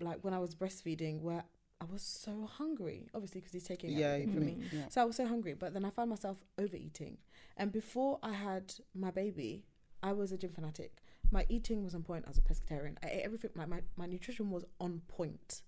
like 0.00 0.18
when 0.22 0.32
I 0.34 0.38
was 0.38 0.54
breastfeeding, 0.54 1.20
where 1.20 1.42
I 1.80 1.84
was 1.92 2.02
so 2.02 2.48
hungry. 2.50 3.08
Obviously, 3.14 3.40
because 3.40 3.52
he's 3.52 3.64
taking 3.64 3.90
yeah 3.90 4.08
everything 4.08 4.34
from 4.34 4.46
me 4.46 4.54
me. 4.54 4.68
yeah. 4.72 4.88
So 4.88 5.02
I 5.02 5.04
was 5.04 5.16
so 5.16 5.26
hungry, 5.26 5.54
but 5.54 5.74
then 5.74 5.84
I 5.84 5.90
found 5.90 6.10
myself 6.10 6.38
overeating. 6.58 7.18
And 7.56 7.72
before 7.72 8.18
I 8.22 8.32
had 8.32 8.74
my 8.94 9.10
baby, 9.10 9.64
I 10.02 10.12
was 10.12 10.30
a 10.32 10.36
gym 10.36 10.52
fanatic. 10.52 10.92
My 11.30 11.44
eating 11.48 11.84
was 11.84 11.94
on 11.94 12.02
point. 12.02 12.24
I 12.26 12.30
was 12.30 12.38
a 12.38 12.42
pescatarian. 12.42 12.96
I 13.02 13.08
ate 13.08 13.22
everything. 13.24 13.50
Like 13.54 13.68
my, 13.68 13.80
my 13.96 14.06
nutrition 14.06 14.50
was 14.50 14.64
on 14.80 15.02
point. 15.08 15.62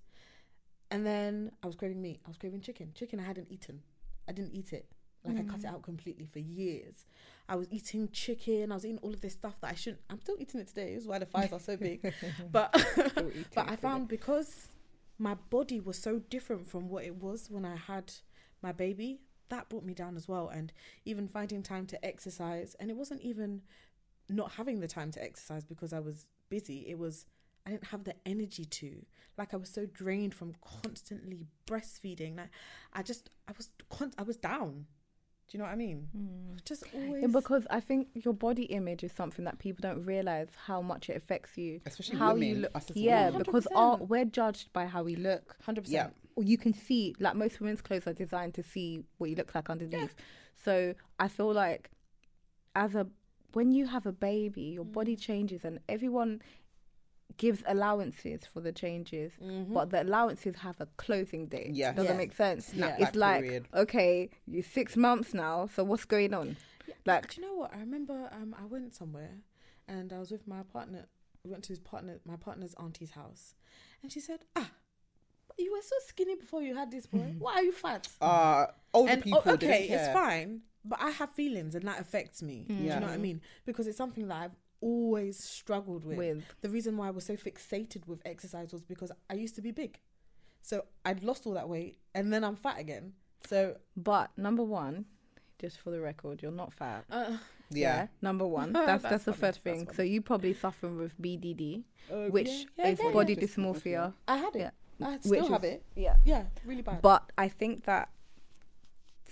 And 0.91 1.07
then 1.07 1.53
I 1.63 1.67
was 1.67 1.77
craving 1.77 2.03
meat. 2.03 2.21
I 2.25 2.29
was 2.29 2.39
craving 2.39 2.63
chicken. 2.63 2.93
Chicken 2.95 3.21
I 3.21 3.25
hadn't 3.25 3.49
eaten. 3.51 3.83
I 4.29 4.33
didn't 4.33 4.55
eat 4.55 4.73
it. 4.73 4.87
Like 5.25 5.39
I 5.39 5.43
cut 5.43 5.61
it 5.61 5.67
out 5.67 5.83
completely 5.83 6.25
for 6.25 6.39
years. 6.39 7.05
I 7.47 7.55
was 7.55 7.69
eating 7.71 8.09
chicken. 8.11 8.73
I 8.73 8.75
was 8.75 8.87
eating 8.87 8.99
all 9.03 9.13
of 9.13 9.21
this 9.21 9.35
stuff 9.35 9.61
that 9.61 9.71
I 9.71 9.75
shouldn't. 9.75 10.01
I'm 10.09 10.19
still 10.19 10.37
eating 10.39 10.61
it 10.61 10.69
today. 10.69 10.95
This 10.95 11.03
is 11.03 11.09
why 11.09 11.19
the 11.19 11.27
thighs 11.27 11.53
are 11.53 11.61
so 11.61 11.77
big. 11.77 12.01
But 12.51 12.73
but 13.55 13.71
I 13.71 13.77
found 13.77 14.09
because 14.09 14.69
my 15.19 15.35
body 15.51 15.79
was 15.79 15.99
so 15.99 16.21
different 16.31 16.67
from 16.67 16.89
what 16.89 17.05
it 17.05 17.17
was 17.17 17.51
when 17.51 17.67
I 17.67 17.77
had 17.77 18.13
my 18.63 18.73
baby, 18.73 19.21
that 19.51 19.69
brought 19.69 19.85
me 19.85 19.93
down 19.93 20.17
as 20.17 20.27
well. 20.27 20.49
And 20.49 20.73
even 21.05 21.29
finding 21.29 21.63
time 21.63 21.87
to 21.89 22.03
exercise, 22.05 22.75
and 22.81 22.91
it 22.91 22.97
wasn't 22.97 23.21
even 23.21 23.63
not 24.31 24.53
having 24.53 24.81
the 24.81 24.89
time 24.89 25.11
to 25.12 25.22
exercise 25.22 25.64
because 25.64 25.93
I 25.93 26.01
was 26.01 26.26
busy. 26.49 26.87
It 26.89 26.99
was 26.99 27.26
I 27.66 27.70
didn't 27.70 27.87
have 27.89 28.05
the 28.05 28.14
energy 28.26 28.64
to. 28.64 29.05
Like 29.37 29.55
I 29.55 29.57
was 29.57 29.70
so 29.70 29.87
drained 29.87 30.35
from 30.35 30.55
constantly 30.83 31.47
breastfeeding. 31.66 32.37
Like 32.37 32.51
I 32.93 33.03
just 33.03 33.31
I 33.49 33.53
was 33.57 33.70
con- 33.89 34.14
I 34.18 34.22
was 34.22 34.37
down. 34.37 34.87
Do 35.49 35.59
you 35.59 35.64
know 35.64 35.64
what 35.64 35.72
I 35.72 35.76
mean? 35.76 36.09
Hmm. 36.12 36.57
Just 36.64 36.85
always. 36.95 37.22
Yeah, 37.22 37.28
because 37.28 37.66
I 37.70 37.81
think 37.81 38.09
your 38.14 38.35
body 38.35 38.64
image 38.64 39.03
is 39.03 39.11
something 39.11 39.45
that 39.47 39.59
people 39.59 39.83
don't 39.83 40.05
realize 40.05 40.49
how 40.66 40.81
much 40.81 41.11
it 41.11 41.16
affects 41.16 41.59
you. 41.59 41.81
especially 41.85 42.18
how 42.18 42.35
women 42.35 42.49
you 42.49 42.55
look, 42.57 42.83
yeah, 42.95 43.31
because 43.31 43.64
100%. 43.64 43.76
our, 43.76 43.97
we're 43.97 44.24
judged 44.24 44.72
by 44.72 44.87
how 44.87 45.03
we 45.03 45.16
look. 45.16 45.57
hundred 45.64 45.89
yeah 45.89 46.05
percent. 46.05 46.16
Or 46.37 46.45
you 46.45 46.57
can 46.57 46.72
see, 46.72 47.16
like 47.18 47.35
most 47.35 47.61
women's 47.61 47.81
clothes 47.81 48.07
are 48.07 48.12
designed 48.12 48.55
to 48.55 48.62
see 48.62 49.03
what 49.18 49.28
you 49.28 49.35
look 49.35 49.53
like 49.53 49.68
underneath. 49.68 50.14
So 50.55 50.95
I 51.18 51.26
feel 51.26 51.53
like, 51.53 51.91
as 52.76 52.95
a 52.95 53.09
when 53.53 53.72
you 53.72 53.86
have 53.86 54.07
a 54.07 54.12
baby, 54.12 54.62
your 54.62 54.84
body 54.84 55.16
Mm. 55.16 55.20
changes, 55.20 55.64
and 55.64 55.80
everyone 55.88 56.40
gives 57.36 57.62
allowances 57.66 58.40
for 58.53 58.61
the 58.61 58.72
changes, 58.72 59.32
Mm-hmm. 59.42 59.72
but 59.72 59.90
the 59.90 60.03
allowances 60.03 60.57
have 60.57 60.80
a 60.80 60.86
closing 60.96 61.46
date. 61.46 61.70
Yeah. 61.74 61.92
doesn't 61.92 62.12
Yeah. 62.12 62.16
make 62.18 62.32
sense. 62.34 62.74
Yeah. 62.74 62.96
It's 62.98 63.05
back 63.12 63.14
like 63.16 63.42
period. 63.44 63.68
okay, 63.72 64.30
you're 64.46 64.62
six 64.62 64.96
months 64.96 65.32
now, 65.32 65.66
so 65.74 65.84
what's 65.84 66.05
going 66.05 66.34
on? 66.34 66.57
Like 67.07 67.30
Do 67.30 67.40
you 67.40 67.46
know 67.48 67.55
what? 67.55 67.72
I 67.74 67.78
remember 67.80 68.28
um, 68.32 68.55
I 68.61 68.66
went 68.66 68.94
somewhere 68.94 69.36
and 69.88 70.12
I 70.12 70.18
was 70.18 70.30
with 70.30 70.46
my 70.46 70.62
partner. 70.64 71.07
We 71.44 71.51
went 71.51 71.64
to 71.64 71.68
his 71.70 71.78
partner, 71.78 72.18
my 72.26 72.36
partner's 72.36 72.74
auntie's 72.74 73.12
house, 73.12 73.55
and 74.03 74.12
she 74.12 74.20
said, 74.20 74.40
"Ah, 74.57 74.70
you 75.57 75.72
were 75.72 75.80
so 75.82 75.96
skinny 76.07 76.34
before 76.34 76.62
you 76.62 76.74
had 76.76 76.90
this 76.90 77.07
boy. 77.07 77.34
Why 77.38 77.55
are 77.55 77.62
you 77.62 77.72
fat? 77.72 78.09
Uh, 78.20 78.66
older 78.92 79.12
and 79.12 79.22
people. 79.22 79.42
oh, 79.46 79.53
okay, 79.53 79.88
don't 79.88 79.98
it's 79.98 80.12
fine, 80.12 80.61
but 80.85 81.01
I 81.01 81.11
have 81.11 81.31
feelings 81.31 81.74
and 81.74 81.87
that 81.87 82.01
affects 82.01 82.43
me. 82.43 82.64
Do 82.68 82.74
Yeah. 82.74 82.95
you 82.95 83.01
know 83.01 83.07
what 83.07 83.14
I 83.14 83.18
mean? 83.18 83.41
Because 83.66 83.87
it's 83.87 83.99
something 83.99 84.28
that 84.28 84.37
I've 84.43 84.57
always 84.81 85.39
struggled 85.39 86.05
with. 86.05 86.16
With 86.16 86.45
The 86.62 86.70
reason 86.70 86.97
why 86.97 87.09
I 87.09 87.11
was 87.11 87.24
so 87.24 87.37
fixated 87.37 88.07
with 88.07 88.20
exercise 88.24 88.72
was 88.72 88.85
because 88.85 89.12
I 89.28 89.35
used 89.35 89.55
to 89.57 89.61
be 89.62 89.70
big, 89.72 90.01
so 90.62 90.85
I'd 91.05 91.22
lost 91.22 91.47
all 91.47 91.53
that 91.55 91.68
weight 91.68 91.99
and 92.14 92.33
then 92.33 92.45
I'm 92.45 92.57
fat 92.57 92.78
again. 92.78 93.12
So 93.47 93.76
but 93.97 94.31
number 94.37 94.62
one, 94.64 95.05
just 95.59 95.78
for 95.78 95.91
the 95.91 96.01
record, 96.01 96.41
you're 96.43 96.51
not 96.53 96.72
fat. 96.72 97.05
uh, 97.11 97.37
Yeah. 97.68 98.07
Number 98.22 98.47
one. 98.47 98.72
That's 98.74 98.87
that's, 98.87 99.03
That's 99.03 99.24
the 99.24 99.33
funny, 99.33 99.53
first 99.53 99.61
thing. 99.62 99.89
So 99.95 100.03
you 100.03 100.22
probably 100.22 100.55
suffer 100.55 100.89
with 100.89 101.20
BDD, 101.20 101.85
uh, 102.11 102.26
which 102.31 102.49
yeah, 102.49 102.64
yeah, 102.78 102.87
is 102.93 102.99
yeah, 102.99 103.07
yeah. 103.07 103.12
body 103.12 103.37
Just 103.37 103.57
dysmorphia. 103.57 104.12
I 104.26 104.37
had 104.39 104.57
it. 104.57 104.59
Yeah. 104.61 105.07
I 105.07 105.12
Which 105.12 105.22
still 105.22 105.45
is- 105.45 105.51
have 105.51 105.64
it. 105.64 105.83
Yeah. 105.95 106.16
Yeah, 106.24 106.45
really 106.64 106.83
bad. 106.83 107.01
But 107.03 107.31
I 107.39 107.49
think 107.49 107.85
that 107.85 108.09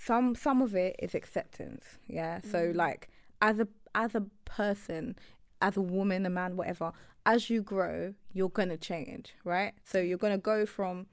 some 0.01 0.33
some 0.35 0.61
of 0.61 0.73
it 0.75 0.95
is 0.99 1.13
acceptance. 1.13 1.85
Yeah. 2.07 2.39
So 2.41 2.71
like 2.75 3.09
as 3.41 3.59
a 3.59 3.67
as 3.93 4.15
a 4.15 4.23
person, 4.45 5.15
as 5.61 5.75
a 5.77 5.81
woman, 5.81 6.25
a 6.25 6.29
man, 6.29 6.55
whatever, 6.55 6.91
as 7.25 7.49
you 7.49 7.61
grow, 7.61 8.13
you're 8.31 8.49
gonna 8.49 8.77
change, 8.77 9.33
right? 9.43 9.73
So 9.83 9.99
you're 9.99 10.17
gonna 10.17 10.37
go 10.37 10.65
from 10.65 11.07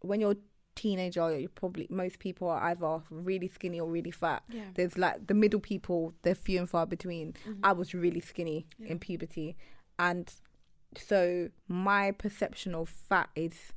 when 0.00 0.20
you're 0.20 0.32
a 0.32 0.36
teenager, 0.74 1.38
you're 1.38 1.48
probably 1.50 1.86
most 1.90 2.18
people 2.18 2.48
are 2.48 2.62
either 2.64 3.02
really 3.10 3.48
skinny 3.48 3.78
or 3.80 3.88
really 3.88 4.10
fat. 4.10 4.42
yeah. 4.48 4.64
There's 4.74 4.96
like 4.98 5.26
the 5.26 5.34
middle 5.34 5.60
people, 5.60 6.14
they're 6.22 6.34
few 6.34 6.58
and 6.58 6.68
far 6.70 6.86
between. 6.86 7.34
Mhm. 7.46 7.58
I 7.62 7.72
was 7.72 7.92
really 7.94 8.20
skinny 8.20 8.66
Yeah. 8.78 8.88
in 8.92 8.98
puberty. 8.98 9.56
And 9.98 10.32
so 10.96 11.50
my 11.68 12.12
perception 12.12 12.74
of 12.74 12.88
fat 12.88 13.28
is 13.36 13.72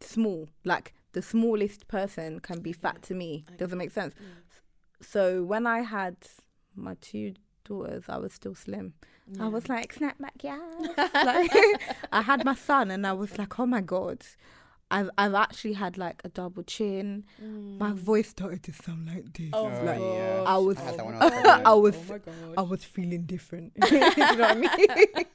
small. 0.00 0.48
Like 0.64 0.92
the 1.12 1.22
smallest 1.22 1.88
person 1.88 2.40
can 2.40 2.60
be 2.60 2.72
fat 2.72 3.02
to 3.02 3.14
me. 3.14 3.44
I 3.50 3.56
Does 3.56 3.72
it 3.72 3.76
make 3.76 3.90
sense? 3.90 4.14
Mm. 4.14 5.04
So 5.04 5.42
when 5.44 5.66
I 5.66 5.80
had 5.80 6.16
my 6.74 6.94
two 7.00 7.34
daughters, 7.64 8.04
I 8.08 8.18
was 8.18 8.32
still 8.32 8.54
slim. 8.54 8.94
I 9.38 9.46
was 9.46 9.68
like, 9.68 9.92
snap 9.92 10.18
back, 10.18 10.34
yeah. 10.42 10.58
like, 11.14 11.52
I 12.12 12.22
had 12.22 12.44
my 12.44 12.54
son 12.56 12.90
and 12.90 13.06
I 13.06 13.12
was 13.12 13.38
like, 13.38 13.58
oh 13.60 13.66
my 13.66 13.80
God. 13.80 14.22
I've, 14.92 15.08
I've 15.16 15.34
actually 15.34 15.74
had 15.74 15.96
like 15.96 16.20
a 16.24 16.28
double 16.30 16.64
chin. 16.64 17.24
My 17.78 17.92
Mm. 17.92 17.94
voice 17.94 18.28
started 18.28 18.64
to 18.64 18.72
sound 18.72 19.06
like 19.06 19.32
this. 19.34 19.50
Oh, 19.52 19.70
my 19.70 19.96
yeah. 19.96 20.36
gosh. 20.38 20.48
I 20.48 20.56
was- 20.56 20.76
I 20.78 20.82
had 20.82 20.96
that 20.98 21.06
when 21.06 21.14
I 21.14 21.24
was 21.24 21.62
I 21.64 21.72
was- 21.74 21.96
Oh. 22.10 22.54
I 22.58 22.62
was 22.62 22.82
feeling 22.84 23.22
different. 23.22 23.72
you 23.90 24.00
know 24.00 24.08
what 24.08 24.40
I 24.42 24.54
mean? 24.54 25.26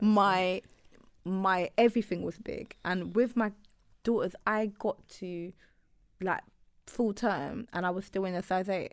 my 0.00 0.62
my 1.24 1.70
everything 1.78 2.22
was 2.22 2.36
big, 2.38 2.74
and 2.84 3.14
with 3.14 3.36
my 3.36 3.52
daughters, 4.04 4.34
I 4.46 4.66
got 4.66 5.06
to 5.20 5.52
like 6.20 6.42
full 6.86 7.12
term, 7.14 7.66
and 7.72 7.84
I 7.86 7.90
was 7.90 8.04
still 8.04 8.24
in 8.24 8.34
a 8.34 8.42
size 8.42 8.68
eight. 8.68 8.92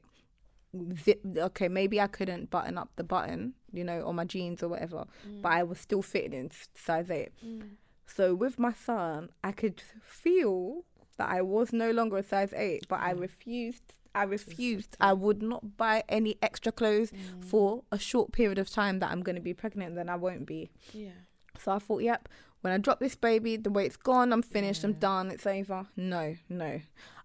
Zip, 1.03 1.21
okay, 1.35 1.67
maybe 1.67 1.99
I 1.99 2.05
couldn't 2.05 2.51
button 2.51 2.77
up 2.77 2.89
the 2.95 3.03
button, 3.03 3.53
you 3.71 3.83
know, 3.83 4.05
on 4.05 4.15
my 4.15 4.23
jeans 4.25 4.61
or 4.61 4.67
whatever, 4.67 5.05
but 5.41 5.51
I 5.51 5.63
was 5.63 5.79
still 5.79 6.03
fitting 6.03 6.33
in 6.33 6.51
size 6.75 7.09
eight. 7.09 7.29
Mm. 7.43 7.71
So 8.05 8.35
with 8.35 8.59
my 8.59 8.73
son, 8.73 9.29
I 9.43 9.51
could 9.51 9.81
feel 10.03 10.83
that 11.17 11.27
I 11.29 11.41
was 11.41 11.73
no 11.73 11.89
longer 11.89 12.17
a 12.17 12.23
size 12.23 12.53
eight, 12.55 12.87
but 12.87 12.99
I 12.99 13.13
Mm. 13.13 13.21
refused. 13.21 13.93
I 14.13 14.23
refused. 14.23 14.95
I 14.99 15.13
would 15.13 15.41
not 15.41 15.75
buy 15.77 16.03
any 16.07 16.35
extra 16.41 16.71
clothes 16.71 17.11
Mm. 17.11 17.43
for 17.45 17.83
a 17.91 17.97
short 17.97 18.31
period 18.31 18.59
of 18.59 18.69
time 18.69 18.99
that 18.99 19.09
I'm 19.11 19.21
going 19.23 19.35
to 19.37 19.41
be 19.41 19.53
pregnant, 19.55 19.95
then 19.95 20.07
I 20.07 20.15
won't 20.17 20.45
be. 20.45 20.69
yeah. 20.93 21.11
So 21.57 21.71
I 21.71 21.79
thought, 21.79 22.03
yep, 22.03 22.29
when 22.61 22.73
I 22.73 22.77
drop 22.77 22.99
this 22.99 23.15
baby, 23.15 23.55
the 23.57 23.69
weight's 23.69 23.95
gone, 23.97 24.33
I'm 24.33 24.41
finished, 24.41 24.83
I'm 24.83 24.93
done, 24.93 25.31
it's 25.31 25.45
over. 25.47 25.87
No, 25.95 26.35
no. 26.49 26.81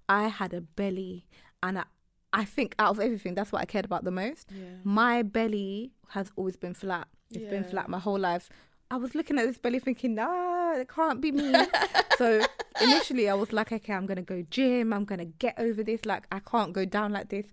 I 0.08 0.28
had 0.28 0.52
a 0.54 0.60
belly, 0.60 1.26
and 1.62 1.78
I, 1.78 1.84
I 2.32 2.44
think 2.44 2.74
out 2.78 2.90
of 2.90 3.00
everything, 3.00 3.34
that's 3.34 3.50
what 3.52 3.62
I 3.62 3.64
cared 3.64 3.84
about 3.84 4.04
the 4.04 4.10
most. 4.10 4.48
Yeah. 4.50 4.66
My 4.84 5.22
belly 5.22 5.92
has 6.10 6.30
always 6.36 6.56
been 6.56 6.74
flat. 6.74 7.08
It's 7.30 7.50
been 7.50 7.64
flat 7.64 7.88
my 7.88 7.98
whole 7.98 8.18
life. 8.18 8.48
I 8.90 8.96
was 8.96 9.14
looking 9.16 9.38
at 9.38 9.46
this 9.46 9.58
belly 9.58 9.80
thinking, 9.80 10.14
nah, 10.14 10.74
it 10.74 10.88
can't 10.88 11.20
be 11.20 11.32
me. 11.32 11.52
so 12.18 12.44
initially 12.80 13.28
I 13.28 13.34
was 13.34 13.52
like, 13.52 13.72
okay, 13.72 13.92
I'm 13.92 14.06
gonna 14.06 14.22
go 14.22 14.44
gym, 14.50 14.92
I'm 14.92 15.04
gonna 15.04 15.24
get 15.24 15.54
over 15.58 15.82
this. 15.82 16.04
Like 16.04 16.26
I 16.30 16.38
can't 16.38 16.72
go 16.72 16.84
down 16.84 17.12
like 17.12 17.28
this. 17.30 17.46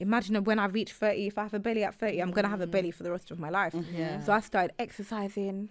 Imagine 0.00 0.42
when 0.44 0.58
I 0.58 0.66
reach 0.66 0.92
30, 0.92 1.26
if 1.26 1.38
I 1.38 1.42
have 1.44 1.54
a 1.54 1.58
belly 1.60 1.84
at 1.84 1.94
30, 1.94 2.20
I'm 2.20 2.30
gonna 2.32 2.48
have 2.48 2.60
a 2.60 2.66
Mm. 2.66 2.70
belly 2.70 2.90
for 2.90 3.02
the 3.04 3.10
rest 3.12 3.30
of 3.30 3.38
my 3.38 3.50
life. 3.50 3.74
Yeah. 3.92 4.20
So 4.24 4.32
I 4.32 4.40
started 4.40 4.72
exercising. 4.78 5.68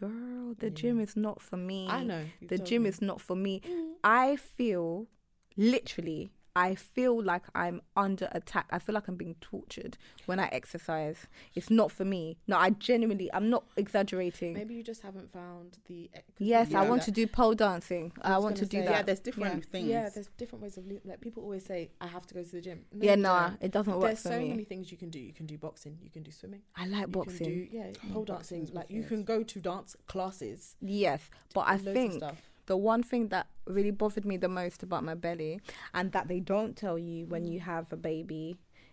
Girl, 0.00 0.54
the 0.58 0.68
Yeah. 0.68 0.74
gym 0.80 1.00
is 1.00 1.14
not 1.16 1.42
for 1.42 1.56
me. 1.58 1.86
I 1.88 2.02
know. 2.04 2.24
The 2.40 2.58
gym 2.58 2.82
me. 2.84 2.88
is 2.88 3.00
not 3.02 3.20
for 3.20 3.36
me. 3.36 3.60
Mm. 3.60 3.92
I 4.02 4.36
feel 4.36 5.08
literally 5.56 6.32
I 6.56 6.74
feel 6.74 7.22
like 7.22 7.44
I'm 7.54 7.80
under 7.96 8.28
attack. 8.32 8.66
I 8.70 8.78
feel 8.80 8.94
like 8.94 9.06
I'm 9.08 9.16
being 9.16 9.36
tortured 9.40 9.96
when 10.26 10.40
I 10.40 10.48
exercise. 10.52 11.26
It's 11.54 11.70
not 11.70 11.92
for 11.92 12.04
me. 12.04 12.38
No, 12.48 12.56
I 12.56 12.70
genuinely 12.70 13.30
I'm 13.32 13.48
not 13.50 13.64
exaggerating. 13.76 14.54
Maybe 14.54 14.74
you 14.74 14.82
just 14.82 15.02
haven't 15.02 15.32
found 15.32 15.78
the. 15.86 16.10
'cause 16.12 16.22
yes, 16.38 16.70
you 16.70 16.78
I 16.78 16.88
want 16.88 17.02
that. 17.02 17.06
to 17.06 17.10
do 17.12 17.26
pole 17.26 17.54
dancing. 17.54 18.12
I, 18.22 18.34
was 18.36 18.44
want 18.44 18.56
to 18.56 18.62
gonna 18.66 18.70
do 18.70 18.78
say, 18.78 18.84
that. 18.86 18.90
Yeah, 18.90 19.02
there's 19.02 19.20
different 19.20 19.56
Yeah. 19.64 19.70
things. 19.70 19.88
Yeah, 19.88 20.08
there's 20.08 20.28
different 20.38 20.62
ways 20.62 20.76
of 20.76 20.86
li- 20.86 21.00
like 21.04 21.20
people 21.20 21.42
always 21.42 21.64
say 21.64 21.90
I 22.00 22.08
have 22.08 22.26
to 22.26 22.34
go 22.34 22.42
to 22.42 22.50
the 22.50 22.60
gym. 22.60 22.84
No, 22.92 23.04
yeah, 23.06 23.14
you 23.14 23.22
nah, 23.22 23.50
it 23.60 23.70
doesn't 23.70 23.92
work 23.94 24.02
There's 24.02 24.22
for 24.22 24.28
so 24.30 24.38
me. 24.40 24.48
many 24.48 24.64
things 24.64 24.90
you 24.90 24.98
can 24.98 25.10
do. 25.10 25.20
You 25.20 25.32
can 25.32 25.46
do 25.46 25.56
boxing. 25.56 25.98
You 26.02 26.10
can 26.10 26.22
do 26.24 26.32
swimming. 26.32 26.62
I 26.76 26.86
like 26.86 27.02
You 27.02 27.06
boxing. 27.08 27.46
can 27.46 27.46
do 27.46 27.68
yeah, 27.70 27.92
pole 28.12 28.24
dancing. 28.24 28.68
Like 28.72 28.90
you 28.90 29.04
can 29.04 29.22
go 29.24 29.42
to 29.44 29.60
dance 29.60 29.94
classes. 30.06 30.76
yes, 30.80 31.30
but 31.54 31.60
I 31.60 31.72
loads 31.76 31.86
of 31.86 31.94
think 31.94 32.12
stuff. 32.14 32.49
The 32.72 32.76
one 32.92 33.02
thing 33.10 33.28
that 33.34 33.46
really 33.76 33.90
bothered 34.02 34.24
me 34.30 34.36
the 34.46 34.48
most 34.60 34.78
about 34.86 35.02
my 35.10 35.14
belly 35.26 35.54
and 35.96 36.12
that 36.12 36.28
they 36.30 36.40
don't 36.52 36.74
tell 36.84 36.96
you 37.08 37.26
when 37.32 37.42
you 37.52 37.58
have 37.72 37.86
a 37.92 37.96
baby 37.96 38.44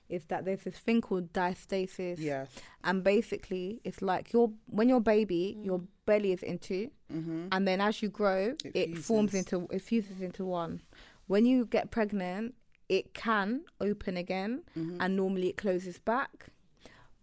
is 0.10 0.24
that 0.32 0.42
there's 0.46 0.64
this 0.68 0.80
thing 0.88 1.00
called 1.08 1.26
diastasis 1.34 2.18
Yes. 2.32 2.48
and 2.88 3.04
basically 3.04 3.66
it's 3.88 4.02
like 4.02 4.26
your 4.36 4.46
when 4.78 4.90
you're 4.90 5.00
baby 5.18 5.44
your 5.70 5.80
Mm. 5.80 5.88
belly 6.10 6.32
is 6.38 6.44
in 6.52 6.58
two 6.70 6.86
Mm-hmm. 7.18 7.48
and 7.54 7.62
then 7.68 7.80
as 7.90 8.02
you 8.02 8.10
grow 8.22 8.42
It 8.66 8.72
it, 8.82 8.98
forms 9.10 9.34
into 9.40 9.56
it 9.76 9.82
fuses 9.90 10.20
into 10.28 10.44
one 10.46 10.74
when 11.32 11.44
you 11.52 11.58
get 11.78 11.86
pregnant 11.98 12.46
it 12.98 13.06
can 13.26 13.50
open 13.90 14.14
again 14.26 14.52
Mm-hmm. 14.80 14.98
and 15.02 15.10
normally 15.22 15.48
it 15.54 15.58
closes 15.66 15.98
back 16.14 16.34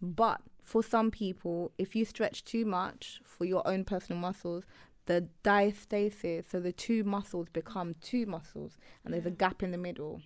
but 0.01 0.39
for 0.63 0.81
some 0.83 1.09
people 1.11 1.57
if 1.83 1.89
you 1.97 2.03
stretch 2.05 2.37
too 2.53 2.65
much 2.65 3.19
for 3.33 3.43
your 3.53 3.63
own 3.71 3.81
personal 3.93 4.19
muscles 4.27 4.63
the 5.05 5.27
diastasis 5.43 6.49
so 6.49 6.59
the 6.59 6.71
two 6.71 7.03
muscles 7.03 7.47
become 7.53 7.95
two 8.01 8.25
muscles 8.25 8.77
and 9.03 9.13
there's 9.13 9.25
a 9.25 9.31
gap 9.31 9.61
in 9.63 9.71
the 9.71 9.77
middle 9.77 10.21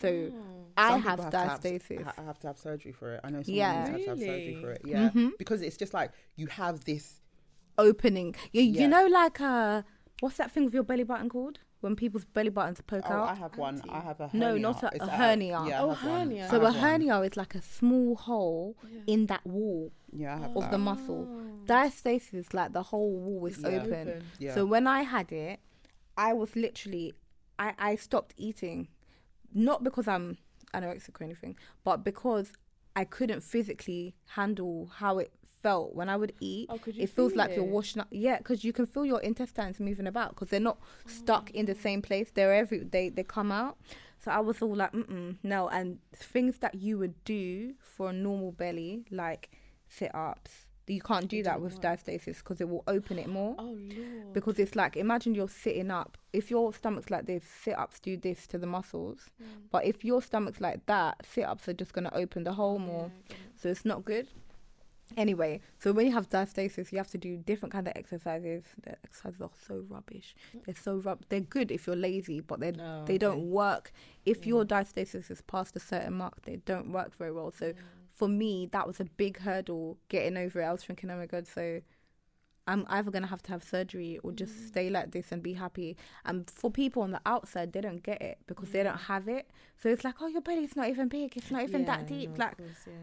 so 0.00 0.08
Oh. 0.32 0.66
i 0.76 0.90
Some 0.90 1.02
have 1.02 1.18
people 1.18 1.30
to 1.30 1.38
have- 1.38 1.60
diastasis 1.60 2.02
ha- 2.04 2.22
have 2.24 2.38
to 2.40 2.46
have 2.48 2.58
surgery 2.58 2.92
for 2.92 3.14
it. 3.14 3.20
I 3.24 3.30
know 3.30 3.42
someone 3.42 3.56
Yeah. 3.56 3.72
yeah. 3.72 3.90
has 3.92 4.00
to 4.04 4.08
have 4.10 4.18
surgery 4.18 4.58
for 4.60 4.70
it. 4.72 4.82
Yeah, 4.84 5.10
Mhm. 5.10 5.30
because 5.38 5.62
it's 5.62 5.76
just 5.76 5.94
like 5.94 6.10
you 6.36 6.46
have 6.48 6.84
this. 6.84 7.20
opening. 7.76 8.36
You, 8.52 8.62
Yeah. 8.62 8.82
you 8.82 8.88
know, 8.88 9.06
like 9.06 9.40
uh, 9.40 9.82
what's 10.20 10.36
that 10.36 10.50
thing 10.52 10.64
with 10.64 10.74
your 10.74 10.84
belly 10.84 11.02
button 11.02 11.28
called? 11.28 11.58
When 11.84 11.96
people's 11.96 12.24
belly 12.24 12.48
buttons 12.48 12.80
poke 12.80 13.04
Oh, 13.10 13.24
I 13.24 13.34
have 13.34 13.58
one. 13.58 13.82
I 13.90 14.00
have 14.00 14.18
a 14.18 14.30
No, 14.32 14.46
hernia. 14.52 14.62
not 14.62 14.82
a- 14.84 15.02
a 15.04 15.06
hernia. 15.06 15.62
Yeah, 15.68 15.82
Oh, 15.82 15.90
have 15.90 16.10
one. 16.10 16.18
hernia. 16.20 16.48
So 16.48 16.56
a 16.56 16.64
have 16.64 16.74
one. 16.74 16.82
hernia 16.82 17.20
is 17.20 17.36
like 17.36 17.54
a 17.54 17.60
small 17.60 18.16
hole 18.16 18.74
Yeah. 18.90 19.00
in 19.06 19.26
that 19.26 19.44
wall 19.46 19.92
Yeah, 20.10 20.34
I 20.34 20.38
have 20.38 20.56
of 20.56 20.62
that. 20.62 20.70
the 20.70 20.78
muscle. 20.78 21.28
Oh. 21.30 21.66
Diastasis 21.66 22.54
like 22.54 22.72
the 22.72 22.84
whole 22.84 23.12
wall 23.12 23.44
is 23.44 23.58
Yeah. 23.58 23.68
open. 23.68 24.24
yeah. 24.38 24.54
So 24.54 24.64
when 24.64 24.86
I 24.86 25.02
had 25.02 25.30
it, 25.30 25.60
I 26.16 26.32
was 26.32 26.56
literally, 26.56 27.12
I, 27.58 27.74
I 27.78 27.96
stopped 27.96 28.32
eating, 28.38 28.88
not 29.52 29.84
because 29.84 30.08
I'm 30.08 30.38
anorexic 30.72 31.20
or 31.20 31.24
anything, 31.24 31.54
but 31.84 31.98
because 32.02 32.54
I 32.96 33.04
couldn't 33.04 33.42
physically 33.42 34.14
handle 34.28 34.86
how 35.00 35.18
it 35.18 35.32
felt 35.64 35.94
when 35.98 36.08
I 36.14 36.16
would 36.16 36.34
eat. 36.40 36.66
Oh, 36.70 36.78
it 36.86 37.08
feels 37.16 37.32
feel 37.32 37.38
like 37.40 37.56
you're 37.56 37.72
washing 37.78 38.00
up. 38.02 38.08
Yeah, 38.10 38.38
because 38.38 38.64
you 38.66 38.72
can 38.78 38.86
feel 38.86 39.06
your 39.12 39.20
intestines 39.30 39.80
moving 39.80 40.06
about 40.06 40.28
because 40.30 40.48
they're 40.50 40.68
not 40.70 40.78
stuck 41.06 41.50
in 41.58 41.64
the 41.66 41.74
same 41.86 42.02
place. 42.02 42.28
They're 42.34 42.54
every 42.62 42.80
they 42.96 43.08
they 43.08 43.24
come 43.24 43.50
out. 43.50 43.76
So 44.22 44.30
I 44.30 44.40
was 44.40 44.62
all 44.62 44.76
like, 44.76 44.92
mm 44.92 45.36
no. 45.42 45.68
And 45.68 45.98
things 46.14 46.58
that 46.58 46.74
you 46.74 46.98
would 46.98 47.16
do 47.24 47.74
for 47.78 48.10
a 48.10 48.12
normal 48.12 48.52
belly, 48.52 49.04
like 49.10 49.50
sit 49.88 50.14
ups, 50.14 50.52
you 50.86 51.00
can't 51.00 51.28
do 51.28 51.38
It 51.38 51.44
that 51.44 51.60
with 51.62 51.74
work. 51.74 51.82
diastasis 51.82 52.38
because 52.38 52.60
it 52.60 52.68
will 52.68 52.84
open 52.86 53.18
it 53.18 53.28
more. 53.28 53.54
Oh 53.58 53.76
lord. 53.98 54.32
Because 54.34 54.58
it's 54.58 54.76
like 54.76 54.96
imagine 54.96 55.34
you're 55.34 55.48
sitting 55.64 55.90
up. 55.90 56.18
If 56.32 56.50
your 56.50 56.74
stomach's 56.74 57.10
like 57.10 57.26
this, 57.26 57.44
sit 57.64 57.76
ups 57.78 58.00
do 58.00 58.16
this 58.18 58.46
to 58.48 58.58
the 58.58 58.66
muscles. 58.66 59.20
Mm. 59.42 59.46
But 59.72 59.82
if 59.86 60.04
your 60.04 60.20
stomach's 60.20 60.60
like 60.60 60.84
that, 60.86 61.12
sit 61.32 61.44
ups 61.44 61.68
are 61.68 61.74
just 61.82 61.92
gonna 61.94 62.12
open 62.22 62.44
the 62.44 62.52
hole 62.52 62.78
more. 62.78 63.10
So 63.56 63.68
it's 63.70 63.86
not 63.86 64.04
good. 64.04 64.28
Anyway, 65.16 65.60
so 65.78 65.92
when 65.92 66.06
you 66.06 66.12
have 66.12 66.28
diastasis, 66.28 66.90
you 66.90 66.98
have 66.98 67.10
to 67.10 67.18
do 67.18 67.36
different 67.36 67.72
kind 67.72 67.86
of 67.86 67.92
exercises. 67.96 68.64
The 68.82 68.92
exercises 69.04 69.40
are 69.40 69.50
so 69.66 69.84
rubbish. 69.88 70.34
They're 70.64 70.74
so 70.74 70.96
rub. 70.96 71.24
They're 71.28 71.40
good 71.40 71.70
if 71.70 71.86
you're 71.86 71.94
lazy, 71.96 72.40
but 72.40 72.60
they 72.60 72.72
No, 72.72 73.04
they 73.06 73.18
don't 73.18 73.38
okay. 73.38 73.44
work. 73.46 73.92
If 74.24 74.46
your 74.46 74.64
diastasis 74.64 75.30
is 75.30 75.42
past 75.42 75.76
a 75.76 75.80
certain 75.80 76.14
mark, 76.14 76.42
they 76.42 76.56
don't 76.56 76.90
work 76.90 77.14
very 77.16 77.32
well. 77.32 77.50
So 77.50 77.72
Mm. 77.72 77.76
for 78.10 78.28
me, 78.28 78.66
that 78.72 78.86
was 78.86 78.98
a 78.98 79.04
big 79.04 79.38
hurdle 79.40 79.98
getting 80.08 80.36
over 80.36 80.60
it. 80.60 80.64
I 80.64 80.72
was 80.72 80.84
thinking, 80.84 81.10
oh 81.10 81.16
my 81.18 81.26
god, 81.26 81.46
so 81.46 81.80
I'm 82.66 82.86
either 82.88 83.10
gonna 83.10 83.26
have 83.26 83.42
to 83.42 83.50
have 83.52 83.62
surgery 83.62 84.18
or 84.22 84.32
just 84.32 84.54
Mm. 84.54 84.66
stay 84.68 84.90
like 84.90 85.10
this 85.10 85.30
and 85.32 85.42
be 85.42 85.52
happy. 85.52 85.98
And 86.24 86.50
for 86.50 86.70
people 86.70 87.02
on 87.02 87.10
the 87.10 87.20
outside, 87.26 87.72
they 87.74 87.82
don't 87.82 88.02
get 88.02 88.22
it 88.22 88.38
because 88.46 88.70
they 88.70 88.82
don't 88.82 88.96
have 88.96 89.28
it. 89.28 89.50
So 89.76 89.90
it's 89.90 90.02
like, 90.02 90.14
oh, 90.22 90.28
your 90.28 90.40
belly's 90.40 90.74
not 90.74 90.88
even 90.88 91.08
big. 91.08 91.36
It's 91.36 91.50
not 91.50 91.62
even 91.62 91.82
Yeah, 91.82 91.86
that 91.88 92.06
deep. 92.08 92.30
no, 92.30 92.36
like, 92.44 92.56
course, 92.56 92.86
yeah. 92.86 92.94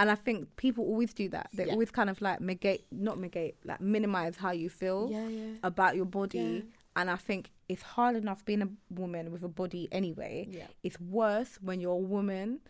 And 0.00 0.10
I 0.10 0.14
think 0.26 0.38
people 0.56 0.84
always 0.92 1.12
do 1.22 1.26
that. 1.36 1.46
They 1.52 1.66
Yeah. 1.66 1.72
always 1.74 1.90
kind 1.98 2.10
of 2.10 2.18
like 2.28 2.40
negate, 2.40 2.84
not 2.90 3.16
negate, 3.26 3.54
like 3.70 3.80
minimize 3.80 4.34
how 4.44 4.52
you 4.62 4.68
feel 4.82 5.08
yeah, 5.12 5.28
yeah, 5.28 5.54
about 5.62 5.92
your 5.98 6.06
body. 6.20 6.64
And 6.98 7.06
I 7.16 7.16
think 7.28 7.42
it's 7.68 7.82
hard 7.82 8.14
enough 8.16 8.40
being 8.44 8.62
a 8.62 8.70
woman 9.02 9.24
with 9.32 9.42
a 9.50 9.52
body 9.62 9.84
anyway. 9.92 10.48
yeah. 10.50 10.66
It's 10.86 10.98
worse 11.00 11.52
when 11.66 11.80
you're 11.82 11.92
a 12.04 12.06
woman 12.16 12.60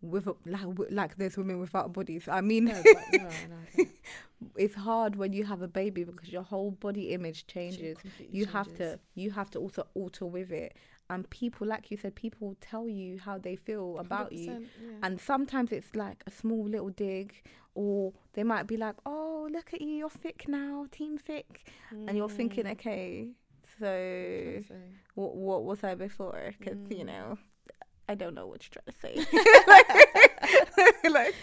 with 0.00 0.26
a, 0.28 0.34
like 0.54 0.66
like 1.00 1.12
there's 1.18 1.36
women 1.36 1.58
without 1.60 1.92
bodies. 1.92 2.24
I 2.28 2.40
mean, 2.50 2.64
No, 2.66 2.82
but 2.96 3.04
no, 3.24 3.28
no, 3.52 3.84
it's 4.56 4.74
hard 4.74 5.16
when 5.16 5.32
you 5.32 5.44
have 5.44 5.62
a 5.62 5.68
baby 5.68 6.04
because 6.04 6.30
your 6.30 6.42
whole 6.52 6.70
body 6.70 7.04
image 7.16 7.46
changes. 7.46 7.96
You 8.30 8.46
have 8.46 8.66
changes. 8.68 8.92
to 8.94 9.00
you 9.14 9.30
have 9.32 9.50
to 9.52 9.58
also 9.58 9.82
alter 9.94 10.26
with 10.26 10.50
it. 10.52 10.74
And 11.08 11.28
people, 11.30 11.66
like 11.66 11.90
you 11.90 11.96
said, 11.96 12.14
people 12.14 12.48
will 12.48 12.56
tell 12.60 12.88
you 12.88 13.18
how 13.18 13.38
they 13.38 13.56
feel 13.56 13.96
about 13.98 14.32
you. 14.32 14.58
yeah. 14.80 14.98
And 15.02 15.20
sometimes 15.20 15.72
it's 15.72 15.94
like 15.94 16.22
a 16.26 16.30
small 16.30 16.64
little 16.68 16.90
dig, 16.90 17.34
or 17.74 18.12
they 18.32 18.42
might 18.42 18.66
be 18.66 18.76
like, 18.76 18.96
"Oh, 19.06 19.48
look 19.52 19.72
at 19.74 19.80
you, 19.80 19.88
you're 19.88 20.10
thick 20.10 20.46
now, 20.48 20.86
team 20.90 21.18
thick," 21.18 21.70
and 22.08 22.16
you're 22.16 22.28
thinking, 22.28 22.66
Mm, 22.66 22.72
"Okay, 22.72 23.28
so 23.78 23.86
trying 24.42 24.54
to 24.54 24.60
say. 24.60 24.74
what 25.14 25.36
what 25.36 25.64
was 25.64 25.84
I 25.84 25.94
before? 25.94 26.54
Because 26.58 26.78
you 26.90 27.04
Mm. 27.04 27.06
know, 27.06 27.38
I 28.08 28.14
don't 28.14 28.34
know 28.34 28.46
what 28.46 28.62
you're 28.64 28.82
trying 28.82 28.92
to 28.92 29.26
say. 29.26 29.40
like, 31.10 31.34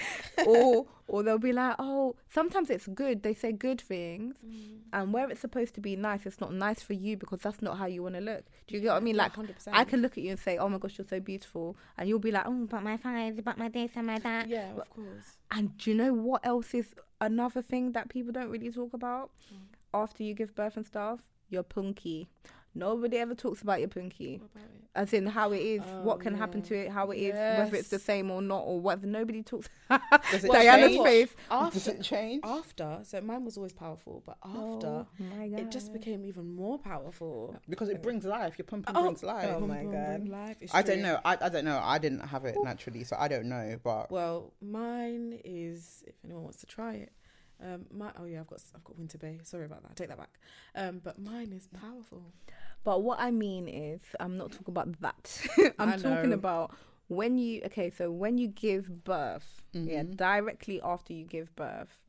or 0.46 0.86
or 1.08 1.24
they'll 1.24 1.38
be 1.38 1.52
like, 1.54 1.76
"Oh, 1.80 2.16
sometimes 2.30 2.70
it's 2.70 2.88
good." 2.88 3.24
They 3.24 3.34
say 3.34 3.52
good 3.52 3.82
things, 3.82 4.38
Mm. 4.46 4.78
and 4.94 5.14
where 5.14 5.30
it's 5.30 5.42
supposed 5.42 5.74
to 5.76 5.82
be 5.82 5.96
nice, 5.96 6.26
it's 6.26 6.40
not 6.40 6.54
nice 6.54 6.82
for 6.82 6.94
you 6.94 7.18
because 7.18 7.40
that's 7.40 7.62
not 7.62 7.78
how 7.78 7.86
you 7.86 8.04
want 8.04 8.16
to 8.16 8.22
look. 8.22 8.44
Do 8.68 8.76
you 8.76 8.82
get 8.82 8.90
what 8.90 8.98
I 8.98 9.00
mean? 9.02 9.18
Like, 9.18 9.34
100%. 9.36 9.70
I 9.74 9.84
can 9.84 10.02
look 10.02 10.18
at 10.18 10.24
you 10.24 10.32
and 10.32 10.40
say, 10.40 10.58
"Oh 10.58 10.70
my 10.70 10.78
gosh, 10.78 10.98
you're 10.98 11.08
so 11.08 11.20
beautiful," 11.20 11.76
and 11.98 12.08
you'll 12.08 12.20
be 12.20 12.32
like, 12.32 12.46
"Oh, 12.46 12.66
but 12.70 12.82
my 12.84 12.98
thighs, 12.98 13.40
but 13.44 13.58
my 13.58 13.70
this 13.70 13.92
and 13.96 14.08
my 14.08 14.20
that." 14.20 14.48
Yeah, 14.48 14.72
of 14.76 14.90
course. 14.90 15.38
And 15.52 15.78
do 15.78 15.92
you 15.92 15.98
know 15.98 16.14
what 16.14 16.46
else 16.46 16.74
is 16.74 16.94
another 17.22 17.62
thing 17.62 17.92
that 17.94 18.10
people 18.10 18.32
don't 18.32 18.50
really 18.50 18.72
talk 18.72 18.94
about 18.94 19.32
Mm. 19.54 19.58
after 19.94 20.24
you 20.24 20.34
give 20.34 20.56
birth 20.56 20.78
and 20.78 20.86
stuff? 20.86 21.20
you're 21.50 21.62
punky. 21.62 22.28
Nobody 22.76 23.18
ever 23.18 23.36
talks 23.36 23.62
about 23.62 23.80
your 23.80 23.90
punky, 23.90 24.40
What 24.40 24.50
about 24.56 24.64
it? 24.64 24.82
as 24.96 25.14
in 25.14 25.26
how 25.28 25.52
it 25.52 25.62
is, 25.62 25.82
oh, 25.82 26.04
what 26.04 26.16
Oh, 26.16 26.20
can 26.20 26.36
happen 26.36 26.62
to 26.64 26.76
it, 26.76 26.90
how 26.92 27.12
it 27.12 27.18
is, 27.18 27.36
whether 27.58 27.76
it's 27.76 27.90
the 27.90 28.00
same 28.00 28.32
or 28.32 28.42
not, 28.42 28.60
or 28.62 28.80
whether 28.80 29.08
nobody 29.08 29.44
talks. 29.44 29.70
Does 30.32 30.44
it 30.44 30.52
Diana's 30.52 30.92
change? 30.92 31.04
face. 31.04 31.36
Does 31.50 31.76
After, 31.76 31.92
it 31.92 32.02
change? 32.04 32.42
after, 32.44 33.00
so 33.04 33.22
mine 33.22 33.46
was 33.46 33.58
always 33.58 33.74
powerful, 33.74 34.24
but 34.26 34.38
oh 34.44 34.76
after, 34.76 34.88
Oh 34.88 35.08
my 35.20 35.46
it 35.46 35.72
just 35.72 35.94
became 35.94 36.26
even 36.26 36.56
more 36.56 36.78
powerful. 36.80 37.56
Because 37.70 37.90
it 37.90 38.02
brings 38.02 38.26
life. 38.26 38.56
Your 38.58 38.66
pum 38.66 38.82
pum 38.82 38.96
Oh. 38.96 39.04
brings 39.06 39.24
life. 39.24 39.50
Oh 39.50 39.60
Boom, 39.60 39.70
my 39.70 39.84
God. 39.84 40.24
boom, 40.24 40.32
life. 40.32 40.58
It's 40.62 40.74
I 40.74 40.82
don't 40.82 41.02
know. 41.02 41.20
I, 41.26 41.38
I 41.42 41.50
don't 41.50 41.66
know. 41.66 41.80
I 41.84 41.98
didn't 41.98 42.22
have 42.22 42.46
it 42.46 42.58
naturally, 42.64 43.04
so 43.04 43.16
I 43.20 43.28
don't 43.28 43.46
know. 43.50 43.78
But 43.84 44.12
Well, 44.12 44.54
mine 44.62 45.40
is 45.44 46.04
if 46.08 46.16
anyone 46.24 46.44
wants 46.44 46.60
to 46.62 46.66
try 46.66 46.94
it. 46.96 47.12
Um, 47.64 47.86
my 47.92 48.12
oh 48.20 48.26
yeah, 48.26 48.42
I've 48.42 48.48
got 48.48 48.60
I've 48.76 48.84
got 48.84 48.98
Winter 49.00 49.18
Bay. 49.18 49.40
Sorry 49.44 49.66
about 49.66 49.84
that. 49.84 49.92
I 49.92 49.94
take 49.94 50.10
that 50.10 50.18
back. 50.18 50.38
Um, 50.76 51.00
but 51.04 51.18
mine 51.20 51.54
is 51.54 51.68
powerful. 51.68 52.24
But 52.84 53.04
what 53.04 53.20
I 53.20 53.32
mean 53.32 53.68
is, 53.70 54.02
I'm 54.20 54.38
not 54.38 54.52
talking 54.52 54.74
about 54.74 55.00
that. 55.02 55.42
I'm 55.80 56.02
talking 56.02 56.34
about 56.34 56.76
when 57.08 57.38
you 57.38 57.62
okay. 57.68 57.90
So 57.90 58.12
when 58.12 58.38
you 58.38 58.48
give 58.50 59.04
birth, 59.06 59.62
yeah, 59.72 60.04
Mhm. 60.04 60.18
directly 60.18 60.82
after 60.82 61.14
you 61.14 61.24
give 61.26 61.56
birth. 61.56 62.00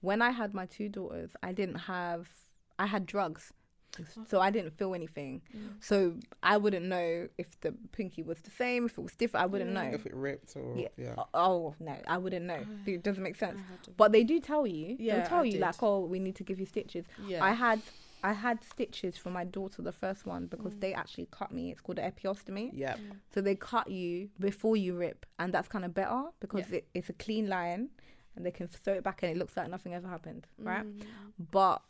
When 0.00 0.22
I 0.22 0.30
had 0.30 0.54
my 0.54 0.66
two 0.66 0.88
daughters, 0.88 1.30
I 1.42 1.52
didn't 1.52 1.80
have. 1.80 2.28
I 2.78 2.86
had 2.86 3.04
drugs, 3.06 3.52
so 4.26 4.40
I 4.40 4.50
didn't 4.50 4.72
feel 4.78 4.94
anything. 4.94 5.42
So 5.80 6.14
I 6.42 6.56
wouldn't 6.56 6.86
know 6.86 7.28
if 7.38 7.60
the 7.60 7.72
pinky 7.92 8.22
was 8.22 8.38
the 8.40 8.50
same, 8.50 8.86
if 8.86 8.96
it 8.98 9.02
was 9.02 9.14
different. 9.14 9.42
I 9.44 9.46
wouldn't 9.46 9.70
Yeah. 9.72 9.82
know. 9.90 9.94
if 9.94 10.06
it 10.06 10.14
ripped 10.14 10.56
or 10.56 10.76
Yeah. 10.76 10.88
yeah, 10.96 11.14
Oh 11.34 11.74
no, 11.78 11.96
I 12.06 12.18
wouldn't 12.18 12.46
know. 12.46 12.64
It 12.86 13.02
doesn't 13.02 13.22
make 13.22 13.36
sense. 13.36 13.60
But 13.96 14.12
they 14.12 14.24
do 14.24 14.40
tell 14.40 14.66
you. 14.66 14.96
Yeah, 14.98 15.16
They'll 15.18 15.26
tell 15.26 15.40
I 15.40 15.44
you 15.44 15.52
did. 15.52 15.60
like, 15.60 15.82
oh, 15.82 16.00
we 16.06 16.18
need 16.18 16.36
to 16.36 16.44
give 16.44 16.58
you 16.58 16.66
stitches. 16.66 17.04
yeah, 17.26 17.44
I 17.44 17.52
had 17.52 17.82
I 18.24 18.34
had 18.34 18.62
stitches 18.62 19.18
for 19.18 19.30
my 19.30 19.42
daughter, 19.42 19.82
the 19.82 19.90
first 19.90 20.26
one, 20.26 20.46
because 20.46 20.74
Mm. 20.74 20.80
they 20.80 20.94
actually 20.94 21.26
cut 21.32 21.50
me. 21.50 21.72
It's 21.72 21.80
called 21.80 21.98
an 21.98 22.08
episiotomy. 22.12 22.70
yeah. 22.72 22.96
So 23.34 23.40
they 23.40 23.56
cut 23.56 23.90
you 23.90 24.30
before 24.38 24.76
you 24.76 24.96
rip, 24.96 25.26
and 25.40 25.52
that's 25.52 25.66
kind 25.66 25.84
of 25.84 25.92
better 25.92 26.26
because 26.38 26.70
Yeah. 26.70 26.76
it, 26.78 26.88
it's 26.94 27.08
a 27.08 27.14
clean 27.14 27.48
line, 27.48 27.90
and 28.36 28.46
they 28.46 28.52
can 28.52 28.68
sew 28.70 28.92
it 28.92 29.02
back, 29.02 29.24
and 29.24 29.32
it 29.32 29.36
looks 29.36 29.56
like 29.56 29.68
nothing 29.68 29.92
ever 29.92 30.06
happened, 30.06 30.46
right? 30.56 30.84
Mm. 30.86 31.02
But 31.50 31.82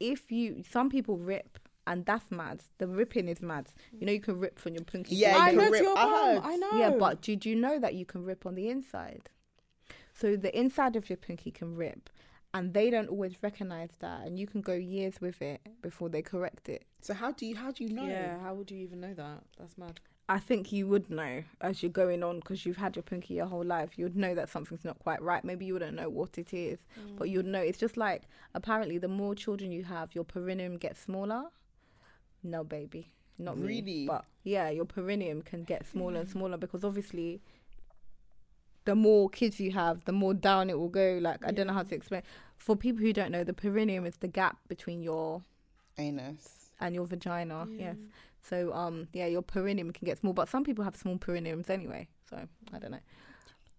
if 0.00 0.30
you, 0.30 0.62
some 0.68 0.90
people 0.90 1.16
rip, 1.18 1.58
and 1.86 2.04
that's 2.04 2.30
mad. 2.30 2.62
The 2.78 2.86
ripping 2.88 3.28
is 3.28 3.40
mad. 3.40 3.68
You 3.92 4.06
know, 4.06 4.12
you 4.12 4.20
can 4.20 4.38
rip 4.38 4.58
from 4.58 4.74
your 4.74 4.84
pinky. 4.84 5.14
Yeah, 5.14 5.36
you 5.36 5.42
I 5.42 5.48
can 5.50 5.58
know 5.58 5.70
rip- 5.70 5.78
to 5.78 5.82
your 5.84 5.98
I 5.98 6.02
bum. 6.04 6.12
heard. 6.12 6.40
I 6.44 6.56
know. 6.56 6.78
yeah, 6.78 6.90
but 6.98 7.20
did 7.22 7.46
you 7.46 7.54
know 7.54 7.78
that 7.78 7.94
you 7.94 8.04
can 8.04 8.24
rip 8.24 8.44
on 8.46 8.54
the 8.54 8.68
inside? 8.68 9.30
So 10.14 10.34
the 10.36 10.56
inside 10.58 10.96
of 10.96 11.08
your 11.10 11.16
pinky 11.18 11.50
can 11.50 11.76
rip, 11.76 12.10
and 12.54 12.72
they 12.74 12.90
don't 12.90 13.08
always 13.08 13.36
recognize 13.42 13.90
that, 14.00 14.26
and 14.26 14.38
you 14.38 14.46
can 14.46 14.62
go 14.62 14.72
years 14.72 15.20
with 15.20 15.40
it 15.42 15.60
before 15.82 16.08
they 16.08 16.22
correct 16.22 16.68
it. 16.68 16.84
So 17.02 17.14
how 17.14 17.32
do 17.32 17.46
you 17.46 17.54
how 17.56 17.70
do 17.70 17.84
you 17.84 17.90
know? 17.92 18.06
yeah, 18.06 18.38
how 18.40 18.54
would 18.54 18.70
you 18.70 18.78
even 18.78 19.00
know 19.00 19.14
that? 19.14 19.42
That's 19.58 19.76
mad. 19.78 20.00
I 20.28 20.40
think 20.40 20.72
you 20.72 20.88
would 20.88 21.08
know 21.08 21.44
as 21.60 21.82
you're 21.84 21.90
going 21.92 22.24
on 22.24 22.40
because 22.40 22.66
you've 22.66 22.78
had 22.78 22.96
your 22.96 23.04
pinky 23.04 23.34
your 23.34 23.46
whole 23.46 23.64
life. 23.64 23.90
You'd 23.96 24.16
know 24.16 24.34
that 24.34 24.48
something's 24.48 24.84
not 24.84 24.98
quite 24.98 25.22
right. 25.22 25.44
Maybe 25.44 25.66
you 25.66 25.74
wouldn't 25.74 25.94
know 25.96 26.08
what 26.08 26.36
it 26.36 26.52
is, 26.52 26.80
Mm. 27.00 27.16
but 27.16 27.30
you'd 27.30 27.46
know. 27.46 27.60
It's 27.60 27.78
just 27.78 27.96
like 27.96 28.22
apparently, 28.54 28.98
the 28.98 29.06
more 29.08 29.34
children 29.36 29.70
you 29.70 29.84
have, 29.84 30.14
your 30.16 30.24
perineum 30.24 30.78
gets 30.78 31.00
smaller. 31.00 31.44
No, 32.42 32.64
baby, 32.64 33.12
not 33.38 33.56
me. 33.56 33.66
Really? 33.66 34.06
But 34.06 34.24
yeah, 34.42 34.68
your 34.68 34.84
perineum 34.84 35.42
can 35.42 35.62
get 35.62 35.86
smaller 35.86 36.18
and 36.20 36.28
smaller 36.36 36.56
because 36.56 36.82
obviously, 36.82 37.40
the 38.84 38.94
more 38.96 39.28
kids 39.28 39.58
you 39.60 39.72
have, 39.72 40.04
the 40.06 40.12
more 40.12 40.34
down 40.34 40.70
it 40.70 40.78
will 40.78 40.88
go. 40.88 41.18
Like 41.20 41.44
I 41.46 41.50
don't 41.52 41.66
know 41.68 41.72
how 41.72 41.82
to 41.84 41.94
explain. 41.94 42.22
For 42.56 42.74
people 42.74 43.02
who 43.02 43.12
don't 43.12 43.30
know, 43.30 43.44
the 43.44 43.52
perineum 43.52 44.06
is 44.06 44.16
the 44.16 44.28
gap 44.28 44.56
between 44.68 45.02
your 45.02 45.42
Anus. 45.98 46.70
and 46.80 46.94
your 46.94 47.06
vagina. 47.06 47.66
Yeah. 47.70 47.86
Yes. 47.88 47.96
So 48.48 48.72
um 48.72 49.08
yeah, 49.12 49.26
your 49.26 49.42
perineum 49.42 49.90
can 49.92 50.04
get 50.06 50.18
small, 50.18 50.32
but 50.32 50.48
some 50.48 50.64
people 50.64 50.84
have 50.84 50.96
small 50.96 51.16
perineums 51.18 51.68
anyway. 51.70 52.08
So 52.28 52.36
I 52.72 52.78
don't 52.78 52.92
know. 52.92 53.00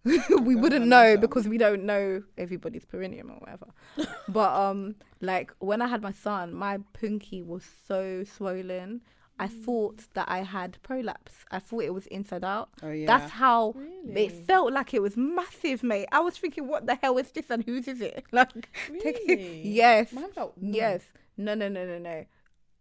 we 0.42 0.54
wouldn't 0.54 0.86
know 0.86 1.16
because 1.16 1.48
we 1.48 1.58
don't 1.58 1.84
know 1.84 2.22
everybody's 2.38 2.84
perineum 2.84 3.30
or 3.30 3.36
whatever. 3.38 3.66
but 4.28 4.52
um 4.54 4.94
like 5.20 5.52
when 5.58 5.82
I 5.82 5.88
had 5.88 6.02
my 6.02 6.12
son, 6.12 6.54
my 6.54 6.78
pinky 6.92 7.42
was 7.42 7.64
so 7.86 8.24
swollen. 8.24 9.00
I 9.40 9.46
Mm. 9.46 9.64
thought 9.64 9.98
that 10.14 10.28
I 10.28 10.38
had 10.42 10.78
prolapse. 10.82 11.32
I 11.52 11.60
thought 11.60 11.84
it 11.84 11.94
was 11.94 12.06
inside 12.08 12.42
out. 12.42 12.70
Oh 12.82 12.90
yeah. 12.90 13.06
That's 13.06 13.30
how 13.30 13.72
Really? 13.76 14.26
it 14.26 14.32
felt 14.48 14.72
like 14.72 14.92
it 14.94 15.00
was 15.00 15.16
massive, 15.16 15.84
mate. 15.84 16.08
I 16.10 16.18
was 16.18 16.36
thinking, 16.36 16.66
what 16.66 16.86
the 16.86 16.96
hell 16.96 17.18
is 17.18 17.30
this 17.30 17.48
and 17.48 17.62
whose 17.62 17.86
is 17.86 18.00
it? 18.00 18.24
Like, 18.32 18.52
take 19.00 19.18
it- 19.28 19.38
Really? 19.38 19.62
yes. 19.68 20.12
Mine 20.12 20.32
felt. 20.32 20.54
Yes. 20.60 21.02
No, 21.36 21.54
no, 21.54 21.68
no, 21.68 21.86
no, 21.86 21.98
no. 21.98 22.24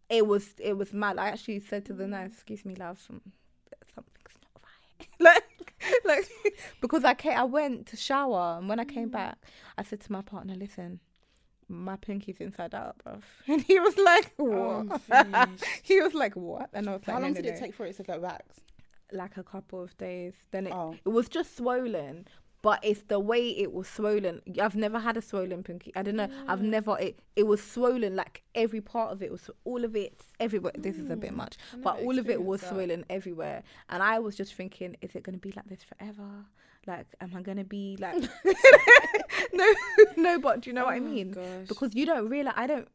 It 0.09 0.25
was 0.25 0.53
it 0.59 0.77
was 0.77 0.93
mad. 0.93 1.17
I 1.17 1.27
actually 1.29 1.59
said 1.59 1.85
to 1.85 1.93
the 1.93 2.07
nurse, 2.07 2.31
"Excuse 2.33 2.63
me, 2.65 2.75
love, 2.75 2.99
some, 2.99 3.21
something's 3.93 4.37
not 4.41 4.61
right." 4.63 5.07
like, 5.19 5.73
like 6.05 6.29
because 6.81 7.03
I 7.03 7.13
came, 7.13 7.37
I 7.37 7.43
went 7.43 7.87
to 7.87 7.97
shower, 7.97 8.57
and 8.57 8.69
when 8.69 8.79
I 8.79 8.85
came 8.85 9.09
Mm. 9.09 9.11
back, 9.13 9.37
I 9.77 9.83
said 9.83 9.99
to 10.01 10.11
my 10.11 10.21
partner, 10.21 10.55
"Listen, 10.55 11.01
my 11.67 11.97
pinky's 11.97 12.37
inside 12.39 12.73
out, 12.73 12.95
bruv." 12.99 13.21
And 13.47 13.61
he 13.61 13.79
was 13.79 13.97
like, 13.97 14.33
Oh, 14.39 14.85
"What?" 14.87 15.01
I'm 15.11 15.57
he 15.83 15.99
was 16.01 16.13
like, 16.13 16.35
"What?" 16.35 16.69
And 16.73 16.87
I 16.89 16.93
was 16.93 17.01
like, 17.05 17.15
How 17.15 17.21
long 17.21 17.33
no, 17.33 17.41
did 17.41 17.45
it 17.45 17.55
no." 17.55 17.59
take 17.59 17.73
for 17.75 17.85
it 17.85 17.97
to 17.97 18.03
go 18.03 18.19
back? 18.19 18.45
Like 19.11 19.35
a 19.37 19.43
couple 19.43 19.81
of 19.81 19.97
days. 19.97 20.33
Then 20.51 20.67
it 20.67 20.73
Oh, 20.73 20.95
it 21.05 21.09
was 21.09 21.27
just 21.29 21.57
swollen, 21.57 22.27
but 22.61 22.79
it's 22.83 23.03
the 23.03 23.19
way 23.19 23.49
it 23.49 23.71
was 23.71 23.87
swollen. 23.87 24.41
I've 24.61 24.75
never 24.75 24.99
had 24.99 25.15
a 25.17 25.21
swollen 25.21 25.63
pinky. 25.63 25.91
I 25.95 26.01
don't 26.03 26.15
know. 26.15 26.27
I've 26.47 26.61
never. 26.61 26.97
It 26.99 27.19
it 27.35 27.43
was 27.47 27.63
swollen 27.63 28.15
like 28.15 28.43
every 28.55 28.81
part 28.81 29.11
of 29.11 29.21
it 29.21 29.31
was 29.31 29.49
all 29.63 29.83
of 29.85 29.95
it 29.95 30.19
everywhere. 30.39 30.73
This 30.77 30.97
is 30.97 31.09
a 31.09 31.15
bit 31.15 31.31
Mm, 31.31 31.37
much, 31.37 31.57
but 31.83 31.99
all 31.99 32.17
of 32.19 32.29
it 32.29 32.43
was 32.43 32.61
that. 32.61 32.69
swollen 32.69 33.05
everywhere. 33.09 33.63
And 33.89 34.01
I 34.03 34.19
was 34.19 34.35
just 34.35 34.53
thinking, 34.55 34.97
is 35.01 35.15
it 35.15 35.23
gonna 35.23 35.37
be 35.37 35.51
like 35.55 35.67
this 35.67 35.83
forever? 35.83 36.45
Like, 36.87 37.05
am 37.21 37.31
I 37.35 37.41
gonna 37.41 37.63
be 37.65 37.97
like? 37.99 38.23
no, 39.53 39.73
no. 40.15 40.39
But 40.39 40.61
do 40.61 40.69
you 40.69 40.73
know 40.73 40.85
what 40.85 40.93
I 40.93 40.97
Oh, 40.99 41.01
mean? 41.01 41.31
gosh. 41.31 41.67
Because 41.67 41.93
you 41.95 42.05
don't 42.05 42.29
realize. 42.29 42.53
I 42.57 42.67
don't. 42.67 42.87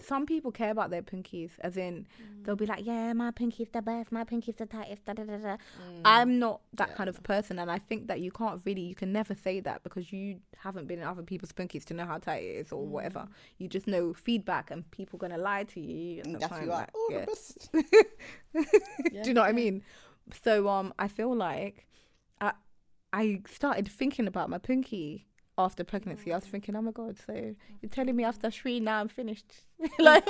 Some 0.00 0.26
people 0.26 0.50
care 0.52 0.70
about 0.70 0.90
their 0.90 1.02
pinkies, 1.02 1.50
as 1.60 1.76
in 1.76 2.06
they'll 2.42 2.56
be 2.56 2.66
like, 2.66 2.84
"Yeah, 2.86 3.12
my 3.12 3.30
pinky's 3.30 3.68
the 3.70 3.82
best. 3.82 4.10
My 4.12 4.24
pinky's 4.24 4.56
the 4.56 4.66
tightest." 4.66 5.04
Da, 5.04 5.12
da, 5.12 5.24
da, 5.24 5.36
da. 5.36 5.56
Mm. 5.56 6.00
I'm 6.04 6.38
not 6.38 6.60
that 6.74 6.90
Yeah. 6.90 6.94
kind 6.94 7.08
of 7.08 7.22
person, 7.22 7.58
and 7.58 7.70
I 7.70 7.78
think 7.78 8.06
that 8.08 8.20
you 8.20 8.30
can't 8.30 8.60
really, 8.64 8.82
you 8.82 8.94
can 8.94 9.12
never 9.12 9.34
say 9.34 9.60
that 9.60 9.82
because 9.82 10.12
you 10.12 10.40
haven't 10.56 10.86
been 10.86 10.98
in 11.00 11.04
other 11.04 11.22
people's 11.22 11.52
pinkies 11.52 11.84
to 11.86 11.94
know 11.94 12.06
how 12.06 12.18
tight 12.18 12.42
it 12.44 12.56
is 12.66 12.72
or 12.72 12.84
whatever. 12.86 13.20
Mm. 13.20 13.28
You 13.58 13.68
just 13.68 13.86
know 13.86 14.12
feedback, 14.14 14.70
and 14.70 14.88
people 14.90 15.18
gonna 15.18 15.38
lie 15.38 15.64
to 15.64 15.80
you. 15.80 16.22
and 16.24 16.40
that's 16.40 16.60
you 16.60 16.66
like, 16.68 16.90
oh, 16.94 17.08
yeah. 17.10 17.20
the 17.20 17.26
best. 17.26 17.70
Yeah, 19.12 19.22
Do 19.22 19.28
you 19.30 19.34
know 19.34 19.42
what 19.42 19.50
I 19.50 19.52
mean? 19.52 19.82
So 20.42 20.68
um, 20.68 20.92
I 20.98 21.08
feel 21.08 21.34
like 21.34 21.86
I 22.40 22.52
I 23.12 23.40
started 23.48 23.88
thinking 23.88 24.26
about 24.26 24.50
my 24.50 24.58
pinky 24.58 25.26
after 25.58 25.84
pregnancy. 25.84 26.32
I 26.32 26.36
was 26.36 26.44
thinking, 26.46 26.76
oh 26.76 26.82
my 26.82 26.92
god, 26.92 27.16
so 27.26 27.32
you're 27.82 27.90
telling 27.90 28.16
me 28.16 28.24
after 28.24 28.50
three 28.50 28.80
now 28.80 29.00
I'm 29.00 29.08
finished, 29.08 29.52
like 29.98 30.26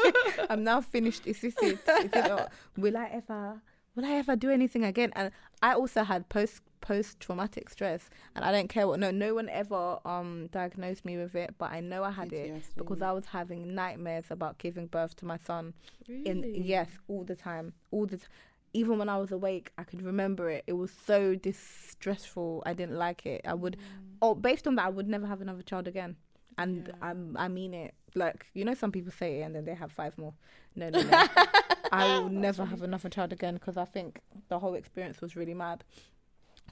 I'm 0.50 0.64
now 0.64 0.80
finished. 0.80 1.26
Is 1.26 1.40
this 1.40 1.54
it? 1.62 1.78
Is 1.86 2.10
it? 2.12 2.48
Will 2.76 2.96
I 2.96 3.08
ever? 3.12 3.62
Will 3.94 4.04
I 4.04 4.12
ever 4.12 4.36
do 4.36 4.50
anything 4.50 4.84
again? 4.84 5.12
And 5.16 5.30
I 5.60 5.74
also 5.74 6.02
had 6.04 6.28
post 6.28 6.62
post 6.80 7.18
traumatic 7.18 7.68
stress, 7.68 8.08
and 8.36 8.44
I 8.44 8.52
don't 8.52 8.68
care 8.68 8.86
what. 8.86 9.00
No, 9.00 9.10
no 9.10 9.34
one 9.34 9.48
ever 9.48 9.98
um 10.04 10.48
diagnosed 10.52 11.04
me 11.04 11.16
with 11.16 11.34
it, 11.34 11.54
but 11.58 11.72
I 11.72 11.80
know 11.80 12.04
I 12.04 12.12
had 12.12 12.32
it 12.32 12.62
because 12.76 13.02
I 13.02 13.10
was 13.12 13.26
having 13.26 13.74
nightmares 13.74 14.26
about 14.30 14.58
giving 14.58 14.86
birth 14.86 15.16
to 15.16 15.26
my 15.26 15.36
son 15.38 15.74
in 16.08 16.40
Really? 16.42 16.60
yes 16.62 16.88
all 17.08 17.24
the 17.24 17.34
time 17.36 17.74
all 17.90 18.06
the 18.06 18.16
t- 18.18 18.24
even 18.72 18.98
when 18.98 19.08
i 19.08 19.16
was 19.16 19.30
awake 19.32 19.72
i 19.78 19.84
could 19.84 20.02
remember 20.02 20.50
it. 20.50 20.64
It 20.66 20.74
was 20.74 20.90
so 21.06 21.34
distressful. 21.34 22.62
I 22.66 22.72
didn't 22.74 22.96
like 22.96 23.26
it. 23.26 23.42
I 23.46 23.54
would 23.54 23.76
oh 24.22 24.34
based 24.34 24.66
on 24.66 24.74
that 24.76 24.86
i 24.86 24.88
would 24.90 25.08
never 25.08 25.26
have 25.26 25.40
another 25.40 25.62
child 25.62 25.88
again. 25.88 26.16
And 26.56 26.86
Yeah. 26.88 26.94
I'm, 27.08 27.36
i 27.38 27.48
mean 27.48 27.74
it. 27.74 27.94
Like 28.14 28.46
you 28.54 28.64
know 28.64 28.74
some 28.74 28.92
people 28.92 29.12
say 29.12 29.40
it 29.40 29.42
and 29.42 29.54
then 29.54 29.64
they 29.64 29.74
have 29.74 29.92
five 29.92 30.16
more. 30.18 30.34
No 30.76 30.90
no 30.90 31.00
no. 31.02 31.26
I 31.92 32.04
will 32.20 32.28
never 32.28 32.64
have 32.64 32.82
another 32.82 33.08
child 33.08 33.32
again 33.32 33.54
because 33.54 33.76
i 33.76 33.84
think 33.84 34.20
the 34.48 34.58
whole 34.58 34.74
experience 34.74 35.20
was 35.20 35.36
really 35.36 35.54
mad. 35.54 35.84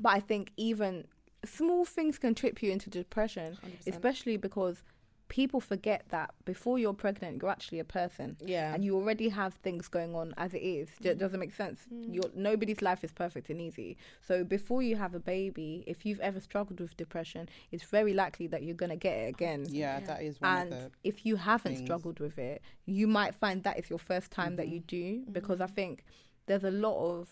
But 0.00 0.12
i 0.12 0.20
think 0.20 0.52
even 0.56 1.06
small 1.44 1.84
things 1.84 2.18
can 2.18 2.34
trip 2.34 2.62
you 2.62 2.72
into 2.72 2.90
depression 2.90 3.56
100%. 3.64 3.86
especially 3.86 4.36
because 4.36 4.82
people 5.28 5.60
forget 5.60 6.04
that 6.10 6.30
before 6.44 6.78
you're 6.78 6.94
pregnant 6.94 7.42
you're 7.42 7.50
actually 7.50 7.80
a 7.80 7.84
person 7.84 8.36
yeah. 8.44 8.72
and 8.72 8.84
you 8.84 8.94
already 8.94 9.28
have 9.28 9.54
things 9.54 9.88
going 9.88 10.14
on 10.14 10.32
as 10.36 10.54
it 10.54 10.62
is. 10.62 10.88
D- 11.00 11.08
Mm. 11.10 11.18
doesn't 11.18 11.40
make 11.40 11.52
sense? 11.52 11.80
Mm. 11.92 12.14
Your 12.14 12.24
nobody's 12.34 12.80
life 12.80 13.02
is 13.02 13.10
perfect 13.12 13.50
and 13.50 13.60
easy. 13.60 13.96
So 14.20 14.44
before 14.44 14.82
you 14.82 14.94
have 14.96 15.14
a 15.14 15.20
baby, 15.20 15.82
if 15.86 16.06
you've 16.06 16.20
ever 16.20 16.38
struggled 16.40 16.78
with 16.80 16.96
depression, 16.96 17.48
it's 17.72 17.82
very 17.84 18.14
likely 18.14 18.46
that 18.48 18.62
you're 18.62 18.76
gonna 18.76 18.96
get 18.96 19.16
it 19.18 19.28
again. 19.30 19.66
Yeah, 19.68 19.98
Yeah. 19.98 20.06
that 20.06 20.22
is 20.22 20.40
one 20.40 20.50
And 20.58 20.72
of 20.72 20.78
the. 20.78 20.90
if 21.02 21.26
you 21.26 21.36
haven't 21.36 21.74
things. 21.74 21.84
struggled 21.86 22.20
with 22.20 22.38
it, 22.38 22.62
you 22.84 23.06
might 23.08 23.34
find 23.34 23.62
that 23.64 23.78
is 23.78 23.90
your 23.90 23.98
first 23.98 24.30
time 24.30 24.56
that 24.56 24.68
you 24.68 24.80
do 24.80 25.24
because 25.32 25.60
I 25.60 25.66
Mhm. 25.66 25.74
think 25.74 26.04
there's 26.46 26.64
a 26.64 26.70
lot 26.70 26.96
of 27.10 27.28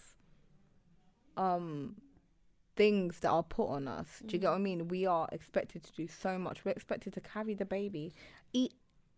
um 1.36 1.96
things 2.76 3.20
that 3.20 3.30
are 3.30 3.42
put 3.42 3.68
on 3.68 3.88
us. 3.88 4.22
Do 4.26 4.34
you 4.34 4.40
get 4.40 4.48
mm. 4.48 4.52
what 4.52 4.56
I 4.56 4.62
mean? 4.62 4.88
We 4.88 5.06
are 5.06 5.28
expected 5.32 5.84
to 5.84 5.92
do 5.92 6.06
so 6.06 6.38
much. 6.38 6.64
We're 6.64 6.72
expected 6.72 7.12
to 7.14 7.20
carry 7.20 7.54
the 7.54 7.64
baby, 7.64 8.12
eat 8.52 8.74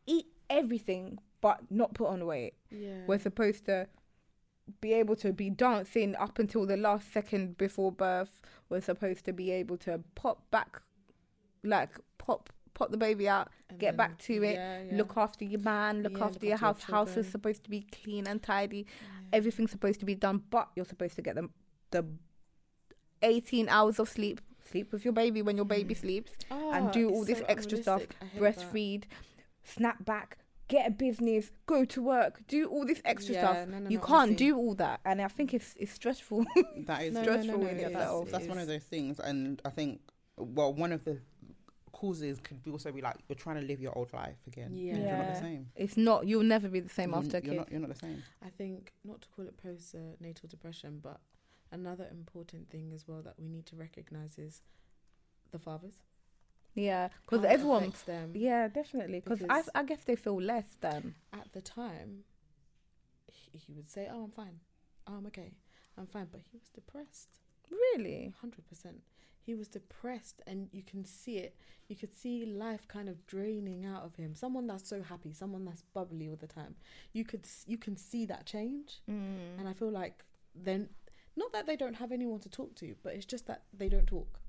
eat 0.07 0.27
everything 0.49 1.19
but 1.41 1.61
not 1.71 1.95
put 1.95 2.09
on 2.09 2.25
weight. 2.27 2.55
yeah. 2.71 3.01
We're 3.07 3.19
supposed 3.19 3.67
to 3.67 3.89
be 4.81 4.93
able 4.95 5.17
to 5.17 5.33
be 5.33 5.49
dancing 5.51 6.17
up 6.17 6.39
until 6.39 6.67
the 6.67 6.77
last 6.77 7.13
second 7.13 7.57
before 7.57 7.93
birth. 7.93 8.41
We're 8.69 8.81
supposed 8.81 9.25
to 9.27 9.33
be 9.33 9.51
able 9.53 9.77
to 9.79 10.01
pop 10.15 10.51
back 10.51 10.83
like 11.63 11.91
pop 12.19 12.51
pop 12.75 12.91
the 12.91 12.97
baby 12.97 13.29
out 13.29 13.49
And 13.71 13.79
get 13.79 13.97
back 13.97 14.19
to 14.19 14.35
it, 14.45 14.55
yeah, 14.55 14.83
yeah. 14.83 14.97
look 14.97 15.15
after 15.17 15.45
your 15.45 15.61
man, 15.61 16.03
look 16.03 16.19
Yeah, 16.19 16.25
after 16.25 16.35
look 16.35 16.43
your 16.43 16.55
after 16.55 16.61
your 16.63 16.97
house. 16.99 17.09
House 17.09 17.17
is 17.17 17.31
supposed 17.31 17.65
to 17.65 17.71
be 17.71 17.87
clean 17.91 18.27
and 18.27 18.43
tidy. 18.43 18.87
Everything's 19.33 19.71
supposed 19.71 19.99
to 20.01 20.07
be 20.07 20.15
done, 20.15 20.43
but 20.51 20.69
you're 20.77 20.85
supposed 20.85 21.17
to 21.17 21.23
get 21.23 21.35
them 21.37 21.51
the 21.91 22.05
18 23.23 23.69
hours 23.69 23.99
of 23.99 24.09
sleep. 24.09 24.41
Sleep 24.64 24.93
with 24.93 25.05
your 25.05 25.12
baby 25.12 25.43
when 25.43 25.57
your 25.57 25.64
baby 25.64 25.95
Mm. 25.95 25.99
sleeps. 25.99 26.33
Ah, 26.51 26.71
and 26.73 26.93
do 26.93 27.09
all 27.11 27.25
this 27.25 27.39
so 27.39 27.45
extra 27.49 27.79
stuff, 27.83 28.03
unrealistic. 28.03 28.17
I 28.21 28.25
hate 28.27 28.41
that. 28.41 28.73
Breastfeed, 28.75 29.05
snap 29.64 30.05
back, 30.05 30.39
get 30.69 30.89
a 30.89 30.91
business, 30.91 31.51
go 31.67 31.85
to 31.85 32.03
work, 32.03 32.45
do 32.49 32.67
all 32.69 32.85
this 32.85 33.01
extra 33.05 33.35
Yeah, 33.35 33.41
stuff. 33.53 33.69
no, 33.69 33.79
no, 33.79 33.89
you 33.91 33.99
no, 33.99 34.05
can't 34.05 34.12
honestly. 34.31 34.37
do 34.47 34.57
all 34.57 34.75
that, 34.75 35.01
and 35.05 35.23
I 35.23 35.29
think 35.29 35.55
it's 35.55 35.75
it's 35.79 35.93
stressful. 35.93 36.45
That 36.87 37.03
is 37.05 37.14
No, 37.14 37.21
no, 37.21 37.25
stressful 37.25 37.59
no, 37.59 37.67
in 37.69 37.77
it 37.77 37.81
is, 37.81 37.87
itself. 37.93 38.29
it 38.29 38.33
that's 38.33 38.47
one 38.49 38.59
of 38.59 38.67
those 38.67 38.83
things, 38.85 39.21
and 39.21 39.62
I 39.64 39.71
think 39.71 40.01
well, 40.37 40.73
one 40.75 40.93
of 40.93 41.05
the 41.05 41.21
causes 41.93 42.39
could 42.41 42.62
be 42.62 42.71
also 42.71 42.93
be 42.93 43.01
like 43.01 43.17
you're 43.29 43.37
trying 43.37 43.59
to 43.61 43.67
live 43.67 43.81
your 43.81 43.97
old 43.97 44.12
life 44.12 44.37
again. 44.47 44.71
Yeah. 44.75 44.95
and 44.95 45.03
you're 45.05 45.17
not 45.17 45.35
the 45.35 45.41
same. 45.41 45.71
it's 45.77 45.97
not. 45.97 46.27
You'll 46.27 46.43
never 46.43 46.69
be 46.69 46.81
the 46.81 46.89
same 46.91 47.11
You're- 47.11 47.25
after 47.25 47.39
a 47.39 47.41
you're 47.41 47.53
kid. 47.55 47.57
not. 47.59 47.71
You're 47.71 47.81
not 47.81 47.89
the 47.91 47.95
same. 48.07 48.23
I 48.43 48.51
think 48.51 48.93
not 49.05 49.23
to 49.23 49.29
call 49.29 49.47
it 49.47 49.55
postnatal 49.57 50.49
depression, 50.49 50.99
but 51.03 51.21
another 51.73 52.07
important 52.11 52.71
thing 52.71 52.93
as 52.95 53.07
well 53.09 53.23
that 53.23 53.35
we 53.39 53.49
need 53.49 53.67
to 53.67 53.77
recognize 53.77 54.39
is 54.39 54.62
the 55.53 55.59
fathers. 55.59 55.95
yeah, 56.75 57.09
because 57.25 57.45
everyone. 57.45 57.93
them. 58.07 58.33
Yeah, 58.35 58.69
definitely. 58.69 59.21
Cause 59.23 59.43
I 59.43 59.47
Because- 59.47 59.71
I 59.75 59.83
guess 59.85 60.05
they 60.05 60.17
feel 60.17 60.41
less 60.41 60.77
than. 60.81 61.14
At 61.33 61.53
the 61.53 61.61
time, 61.62 62.25
he, 63.27 63.59
he 63.59 63.73
would 63.73 63.89
say, 63.89 64.09
"Oh, 64.11 64.25
I'm 64.25 64.31
fine. 64.31 64.61
Oh, 65.07 65.14
I'm 65.14 65.27
okay. 65.27 65.55
I'm 65.97 66.07
fine," 66.07 66.29
but 66.31 66.41
he 66.51 66.57
was 66.59 66.69
depressed. 66.69 67.41
Really. 67.71 68.33
Hundred 68.41 68.67
percent. 68.67 69.03
He 69.41 69.55
was 69.55 69.69
depressed, 69.69 70.43
and 70.47 70.69
you 70.73 70.83
can 70.83 71.05
see 71.05 71.39
it. 71.39 71.57
You 71.89 71.95
could 71.97 72.12
see 72.14 72.45
life 72.45 72.87
kind 72.89 73.09
of 73.09 73.27
draining 73.27 73.87
out 73.87 74.03
of 74.05 74.17
him. 74.17 74.35
Someone 74.35 74.67
that's 74.67 74.89
so 74.89 75.03
happy, 75.03 75.33
someone 75.33 75.64
that's 75.64 75.83
bubbly 75.95 76.29
all 76.29 76.37
the 76.37 76.49
time. 76.49 76.75
You 77.12 77.25
could 77.25 77.47
you 77.67 77.79
can 77.79 77.97
see 77.97 78.27
that 78.27 78.45
change, 78.45 79.01
Mm. 79.09 79.59
and 79.59 79.69
I 79.69 79.73
feel 79.73 79.91
like 79.91 80.25
then 80.55 80.89
not 81.37 81.53
that 81.53 81.66
they 81.66 81.76
don't 81.76 81.95
have 81.95 82.12
anyone 82.12 82.41
to 82.41 82.49
talk 82.49 82.74
to, 82.76 82.95
but 83.03 83.14
it's 83.14 83.26
just 83.26 83.47
that 83.47 83.64
they 83.72 83.89
don't 83.89 84.07
talk. 84.07 84.41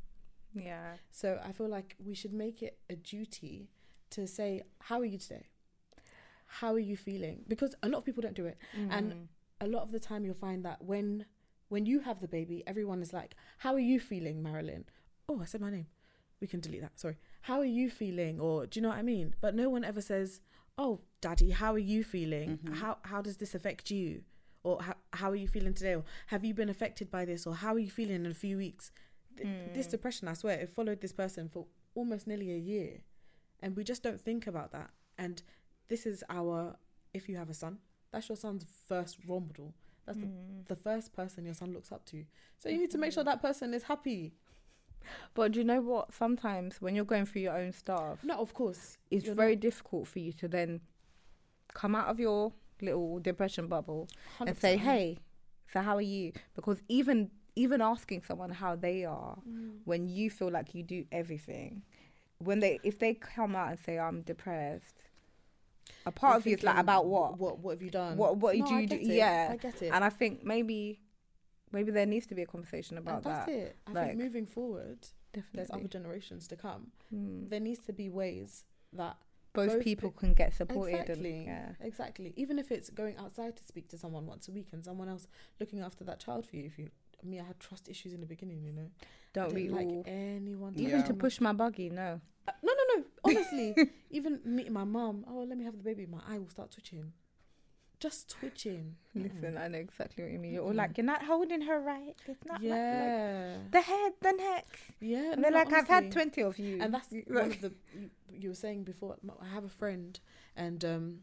Yeah. 0.54 0.94
So 1.12 1.40
I 1.44 1.52
feel 1.52 1.68
like 1.70 1.96
we 2.04 2.14
should 2.16 2.34
make 2.34 2.64
it 2.64 2.80
a 2.90 2.96
duty 2.96 3.70
to 4.12 4.26
say, 4.28 4.64
"How 4.82 5.00
are 5.00 5.06
you 5.06 5.18
today? 5.18 5.48
How 6.46 6.74
are 6.74 6.80
you 6.80 6.96
feeling?" 6.98 7.44
Because 7.48 7.76
a 7.84 7.90
lot 7.90 8.00
of 8.00 8.06
people 8.06 8.22
don't 8.22 8.36
do 8.36 8.46
it. 8.46 8.58
And 8.90 9.12
Mm. 9.14 9.28
a 9.62 9.68
lot 9.68 9.84
of 9.84 9.92
the 9.92 10.00
time 10.00 10.24
you'll 10.26 10.34
find 10.48 10.64
that 10.66 10.84
when 10.84 11.26
when 11.70 11.86
you 11.86 12.00
have 12.00 12.22
the 12.22 12.30
baby, 12.30 12.64
everyone 12.66 13.02
is 13.02 13.12
like, 13.12 13.36
"How 13.58 13.74
are 13.74 13.80
you 13.80 14.00
feeling, 14.00 14.42
Marilyn?" 14.42 14.86
Oh, 15.28 15.42
I 15.42 15.46
said 15.46 15.60
my 15.60 15.70
name. 15.70 15.88
We 16.40 16.48
can 16.48 16.62
delete 16.62 16.80
that. 16.82 16.98
Sorry. 16.98 17.18
How 17.42 17.60
are 17.60 17.66
you 17.66 17.90
feeling? 17.90 18.40
Or 18.40 18.66
do 18.66 18.80
you 18.80 18.82
know 18.84 18.88
what 18.90 18.98
I 18.98 19.02
mean? 19.02 19.36
But 19.42 19.54
no 19.54 19.70
one 19.70 19.84
ever 19.84 20.00
says, 20.00 20.40
"Oh, 20.78 21.02
Daddy, 21.20 21.50
how 21.50 21.74
are 21.74 21.78
you 21.94 22.06
feeling? 22.06 22.60
Mhm. 22.60 22.76
How 22.76 23.00
how 23.04 23.22
does 23.22 23.38
this 23.38 23.54
affect 23.54 23.92
you?" 23.92 24.24
Or 24.64 24.82
how 24.82 24.96
how 25.18 25.30
are 25.32 25.36
you 25.36 25.48
feeling 25.48 25.74
today? 25.74 25.96
Or 25.96 26.04
have 26.28 26.44
you 26.46 26.54
been 26.54 26.70
affected 26.70 27.10
by 27.12 27.26
this? 27.26 27.46
Or 27.48 27.56
how 27.56 27.74
are 27.76 27.80
you 27.80 27.90
feeling 27.92 28.16
in 28.16 28.26
a 28.26 28.34
few 28.34 28.58
weeks? 28.58 28.92
Th- 29.38 29.48
This 29.74 29.88
Mm. 29.88 29.92
depression, 29.92 30.28
I 30.28 30.34
swear, 30.34 30.60
it 30.60 30.70
followed 30.70 31.02
this 31.02 31.14
person 31.14 31.50
for 31.50 31.68
almost 31.96 32.28
nearly 32.28 32.52
a 32.52 32.58
year, 32.58 33.02
and 33.62 33.76
we 33.76 33.84
just 33.84 34.04
don't 34.04 34.22
think 34.22 34.48
about 34.48 34.72
that. 34.72 34.90
And 35.18 35.42
this 35.88 36.06
is 36.06 36.24
our. 36.30 36.78
If 37.14 37.28
you 37.30 37.38
have 37.38 37.50
a 37.50 37.54
son, 37.54 37.80
that's 38.12 38.30
your 38.30 38.36
son's 38.36 38.66
first 38.88 39.18
role 39.28 39.40
model. 39.42 39.74
That's 40.06 40.18
the 40.20 40.26
Mm. 40.28 40.68
the 40.68 40.76
first 40.76 41.14
person 41.14 41.46
your 41.46 41.54
son 41.56 41.74
looks 41.74 41.92
up 41.92 42.06
to. 42.06 42.26
So 42.60 42.70
you 42.70 42.78
need 42.80 42.92
to 42.92 42.98
make 42.98 43.12
sure 43.14 43.24
that 43.24 43.42
person 43.42 43.74
is 43.74 43.84
happy. 43.84 44.34
But 45.34 45.54
do 45.54 45.60
you 45.60 45.66
know 45.66 45.82
what? 45.82 46.14
Sometimes 46.14 46.82
when 46.82 46.94
you're 46.96 47.06
going 47.06 47.26
through 47.26 47.44
your 47.44 47.58
own 47.58 47.72
stuff, 47.72 48.24
No, 48.24 48.38
of 48.40 48.54
course. 48.54 48.98
it's 49.10 49.28
very 49.30 49.56
not- 49.56 49.62
difficult 49.62 50.08
for 50.08 50.20
you 50.20 50.34
to 50.34 50.48
then 50.48 50.82
come 51.74 51.96
out 51.96 52.08
of 52.08 52.20
your 52.20 52.54
little 52.82 53.20
depression 53.20 53.68
bubble 53.68 54.08
100%. 54.40 54.48
and 54.50 54.58
say, 54.58 54.78
"Hey, 54.78 55.18
so 55.72 55.82
how 55.82 55.96
are 55.96 56.02
you?" 56.02 56.32
Because 56.56 56.82
even 56.88 57.32
even 57.56 57.82
asking 57.82 58.22
someone 58.24 58.52
how 58.52 58.76
they 58.76 59.04
are 59.04 59.38
Mm. 59.48 59.80
when 59.86 60.08
you 60.08 60.30
feel 60.30 60.52
like 60.52 60.76
you 60.76 60.84
do 60.84 61.06
everything, 61.12 61.82
when 62.38 62.60
they 62.60 62.80
if 62.84 63.00
they 63.00 63.14
come 63.16 63.56
out 63.56 63.70
and 63.72 63.80
say, 63.80 63.98
"I'm 63.98 64.22
depressed," 64.22 64.96
a 66.06 66.12
part 66.12 66.32
You're 66.34 66.38
of 66.38 66.46
you 66.48 66.54
is 66.58 66.64
like, 66.64 66.78
"About 66.78 67.08
what?" 67.08 67.40
What 67.40 67.60
what 67.60 67.72
have 67.72 67.82
you 67.82 67.90
done? 67.90 68.18
What- 68.18 68.38
what 68.38 68.56
no, 68.58 68.66
do 68.68 68.76
you 68.76 68.88
do- 68.88 68.96
it. 68.96 69.02
yeah. 69.04 69.50
I 69.54 69.58
get 69.58 69.82
it. 69.82 69.92
And 69.92 70.04
I 70.04 70.10
think 70.10 70.44
maybe 70.44 71.02
maybe 71.72 71.92
there 71.92 72.06
needs 72.06 72.26
to 72.28 72.36
be 72.36 72.44
a 72.44 72.46
conversation 72.46 72.98
about 72.98 73.18
and 73.18 73.24
that's 73.26 73.46
that. 73.48 73.52
it. 73.52 73.76
I 73.88 73.92
Like- 73.92 74.08
think 74.10 74.20
moving 74.20 74.46
forward, 74.46 75.00
definitely. 75.34 75.58
there's 75.58 75.70
other 75.72 75.88
generations 75.90 76.48
to 76.48 76.56
come. 76.56 76.92
Mm. 77.14 77.50
There 77.50 77.60
needs 77.60 77.80
to 77.88 77.94
be 77.94 78.08
ways 78.10 78.64
that 78.94 79.18
Both, 79.54 79.70
both 79.74 79.84
people 79.84 80.12
pe- 80.12 80.18
can 80.20 80.34
get 80.34 80.54
supported. 80.54 80.94
exactly, 81.02 81.38
And, 81.38 81.46
yeah. 81.48 81.70
exactly. 81.82 82.34
Even 82.36 82.60
if 82.60 82.72
it's 82.72 82.90
going 82.90 83.18
outside 83.18 83.56
to 83.58 83.64
speak 83.64 83.88
to 83.90 83.98
someone 83.98 84.26
once 84.28 84.48
a 84.48 84.52
week 84.52 84.68
and 84.72 84.84
someone 84.86 85.10
else 85.10 85.28
looking 85.60 85.80
after 85.80 86.04
that 86.04 86.20
child 86.20 86.46
for 86.46 86.56
you. 86.56 86.66
If 86.66 86.78
you, 86.78 86.90
I 87.24 87.26
mean, 87.28 87.42
I 87.42 87.44
had 87.46 87.60
trust 87.60 87.90
issues 87.90 88.14
in 88.14 88.20
the 88.22 88.28
beginning. 88.28 88.64
You 88.64 88.74
know, 88.74 88.90
Don't 89.34 89.54
we 89.54 89.70
like 89.70 89.88
all? 89.88 90.04
anyone. 90.06 90.74
to 90.76 90.82
Even 90.84 91.04
to 91.06 91.14
push 91.14 91.42
my 91.42 91.54
buggy, 91.54 91.90
no. 91.90 92.22
Uh, 92.48 92.52
no, 92.64 92.72
no, 92.74 92.96
no. 93.02 93.06
Honestly, 93.26 93.76
even 94.12 94.40
meeting 94.46 94.74
my 94.74 94.84
mum, 94.84 95.26
oh, 95.28 95.40
let 95.48 95.58
me 95.58 95.66
have 95.66 95.76
the 95.78 95.84
baby. 95.84 96.06
My 96.06 96.20
eye 96.30 96.38
will 96.38 96.50
start 96.50 96.72
twitching. 96.72 97.12
Just 98.00 98.30
twitching. 98.30 98.96
Listen, 99.16 99.58
I 99.58 99.68
know 99.68 99.80
exactly 99.80 100.24
what 100.24 100.32
you 100.32 100.38
mean. 100.40 100.54
You're 100.54 100.64
all 100.64 100.74
like, 100.74 100.98
you're 100.98 101.06
not 101.06 101.24
holding 101.24 101.62
her 101.62 101.80
right. 101.80 102.16
It's 102.28 102.46
not 102.46 102.62
like- 102.62 102.70
like, 102.70 102.78
yeah, 102.78 103.58
the 103.72 103.82
head, 103.82 104.14
the 104.22 104.32
neck. 104.34 104.80
yeah. 105.00 105.32
And 105.34 105.44
they're 105.44 105.50
no, 105.52 105.58
like, 105.58 105.74
I've 105.74 105.88
had 105.88 106.12
20 106.12 106.42
of 106.44 106.60
you. 106.60 106.80
and 106.80 106.94
that's 106.94 107.12
You- 107.12 107.24
one 107.28 107.52
of 107.52 107.62
the 107.62 107.74
you, 108.00 108.10
you 108.32 108.50
were 108.50 108.56
saying 108.56 108.84
before. 108.84 109.18
I 109.42 109.48
have 109.48 109.64
a 109.64 109.70
friend, 109.70 110.20
and 110.56 110.86
um, 110.86 111.20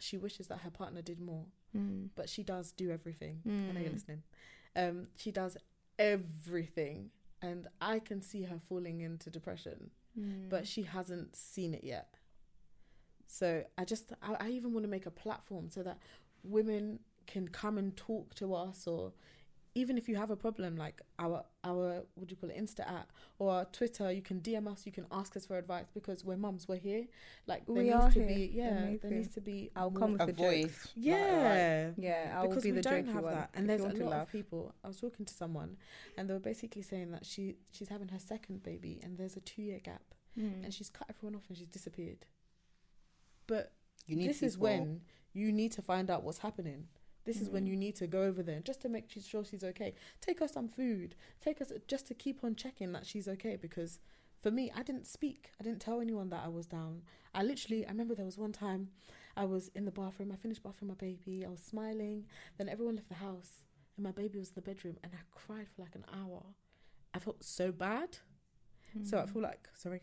she 0.00 0.16
wishes 0.16 0.46
that 0.46 0.60
her 0.60 0.70
partner 0.70 1.02
did 1.02 1.20
more, 1.20 1.44
Mm. 1.76 2.08
but 2.14 2.30
she 2.30 2.42
does 2.42 2.72
do 2.72 2.90
everything. 2.90 3.42
I 3.44 3.48
know 3.50 3.80
you're 3.80 3.90
Mm. 3.90 3.94
listening. 3.94 4.22
Um, 4.74 5.08
she 5.16 5.30
does 5.30 5.58
everything, 5.98 7.10
and 7.42 7.68
I 7.80 7.98
can 7.98 8.22
see 8.22 8.42
her 8.44 8.58
falling 8.68 9.00
into 9.00 9.28
depression, 9.30 9.90
Mm. 10.18 10.48
but 10.48 10.66
she 10.66 10.82
hasn't 10.84 11.36
seen 11.36 11.74
it 11.74 11.84
yet. 11.84 12.16
So 13.26 13.64
I 13.76 13.84
just, 13.84 14.12
I, 14.22 14.46
I 14.46 14.48
even 14.50 14.72
want 14.72 14.84
to 14.84 14.90
make 14.90 15.06
a 15.06 15.10
platform 15.10 15.70
so 15.70 15.82
that 15.82 15.98
women 16.44 17.00
can 17.26 17.48
come 17.48 17.76
and 17.78 17.96
talk 17.96 18.34
to 18.36 18.54
us, 18.54 18.86
or 18.86 19.12
even 19.74 19.98
if 19.98 20.08
you 20.08 20.16
have 20.16 20.30
a 20.30 20.36
problem, 20.36 20.76
like 20.76 21.02
our 21.18 21.44
our 21.64 22.02
what 22.14 22.28
do 22.28 22.32
you 22.32 22.36
call 22.36 22.48
it, 22.50 22.56
Insta 22.56 22.80
at 22.88 23.08
or 23.38 23.50
our 23.52 23.64
Twitter, 23.66 24.10
you 24.12 24.22
can 24.22 24.40
DM 24.40 24.66
us, 24.68 24.86
you 24.86 24.92
can 24.92 25.04
ask 25.10 25.36
us 25.36 25.44
for 25.44 25.58
advice 25.58 25.86
because 25.92 26.24
we're 26.24 26.36
mums, 26.36 26.66
we're 26.68 26.76
here. 26.78 27.04
Like 27.46 27.66
there 27.66 27.74
We 27.74 27.82
needs 27.84 27.94
are 27.96 28.10
to 28.12 28.18
here. 28.20 28.28
be 28.28 28.50
yeah, 28.54 28.70
there 28.70 28.82
Amazing. 28.84 29.10
needs 29.10 29.34
to 29.34 29.40
be 29.42 29.70
I'll 29.76 29.90
come 29.90 30.12
with 30.12 30.22
a 30.22 30.26
the 30.26 30.32
voice. 30.32 30.88
yeah. 30.94 31.90
Yeah, 31.98 32.32
I 32.38 32.42
will 32.42 32.48
because 32.48 32.62
be 32.62 32.70
we 32.72 32.76
the 32.76 32.82
don't 32.82 33.08
have 33.08 33.24
one. 33.24 33.34
that, 33.34 33.50
and 33.54 33.68
there's 33.68 33.82
a 33.82 33.88
lot 33.88 33.98
laugh. 33.98 34.22
of 34.22 34.32
people. 34.32 34.72
I 34.84 34.88
was 34.88 34.98
talking 34.98 35.26
to 35.26 35.34
someone, 35.34 35.76
and 36.16 36.30
they 36.30 36.34
were 36.34 36.40
basically 36.40 36.82
saying 36.82 37.10
that 37.10 37.26
she 37.26 37.56
she's 37.72 37.88
having 37.88 38.08
her 38.08 38.18
second 38.20 38.62
baby, 38.62 39.00
and 39.02 39.18
there's 39.18 39.36
a 39.36 39.40
two 39.40 39.62
year 39.62 39.80
gap, 39.80 40.02
Mm. 40.38 40.64
and 40.64 40.72
she's 40.74 40.90
cut 40.90 41.06
everyone 41.10 41.34
off, 41.34 41.44
and 41.48 41.56
she's 41.58 41.66
disappeared. 41.68 42.24
But 43.46 43.72
You 44.06 44.16
need 44.16 44.28
this 44.28 44.42
is 44.42 44.58
when 44.58 45.00
you 45.32 45.52
need 45.52 45.72
to 45.72 45.82
find 45.82 46.10
out 46.10 46.22
what's 46.24 46.38
happening. 46.38 46.88
This 47.24 47.40
is 47.40 47.50
when 47.50 47.64
Mm. 47.64 47.68
you 47.70 47.76
need 47.76 47.96
to 47.96 48.06
go 48.06 48.22
over 48.22 48.42
there 48.42 48.60
just 48.60 48.80
to 48.82 48.88
make 48.88 49.10
sure 49.10 49.44
she's 49.44 49.64
okay. 49.64 49.94
Take 50.20 50.38
her 50.40 50.46
some 50.48 50.68
food. 50.68 51.16
Take 51.40 51.60
us 51.60 51.72
just 51.88 52.06
to 52.06 52.14
keep 52.14 52.44
on 52.44 52.54
checking 52.54 52.92
that 52.92 53.04
she's 53.04 53.26
okay. 53.26 53.56
Because 53.56 53.98
for 54.40 54.50
me, 54.52 54.70
I 54.74 54.82
didn't 54.84 55.06
speak. 55.08 55.50
I 55.58 55.64
didn't 55.64 55.80
tell 55.80 56.00
anyone 56.00 56.28
that 56.30 56.44
I 56.44 56.48
was 56.48 56.66
down. 56.66 57.02
I 57.34 57.42
literally, 57.42 57.84
I 57.84 57.90
remember 57.90 58.14
there 58.14 58.24
was 58.24 58.38
one 58.38 58.52
time 58.52 58.90
I 59.36 59.44
was 59.44 59.68
in 59.74 59.84
the 59.86 59.90
bathroom. 59.90 60.30
I 60.30 60.36
finished 60.36 60.62
bathing 60.62 60.86
my 60.88 60.94
baby. 60.94 61.44
I 61.44 61.48
was 61.48 61.60
smiling. 61.60 62.26
Then 62.58 62.68
everyone 62.68 62.94
left 62.94 63.08
the 63.08 63.16
house, 63.16 63.62
and 63.96 64.04
my 64.04 64.12
baby 64.12 64.38
was 64.38 64.50
in 64.50 64.54
the 64.54 64.62
bedroom, 64.62 64.96
and 65.02 65.12
I 65.12 65.18
cried 65.34 65.68
for 65.68 65.82
like 65.82 65.96
an 65.96 66.04
hour. 66.12 66.42
I 67.12 67.18
felt 67.18 67.42
so 67.42 67.72
bad. 67.72 68.18
So 69.02 69.18
I 69.18 69.22
Mm. 69.22 69.30
feel 69.32 69.42
like 69.42 69.68
sorry. 69.74 70.02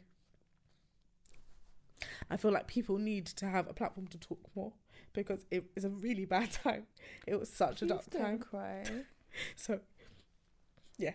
I 2.29 2.37
feel 2.37 2.51
like 2.51 2.67
people 2.67 2.97
need 2.97 3.25
to 3.27 3.45
have 3.47 3.67
a 3.69 3.73
platform 3.73 4.07
to 4.07 4.17
talk 4.17 4.39
more 4.55 4.73
because 5.13 5.45
it 5.51 5.65
is 5.75 5.85
a 5.85 5.89
really 5.89 6.25
bad 6.25 6.51
time. 6.63 6.87
It 7.27 7.39
was 7.39 7.49
such 7.49 7.81
a 7.81 7.85
Please 7.85 7.89
dark 7.89 8.09
don't 8.09 8.21
time. 8.21 8.39
cry. 8.39 8.83
So 9.55 9.79
yeah. 10.97 11.13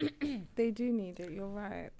They 0.56 0.70
do 0.70 0.92
need 0.92 1.20
it. 1.20 1.32
You're 1.32 1.46
right. 1.48 1.90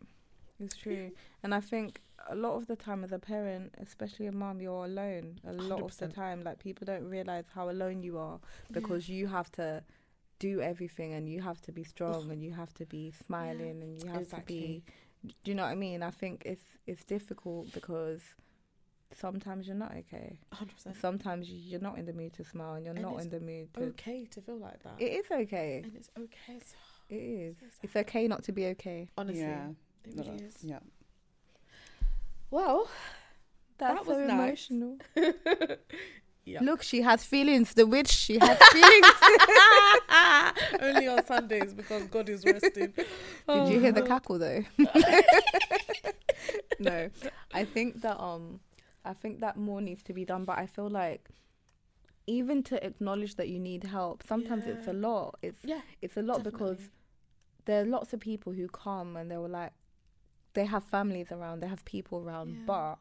It's 0.61 0.77
true, 0.77 1.11
and 1.43 1.53
I 1.53 1.61
think 1.61 2.01
a 2.29 2.35
lot 2.37 2.55
of 2.55 2.69
the 2.69 2.77
time 2.77 3.03
as 3.03 3.11
a 3.11 3.19
parent, 3.19 3.75
especially 3.83 4.27
a 4.27 4.33
mom, 4.33 4.61
you're 4.61 4.85
alone. 4.85 5.41
A 5.47 5.53
lot 5.53 5.83
of 5.83 5.97
the 5.99 6.07
time, 6.07 6.45
like 6.45 6.61
people 6.61 6.85
don't 6.85 7.05
realize 7.11 7.45
how 7.53 7.69
alone 7.71 8.03
you 8.05 8.19
are 8.19 8.39
because 8.71 9.09
you 9.09 9.27
have 9.27 9.51
to 9.53 9.83
do 10.39 10.61
everything 10.61 11.13
and 11.13 11.29
you 11.29 11.41
have 11.43 11.61
to 11.63 11.73
be 11.73 11.83
strong 11.83 12.31
and 12.31 12.43
you 12.45 12.53
have 12.53 12.73
to 12.75 12.87
be 12.87 13.13
smiling 13.27 13.83
and 13.83 14.01
you 14.01 14.09
have 14.09 14.23
Exactly. 14.23 14.55
to 14.61 14.63
be. 14.63 14.83
Do 15.27 15.51
you 15.51 15.55
know 15.55 15.63
what 15.63 15.71
I 15.71 15.75
mean? 15.75 16.03
I 16.03 16.11
think 16.11 16.43
it's 16.45 16.79
it's 16.87 17.05
difficult 17.05 17.73
because 17.73 18.21
sometimes 19.13 19.67
you're 19.67 19.77
not 19.77 19.93
okay. 19.97 20.39
hundred 20.53 20.75
percent 20.75 20.97
Sometimes 21.01 21.49
you're 21.49 21.81
not 21.81 21.99
in 21.99 22.07
the 22.07 22.13
mood 22.13 22.33
to 22.35 22.45
smile 22.45 22.75
and 22.75 22.85
you're 22.85 22.95
And 22.95 23.03
not 23.03 23.21
in 23.21 23.31
the 23.31 23.41
mood 23.41 23.73
to. 23.75 23.81
okay 23.85 24.27
to 24.33 24.41
feel 24.41 24.59
like 24.59 24.83
that. 24.83 24.95
It 24.99 25.13
is 25.13 25.27
okay. 25.31 25.81
and 25.85 25.93
it's 25.97 26.11
okay. 26.19 26.59
So, 26.61 26.77
It 27.11 27.17
is. 27.17 27.57
so. 27.61 27.67
It's 27.83 27.97
okay 27.97 28.27
not 28.29 28.43
to 28.45 28.53
be 28.53 28.67
okay. 28.69 29.09
honestly, 29.17 29.43
Yeah. 29.43 29.69
it 30.05 30.15
really 30.17 30.43
is. 30.43 30.57
Yeah. 30.63 30.81
Well, 32.51 32.89
That's 33.79 33.95
That 34.01 34.07
was 34.07 34.17
so 34.19 34.27
nice. 34.27 34.71
emotional. 34.71 34.99
yeah. 36.45 36.61
Look, 36.63 36.83
she 36.83 37.03
has 37.03 37.25
feelings. 37.25 37.75
The 37.75 37.87
witch, 37.87 38.11
she 38.11 38.39
has 38.39 38.59
feelings. 38.73 39.07
Only 40.81 41.09
on 41.09 41.25
Sundays 41.25 41.75
because 41.75 42.05
God 42.05 42.29
is 42.29 42.45
resting. 42.45 42.93
Did 43.49 43.69
you 43.69 43.81
hear 43.81 43.93
the 43.93 44.03
cackle 44.03 44.39
though? 44.39 44.65
no, 46.79 47.11
I 47.53 47.65
think 47.65 48.03
that 48.03 48.21
um, 48.21 48.61
I 49.05 49.15
think 49.15 49.41
that 49.41 49.57
more 49.57 49.81
needs 49.81 50.03
to 50.05 50.13
be 50.13 50.25
done. 50.25 50.45
But 50.45 50.59
I 50.59 50.67
feel 50.67 50.89
like 50.91 51.29
even 52.27 52.63
to 52.65 52.85
acknowledge 52.85 53.37
that 53.37 53.49
you 53.49 53.59
need 53.59 53.85
help, 53.85 54.23
sometimes 54.27 54.67
it's 54.67 54.87
a 54.87 54.93
lot. 54.93 55.37
It's 55.43 55.65
Yeah, 55.65 55.81
it's 56.03 56.17
a 56.17 56.23
lot 56.23 56.43
because 56.43 56.79
there 57.67 57.83
are 57.83 57.87
lots 57.87 58.13
of 58.13 58.21
people 58.21 58.53
who 58.53 58.69
come 58.69 59.17
and 59.17 59.31
they 59.31 59.37
were 59.37 59.49
like, 59.49 59.73
they 60.55 60.65
have 60.67 60.85
families 60.85 61.33
around, 61.33 61.61
they 61.61 61.69
have 61.69 61.85
people 61.85 62.21
around, 62.21 62.51
Yeah. 62.51 62.63
but 62.67 62.95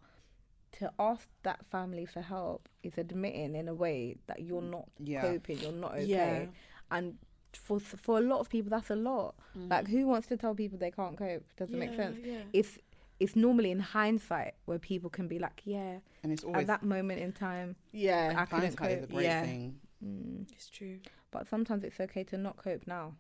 to 0.80 0.92
ask 1.00 1.28
that 1.44 1.66
family 1.72 2.06
for 2.06 2.22
help 2.22 2.68
is 2.84 2.98
admitting 2.98 3.56
in 3.56 3.68
a 3.68 3.74
way 3.74 4.16
that 4.28 4.42
you're 4.42 4.62
not 4.62 4.88
Yeah. 5.00 5.22
coping, 5.22 5.60
you're 5.60 5.72
not 5.72 5.92
okay, 5.94 6.06
Yeah. 6.06 6.46
and 6.92 7.18
for 7.54 7.80
for 7.80 8.18
a 8.18 8.22
lot 8.22 8.40
of 8.40 8.50
people 8.50 8.70
that's 8.72 8.90
a 8.90 8.96
lot. 8.96 9.36
Like 9.56 9.88
who 9.88 10.08
wants 10.08 10.28
to 10.28 10.38
tell 10.38 10.56
people 10.56 10.78
they 10.80 10.92
can't 10.92 11.16
cope? 11.18 11.46
Doesn't 11.56 11.78
make 11.78 11.94
sense. 11.96 12.18
Yeah. 12.24 12.44
It's 12.54 12.78
it's 13.20 13.36
normally 13.36 13.70
in 13.72 13.80
hindsight 13.80 14.56
where 14.66 14.80
people 14.80 15.10
can 15.10 15.28
be 15.28 15.38
like, 15.40 15.62
yeah, 15.66 16.00
And 16.24 16.32
it's 16.34 16.44
at 16.44 16.48
always 16.48 16.68
that 16.68 16.84
moment 16.84 17.22
in 17.22 17.32
time, 17.32 17.76
yeah. 17.92 18.34
I 18.36 18.46
couldn't 18.46 18.62
hindsight 18.62 18.92
is 18.92 18.98
a 18.98 19.02
cope. 19.02 19.10
great 19.12 19.24
Yeah. 19.26 19.44
thing. 19.44 19.80
Mm. 20.04 20.52
It's 20.52 20.70
true. 20.70 21.00
But 21.32 21.48
sometimes 21.48 21.84
it's 21.84 22.00
okay 22.00 22.24
to 22.26 22.38
not 22.38 22.58
cope 22.58 22.86
now. 22.88 23.16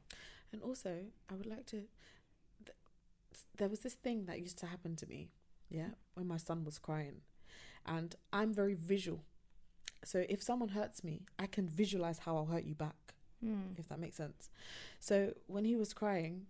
And 0.51 0.62
also, 0.64 1.06
I 1.30 1.34
would 1.36 1.45
like 1.45 1.66
to. 1.68 1.78
Th- 2.66 2.78
there 3.58 3.70
was 3.70 3.80
this 3.82 3.93
thing 3.93 4.26
that 4.26 4.39
used 4.41 4.58
to 4.60 4.66
happen 4.66 4.95
to 4.97 5.06
me, 5.08 5.30
yeah, 5.70 5.89
when 6.16 6.28
my 6.28 6.38
son 6.38 6.64
was 6.66 6.78
crying, 6.80 7.22
and 7.86 8.15
I'm 8.31 8.53
very 8.53 8.73
visual. 8.73 9.23
So 10.03 10.25
if 10.29 10.41
someone 10.43 10.69
hurts 10.69 11.03
me, 11.03 11.25
I 11.39 11.47
can 11.47 11.67
visualize 11.67 12.19
how 12.19 12.36
I'll 12.36 12.45
hurt 12.45 12.63
you 12.65 12.75
back, 12.75 13.13
Mm. 13.43 13.77
if 13.79 13.88
that 13.89 13.99
makes 13.99 14.15
sense. 14.17 14.49
So 14.99 15.34
when 15.47 15.65
he 15.65 15.75
was 15.75 15.93
crying, 15.93 16.47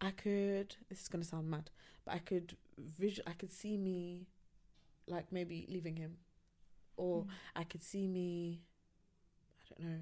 I 0.00 0.10
could. 0.12 0.76
This 0.88 1.00
is 1.02 1.08
gonna 1.08 1.24
sound 1.24 1.50
mad, 1.50 1.70
but 2.04 2.14
I 2.14 2.18
could 2.18 2.56
visual. 2.76 3.28
I 3.28 3.32
could 3.34 3.50
see 3.52 3.76
me, 3.76 4.26
like 5.06 5.32
maybe 5.32 5.66
leaving 5.68 5.96
him, 5.96 6.18
or 6.96 7.24
Mm. 7.24 7.30
I 7.56 7.64
could 7.64 7.82
see 7.82 8.06
me, 8.06 8.62
I 9.62 9.82
don't 9.82 9.90
know, 9.90 10.00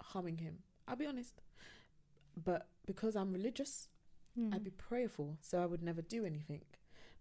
harming 0.00 0.38
him. 0.38 0.62
I'll 0.86 0.96
be 0.96 1.06
honest. 1.06 1.42
But 2.36 2.68
because 2.86 3.16
I'm 3.16 3.32
religious, 3.32 3.88
Mm. 4.38 4.54
I'd 4.54 4.64
be 4.64 4.70
prayerful, 4.70 5.38
so 5.40 5.62
I 5.62 5.66
would 5.66 5.82
never 5.82 6.00
do 6.02 6.24
anything. 6.24 6.64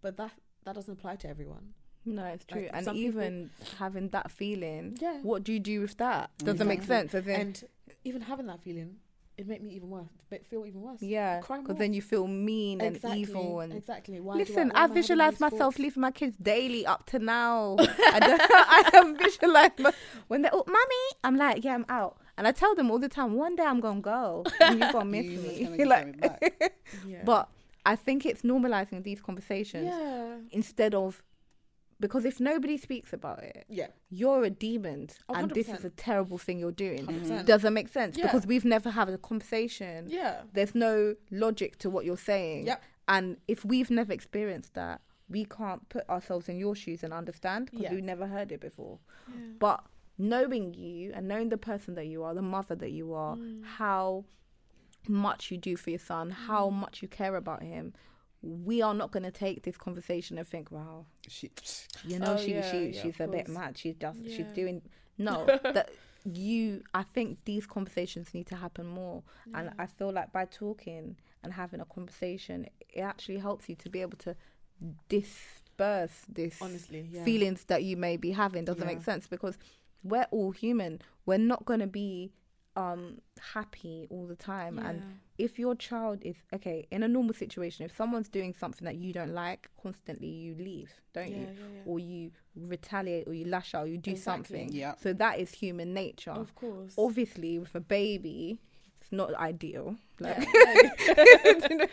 But 0.01 0.17
that 0.17 0.39
that 0.63 0.73
doesn't 0.75 0.93
apply 0.93 1.15
to 1.17 1.27
everyone. 1.27 1.73
No, 2.05 2.25
it's 2.25 2.45
true. 2.45 2.61
Like, 2.63 2.71
and 2.73 2.85
some 2.85 2.95
people- 2.95 3.21
even 3.21 3.49
having 3.77 4.09
that 4.09 4.31
feeling, 4.31 4.97
Yeah. 4.99 5.19
what 5.21 5.43
do 5.43 5.53
you 5.53 5.59
do 5.59 5.81
with 5.81 5.97
that? 5.97 6.31
Mm-hmm. 6.37 6.45
Doesn't 6.47 6.67
make 6.67 6.83
sense. 6.83 7.13
As 7.13 7.27
in, 7.27 7.39
And 7.41 7.63
even 8.03 8.21
having 8.23 8.47
that 8.47 8.59
feeling, 8.61 8.97
it 9.37 9.47
made 9.47 9.63
me 9.63 9.71
even 9.75 9.89
worse. 9.89 10.07
It 10.29 10.45
feel 10.47 10.65
even 10.65 10.81
worse. 10.81 11.01
yeah, 11.01 11.39
because 11.39 11.77
then 11.77 11.93
you 11.93 12.01
feel 12.01 12.27
mean 12.27 12.79
exactly, 12.81 13.11
and 13.11 13.19
evil. 13.29 13.59
And 13.61 13.73
exactly. 13.73 14.19
Why 14.19 14.33
do 14.33 14.39
listen, 14.39 14.69
why 14.69 14.81
I, 14.81 14.83
am 14.85 14.93
visualize 14.93 15.39
myself 15.39 15.59
thoughts? 15.75 15.79
leaving 15.79 16.01
my 16.01 16.11
kids 16.11 16.35
daily 16.37 16.85
up 16.85 17.05
to 17.07 17.19
now. 17.19 17.75
I, 17.79 18.19
don't, 18.19 18.41
I 18.49 18.89
have 18.93 19.17
visualized 19.17 19.79
my, 19.79 19.91
when 20.27 20.41
they're, 20.43 20.51
oh, 20.53 20.63
mommy, 20.67 21.05
I'm 21.23 21.37
like, 21.37 21.63
yeah, 21.63 21.73
I'm 21.75 21.85
out. 21.89 22.17
And 22.37 22.47
I 22.47 22.51
tell 22.51 22.75
them 22.75 22.89
all 22.91 22.99
the 22.99 23.09
time, 23.09 23.33
one 23.33 23.55
day 23.55 23.63
I'm 23.63 23.79
going 23.79 23.97
to 23.97 24.01
go 24.01 24.43
and 24.59 24.79
you're 24.79 24.91
going 24.91 25.05
to 25.05 25.11
miss 25.11 25.25
You 25.59 25.69
me. 25.69 25.77
gonna 25.77 25.89
like. 25.89 26.79
Yeah. 27.05 27.21
But 27.23 27.49
I 27.85 27.95
think 27.95 28.25
it's 28.25 28.41
normalizing 28.43 29.03
these 29.03 29.21
conversations 29.21 29.85
yeah, 29.87 30.35
instead 30.51 30.93
of, 30.95 31.21
because 32.01 32.25
if 32.25 32.39
nobody 32.39 32.77
speaks 32.77 33.13
about 33.13 33.39
it, 33.43 33.63
yeah, 33.69 33.87
you're 34.09 34.43
a 34.43 34.49
demon 34.49 35.09
Oh, 35.29 35.35
and 35.35 35.49
this 35.51 35.69
is 35.69 35.85
a 35.85 35.89
terrible 35.91 36.37
thing 36.37 36.59
you're 36.59 36.71
doing. 36.87 37.05
100%. 37.05 37.45
Doesn't 37.45 37.73
make 37.73 37.87
sense? 37.87 38.17
Yeah. 38.17 38.25
Because 38.25 38.45
we've 38.45 38.65
never 38.65 38.89
had 38.89 39.07
a 39.09 39.17
conversation. 39.17 40.07
yeah, 40.09 40.41
There's 40.53 40.75
no 40.75 41.15
logic 41.31 41.77
to 41.79 41.89
what 41.89 42.03
you're 42.05 42.17
saying. 42.33 42.65
Yep. 42.67 42.83
And 43.07 43.37
if 43.47 43.63
we've 43.63 43.89
never 43.91 44.11
experienced 44.11 44.73
that, 44.73 45.01
we 45.29 45.45
can't 45.45 45.87
put 45.89 46.03
ourselves 46.09 46.49
in 46.49 46.57
your 46.57 46.75
shoes 46.75 47.03
and 47.03 47.13
understand 47.13 47.65
because 47.67 47.83
Yeah. 47.83 47.93
we've 47.93 48.03
never 48.03 48.27
heard 48.27 48.51
it 48.51 48.59
before. 48.59 48.99
yeah. 49.29 49.35
But 49.59 49.79
knowing 50.17 50.73
you 50.73 51.13
and 51.15 51.27
knowing 51.27 51.49
the 51.49 51.57
person 51.57 51.95
that 51.95 52.07
you 52.07 52.23
are, 52.23 52.33
the 52.33 52.41
mother 52.57 52.75
that 52.75 52.91
you 52.91 53.13
are, 53.13 53.35
Mm. 53.37 53.63
how 53.81 54.25
much 55.07 55.49
you 55.51 55.57
do 55.57 55.75
for 55.75 55.89
your 55.89 55.99
son, 55.99 56.29
how 56.29 56.69
much 56.69 57.01
you 57.01 57.07
care 57.07 57.35
about 57.35 57.63
him, 57.63 57.93
we 58.41 58.81
are 58.81 58.93
not 58.93 59.11
going 59.11 59.23
to 59.23 59.31
take 59.31 59.63
this 59.63 59.77
conversation 59.77 60.37
and 60.37 60.47
think, 60.47 60.71
wow, 60.71 61.05
She, 61.27 61.51
you 62.03 62.19
know, 62.19 62.33
Oh, 62.33 62.37
she, 62.37 62.53
yeah, 62.53 62.71
she 62.71 62.87
yeah, 62.89 63.01
she's 63.01 63.19
of 63.19 63.29
a 63.29 63.31
bit 63.31 63.45
course. 63.45 63.57
mad. 63.57 63.77
She 63.77 63.91
does, 63.93 64.15
she's 64.27 64.51
doing, 64.53 64.81
no, 65.17 65.45
that 65.63 65.89
you, 66.25 66.83
I 66.93 67.03
think 67.03 67.39
these 67.45 67.65
conversations 67.67 68.33
need 68.33 68.47
to 68.47 68.55
happen 68.55 68.85
more. 68.87 69.23
And 69.53 69.71
I 69.77 69.85
feel 69.85 70.11
like 70.11 70.31
by 70.31 70.45
talking 70.45 71.17
and 71.43 71.53
having 71.53 71.79
a 71.81 71.85
conversation, 71.85 72.67
it 72.89 73.01
actually 73.01 73.37
helps 73.37 73.69
you 73.69 73.75
to 73.75 73.89
be 73.89 74.01
able 74.01 74.17
to 74.19 74.35
disperse 75.09 76.21
this 76.27 76.57
honestly, 76.61 77.07
yeah. 77.11 77.23
feelings 77.23 77.65
that 77.65 77.83
you 77.83 77.97
may 77.97 78.17
be 78.17 78.31
having. 78.31 78.65
Doesn't 78.65 78.85
make 78.85 79.01
sense 79.03 79.27
because 79.27 79.57
we're 80.03 80.27
all 80.31 80.51
human. 80.51 81.01
We're 81.25 81.37
not 81.37 81.65
going 81.65 81.79
to 81.81 81.87
be 81.87 82.31
um 82.77 83.19
happy 83.53 84.07
all 84.09 84.25
the 84.25 84.35
time 84.35 84.79
and 84.79 84.99
Yeah. 84.99 85.05
If 85.47 85.57
your 85.63 85.75
child 85.75 86.19
is 86.31 86.37
okay 86.57 86.79
in 86.91 87.01
a 87.03 87.07
normal 87.07 87.33
situation 87.43 87.79
if 87.85 87.93
someone's 88.01 88.29
doing 88.29 88.53
something 88.63 88.85
that 88.89 88.95
you 89.03 89.11
don't 89.19 89.33
like 89.45 89.61
constantly 89.81 90.27
you 90.45 90.53
leave 90.67 90.91
don't 91.13 91.31
yeah, 91.31 91.37
you 91.37 91.43
yeah, 91.43 91.51
yeah. 91.77 91.81
or 91.91 91.97
you 91.99 92.31
retaliate 92.55 93.25
or 93.27 93.33
you 93.33 93.45
lash 93.55 93.73
out 93.75 93.83
or 93.85 93.87
you 93.87 93.97
do 93.97 94.11
Exactly. 94.11 94.59
something 94.59 94.67
yeah. 94.83 94.93
so 95.03 95.13
that 95.13 95.39
is 95.43 95.49
human 95.63 95.89
nature 95.93 96.31
Of 96.45 96.53
course. 96.55 96.93
obviously 96.97 97.57
with 97.59 97.73
a 97.75 97.79
baby 97.79 98.59
it's 99.01 99.11
not 99.11 99.33
ideal 99.35 99.95
like 100.19 100.45
Yeah. 100.53 101.85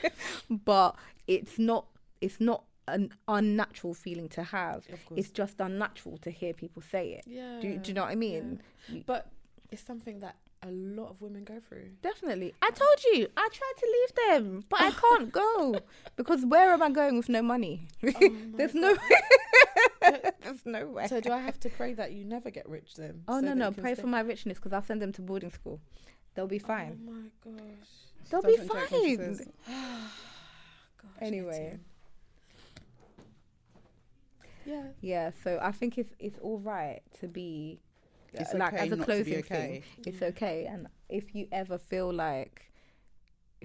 but 0.51 0.95
it's 1.27 1.59
not 1.59 1.87
it's 2.21 2.41
not 2.41 2.65
an 2.87 3.13
unnatural 3.29 3.95
feeling 3.95 4.29
to 4.31 4.43
have 4.43 4.87
of 4.93 5.05
course. 5.07 5.19
it's 5.21 5.31
just 5.31 5.61
unnatural 5.61 6.17
to 6.19 6.31
hear 6.31 6.53
people 6.55 6.83
say 6.83 7.05
it 7.13 7.25
yeah. 7.27 7.59
do, 7.61 7.77
do 7.79 7.89
you 7.89 7.95
know 7.95 8.03
what 8.03 8.11
i 8.11 8.15
mean 8.15 8.61
You- 8.89 9.05
But 9.07 9.31
it's 9.71 9.83
something 9.83 10.21
that 10.21 10.37
a 10.63 10.71
lot 10.71 11.11
of 11.11 11.21
women 11.23 11.45
go 11.45 11.61
through. 11.61 11.91
Definitely. 12.03 12.55
I 12.61 12.71
told 12.71 13.05
you. 13.13 13.29
I 13.37 13.49
tried 13.53 13.75
to 13.79 13.87
leave 13.93 14.43
them, 14.45 14.65
but 14.69 14.81
I 14.81 14.91
can't 14.91 15.33
go 15.33 15.81
because 16.17 16.45
where 16.45 16.73
am 16.73 16.83
I 16.83 16.91
going 16.91 17.17
with 17.17 17.29
no 17.29 17.43
money? 17.43 17.89
Oh 18.05 18.37
There's 18.57 18.75
no. 18.75 18.97
There's 20.01 20.65
no 20.65 20.87
way. 20.87 21.07
So 21.07 21.21
do 21.21 21.33
I 21.33 21.39
have 21.39 21.61
to 21.61 21.69
pray 21.69 21.95
that 21.95 22.13
you 22.13 22.25
never 22.25 22.51
get 22.51 22.69
rich 22.69 22.95
then? 22.97 23.23
oh 23.29 23.41
so 23.41 23.47
no 23.47 23.55
no! 23.55 23.71
Pray 23.71 23.95
stay- 23.95 24.03
for 24.03 24.09
my 24.09 24.21
richness 24.21 24.59
because 24.59 24.73
I'll 24.73 24.83
send 24.83 25.01
them 25.01 25.13
to 25.13 25.23
boarding 25.23 25.51
school. 25.51 25.81
They'll 26.35 26.47
be 26.47 26.61
oh 26.63 26.67
fine. 26.67 26.99
Oh 27.09 27.13
my 27.13 27.57
gosh. 27.59 27.89
They'll 28.31 28.43
be 28.43 28.57
Doesn't 28.57 28.69
joke 28.69 28.89
fine. 28.89 29.53
gosh 29.67 31.11
Anyway. 31.21 31.79
Yeah. 34.67 34.83
Yeah. 35.01 35.31
So 35.43 35.59
I 35.63 35.73
think 35.73 35.99
it's 35.99 36.15
it's 36.19 36.39
all 36.41 36.59
right 36.59 37.01
to 37.21 37.29
be 37.29 37.81
It's 38.33 38.55
like 38.55 38.75
okay 38.75 38.87
as 38.87 38.93
a 38.93 38.97
not 38.97 39.07
to 39.07 39.13
be 39.13 39.15
closing 39.15 39.39
okay. 39.39 39.55
thing. 39.55 39.83
Mm. 40.01 40.07
It's 40.07 40.23
okay, 40.23 40.67
and 40.67 40.89
if 41.09 41.35
you 41.35 41.49
ever 41.53 41.79
feel 41.79 42.13
like 42.13 42.71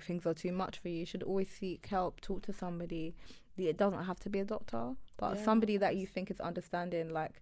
things 0.02 0.26
are 0.26 0.34
too 0.34 0.52
much 0.52 0.80
for 0.80 0.90
you, 0.90 1.00
you 1.00 1.06
should 1.06 1.24
always 1.24 1.50
seek 1.50 1.86
help. 1.88 2.22
Talk 2.22 2.42
to 2.44 2.54
somebody. 2.54 3.16
It 3.58 3.78
doesn't 3.78 4.04
have 4.06 4.20
to 4.22 4.30
be 4.30 4.40
a 4.40 4.46
doctor, 4.46 4.94
but 5.18 5.38
Yeah, 5.38 5.44
somebody 5.44 5.78
that 5.78 5.96
you 5.96 6.08
think 6.08 6.32
is 6.32 6.40
understanding, 6.40 7.14
like 7.14 7.42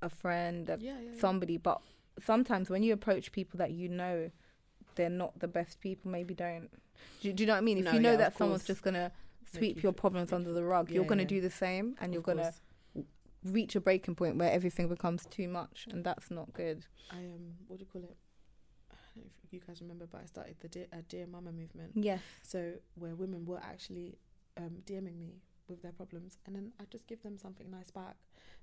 a 0.00 0.08
friend, 0.08 0.68
a 0.68 0.78
Yeah, 0.80 0.94
yeah, 1.00 1.18
somebody. 1.18 1.56
But 1.56 1.80
sometimes 2.24 2.70
when 2.70 2.82
you 2.82 2.92
approach 2.92 3.32
people 3.32 3.58
that 3.58 3.72
you 3.72 3.88
know, 3.88 4.30
they're 4.94 5.10
not 5.10 5.38
the 5.38 5.48
best 5.48 5.80
people. 5.80 6.10
Maybe 6.10 6.34
don't. 6.34 6.70
Do, 7.20 7.32
do 7.32 7.42
you 7.42 7.46
know 7.46 7.54
what 7.54 7.58
I 7.58 7.62
mean? 7.62 7.78
If 7.78 7.84
No, 7.86 7.92
you 7.92 8.00
know 8.00 8.16
that 8.16 8.36
someone's 8.36 8.64
just 8.64 8.82
gonna 8.82 9.10
sweep 9.52 9.82
your 9.82 9.92
problems 9.92 10.32
under 10.32 10.52
the 10.52 10.62
rug, 10.62 10.90
you're 10.90 11.04
gonna 11.04 11.24
do 11.24 11.40
the 11.40 11.50
same, 11.50 11.96
and 12.00 12.12
you're 12.12 12.20
Of 12.20 12.26
gonna 12.26 12.42
course. 12.42 12.60
Reach 13.44 13.74
a 13.76 13.80
breaking 13.80 14.14
point 14.14 14.36
where 14.36 14.50
everything 14.52 14.88
becomes 14.88 15.26
too 15.26 15.48
much, 15.48 15.86
and 15.90 16.04
that's 16.04 16.30
not 16.30 16.52
good. 16.52 16.86
I 17.10 17.16
um, 17.18 17.54
what 17.66 17.78
do 17.78 17.84
you 17.84 17.90
call 17.92 18.02
it? 18.02 18.16
I 18.92 18.96
don't 19.14 19.24
know 19.24 19.30
if 19.44 19.52
you 19.52 19.60
guys 19.66 19.80
remember, 19.80 20.06
but 20.10 20.20
I 20.22 20.26
started 20.26 20.56
the 20.60 20.68
Dear, 20.68 20.86
uh, 20.92 20.96
Dear 21.08 21.26
Mama 21.26 21.52
movement. 21.52 21.92
Yes. 21.94 22.20
So 22.42 22.72
where 22.94 23.14
women 23.14 23.44
were 23.46 23.60
actually 23.62 24.18
um, 24.56 24.82
DMing 24.86 25.18
me 25.18 25.40
with 25.68 25.82
their 25.82 25.92
problems, 25.92 26.38
and 26.46 26.54
then 26.54 26.72
I 26.80 26.84
just 26.90 27.06
give 27.06 27.22
them 27.22 27.38
something 27.38 27.70
nice 27.70 27.90
back 27.90 28.16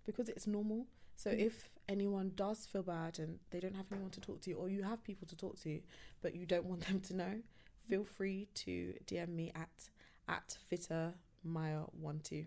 because 0.06 0.30
it's 0.30 0.48
normal. 0.48 0.86
So 1.16 1.32
Mm. 1.32 1.40
if 1.48 1.70
anyone 1.90 2.32
does 2.36 2.66
feel 2.68 2.84
bad 2.84 3.18
and 3.18 3.40
they 3.50 3.60
don't 3.60 3.76
have 3.76 3.88
anyone 3.92 4.12
to 4.12 4.22
talk 4.22 4.42
to, 4.42 4.54
or 4.54 4.70
you 4.70 4.84
have 4.84 5.04
people 5.04 5.26
to 5.28 5.36
talk 5.36 5.60
to, 5.62 5.82
but 6.22 6.36
you 6.36 6.46
don't 6.46 6.66
want 6.66 6.82
them 6.88 7.00
to 7.02 7.16
know, 7.16 7.42
feel 7.90 8.04
free 8.06 8.48
to 8.56 8.94
DM 9.06 9.30
me 9.30 9.52
at 9.56 9.90
at 10.30 10.58
fitter 10.70 11.14
Maya 11.44 11.84
one 12.00 12.20
two. 12.20 12.46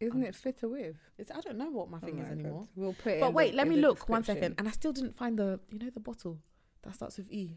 Isn't 0.00 0.22
it 0.24 0.34
fitter 0.34 0.68
with? 0.68 0.96
It's 1.18 1.30
I 1.30 1.40
don't 1.40 1.56
know 1.56 1.70
what 1.70 1.88
my 1.90 1.98
thing 1.98 2.16
Oh 2.18 2.22
is 2.22 2.28
my 2.28 2.34
God. 2.34 2.40
anymore. 2.40 2.68
We'll 2.76 2.92
put 2.92 3.12
it. 3.14 3.20
But 3.20 3.28
in 3.28 3.34
wait, 3.34 3.50
the, 3.52 3.56
let 3.56 3.66
in 3.66 3.72
me 3.74 3.80
look 3.80 4.08
one 4.08 4.22
second. 4.24 4.54
and 4.58 4.68
I 4.68 4.70
still 4.72 4.92
didn't 4.92 5.16
find 5.16 5.38
the 5.38 5.58
you 5.70 5.78
know 5.78 5.90
the 5.90 6.00
bottle 6.00 6.38
that 6.82 6.94
starts 6.94 7.16
with 7.18 7.30
E. 7.32 7.56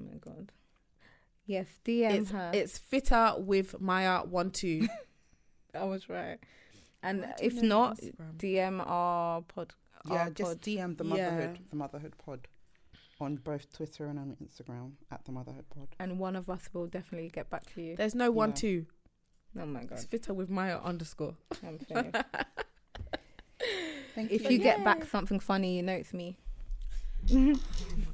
Oh 0.00 0.04
my 0.10 0.16
god. 0.18 0.52
Yes, 1.44 1.66
DM 1.84 2.10
It's 2.12 2.30
her. 2.30 2.50
it's 2.54 2.78
fitter 2.78 3.34
with 3.38 3.80
Maya 3.80 4.22
one 4.24 4.50
two. 4.50 4.88
I 5.74 5.84
was 5.84 6.08
right. 6.08 6.38
And 7.02 7.20
Why 7.20 7.34
do 7.36 7.44
you 7.44 7.50
if 7.50 7.62
not, 7.62 7.98
Instagram? 7.98 8.36
DM 8.38 8.84
our 8.86 9.42
pod. 9.42 9.74
Yeah, 10.06 10.14
our 10.24 10.30
just 10.30 10.50
pod. 10.52 10.60
DM 10.62 10.96
the 10.96 11.04
Yeah. 11.04 11.30
Muvahood, 11.30 11.58
the 11.70 11.76
Muvahood 11.76 12.12
Pod, 12.18 12.48
on 13.20 13.36
both 13.36 13.72
Twitter 13.72 14.06
and 14.06 14.18
on 14.18 14.36
Instagram 14.42 14.92
at 15.10 15.24
the 15.24 15.30
Muvahood 15.32 15.64
Pod. 15.74 15.88
and 16.00 16.18
one 16.18 16.34
of 16.36 16.48
us 16.50 16.68
will 16.72 16.86
definitely 16.86 17.28
get 17.28 17.50
back 17.50 17.72
to 17.74 17.82
you. 17.82 17.96
There's 17.96 18.14
no 18.14 18.30
one 18.30 18.50
Yeah. 18.50 18.54
two. 18.54 18.86
Oh 19.58 19.66
my 19.66 19.80
god, 19.84 19.92
It's 19.92 20.04
fitter 20.04 20.34
with 20.34 20.50
Maya 20.50 20.78
underscore. 20.82 21.34
I'm. 21.66 21.78
Thank 24.14 24.30
if 24.30 24.44
you. 24.44 24.50
you 24.50 24.58
get 24.58 24.84
back 24.84 25.04
something 25.04 25.40
funny, 25.40 25.76
you 25.76 25.82
know 25.82 25.92
it's 25.94 26.14
me. 26.14 26.36
Oh 27.32 27.34
my 27.34 27.54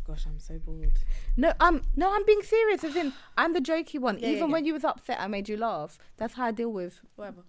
gosh, 0.06 0.24
I'm 0.26 0.38
so 0.38 0.58
bored. 0.58 0.92
No, 1.36 1.52
um, 1.60 1.82
no, 1.96 2.12
I'm 2.14 2.24
being 2.24 2.42
serious. 2.42 2.82
As 2.82 2.96
in, 2.96 3.12
I'm 3.36 3.52
the 3.52 3.60
jokey 3.60 3.98
one. 4.00 4.18
Yeah, 4.18 4.28
yeah, 4.28 4.36
Even 4.36 4.48
yeah. 4.48 4.52
when 4.52 4.64
you 4.64 4.72
was 4.72 4.84
upset, 4.84 5.18
I 5.20 5.26
made 5.26 5.48
you 5.48 5.56
laugh. 5.56 5.98
That's 6.16 6.34
how 6.34 6.46
I 6.46 6.50
deal 6.50 6.70
with 6.72 7.00
Whatever. 7.16 7.42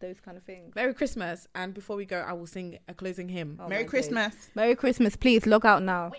those 0.00 0.18
kind 0.20 0.36
of 0.38 0.44
things. 0.44 0.74
Merry 0.74 0.94
Christmas, 0.94 1.46
and 1.54 1.74
before 1.74 1.96
we 1.96 2.04
go, 2.06 2.20
I 2.20 2.32
will 2.32 2.46
sing 2.46 2.78
a 2.88 2.94
closing 2.94 3.28
hymn. 3.28 3.58
Oh 3.60 3.68
Merry 3.68 3.80
my 3.80 3.82
days. 3.82 3.90
Christmas. 3.90 4.34
Merry 4.54 4.74
Christmas. 4.74 5.14
Please 5.16 5.46
log 5.46 5.66
out 5.66 5.82
now. 5.82 6.10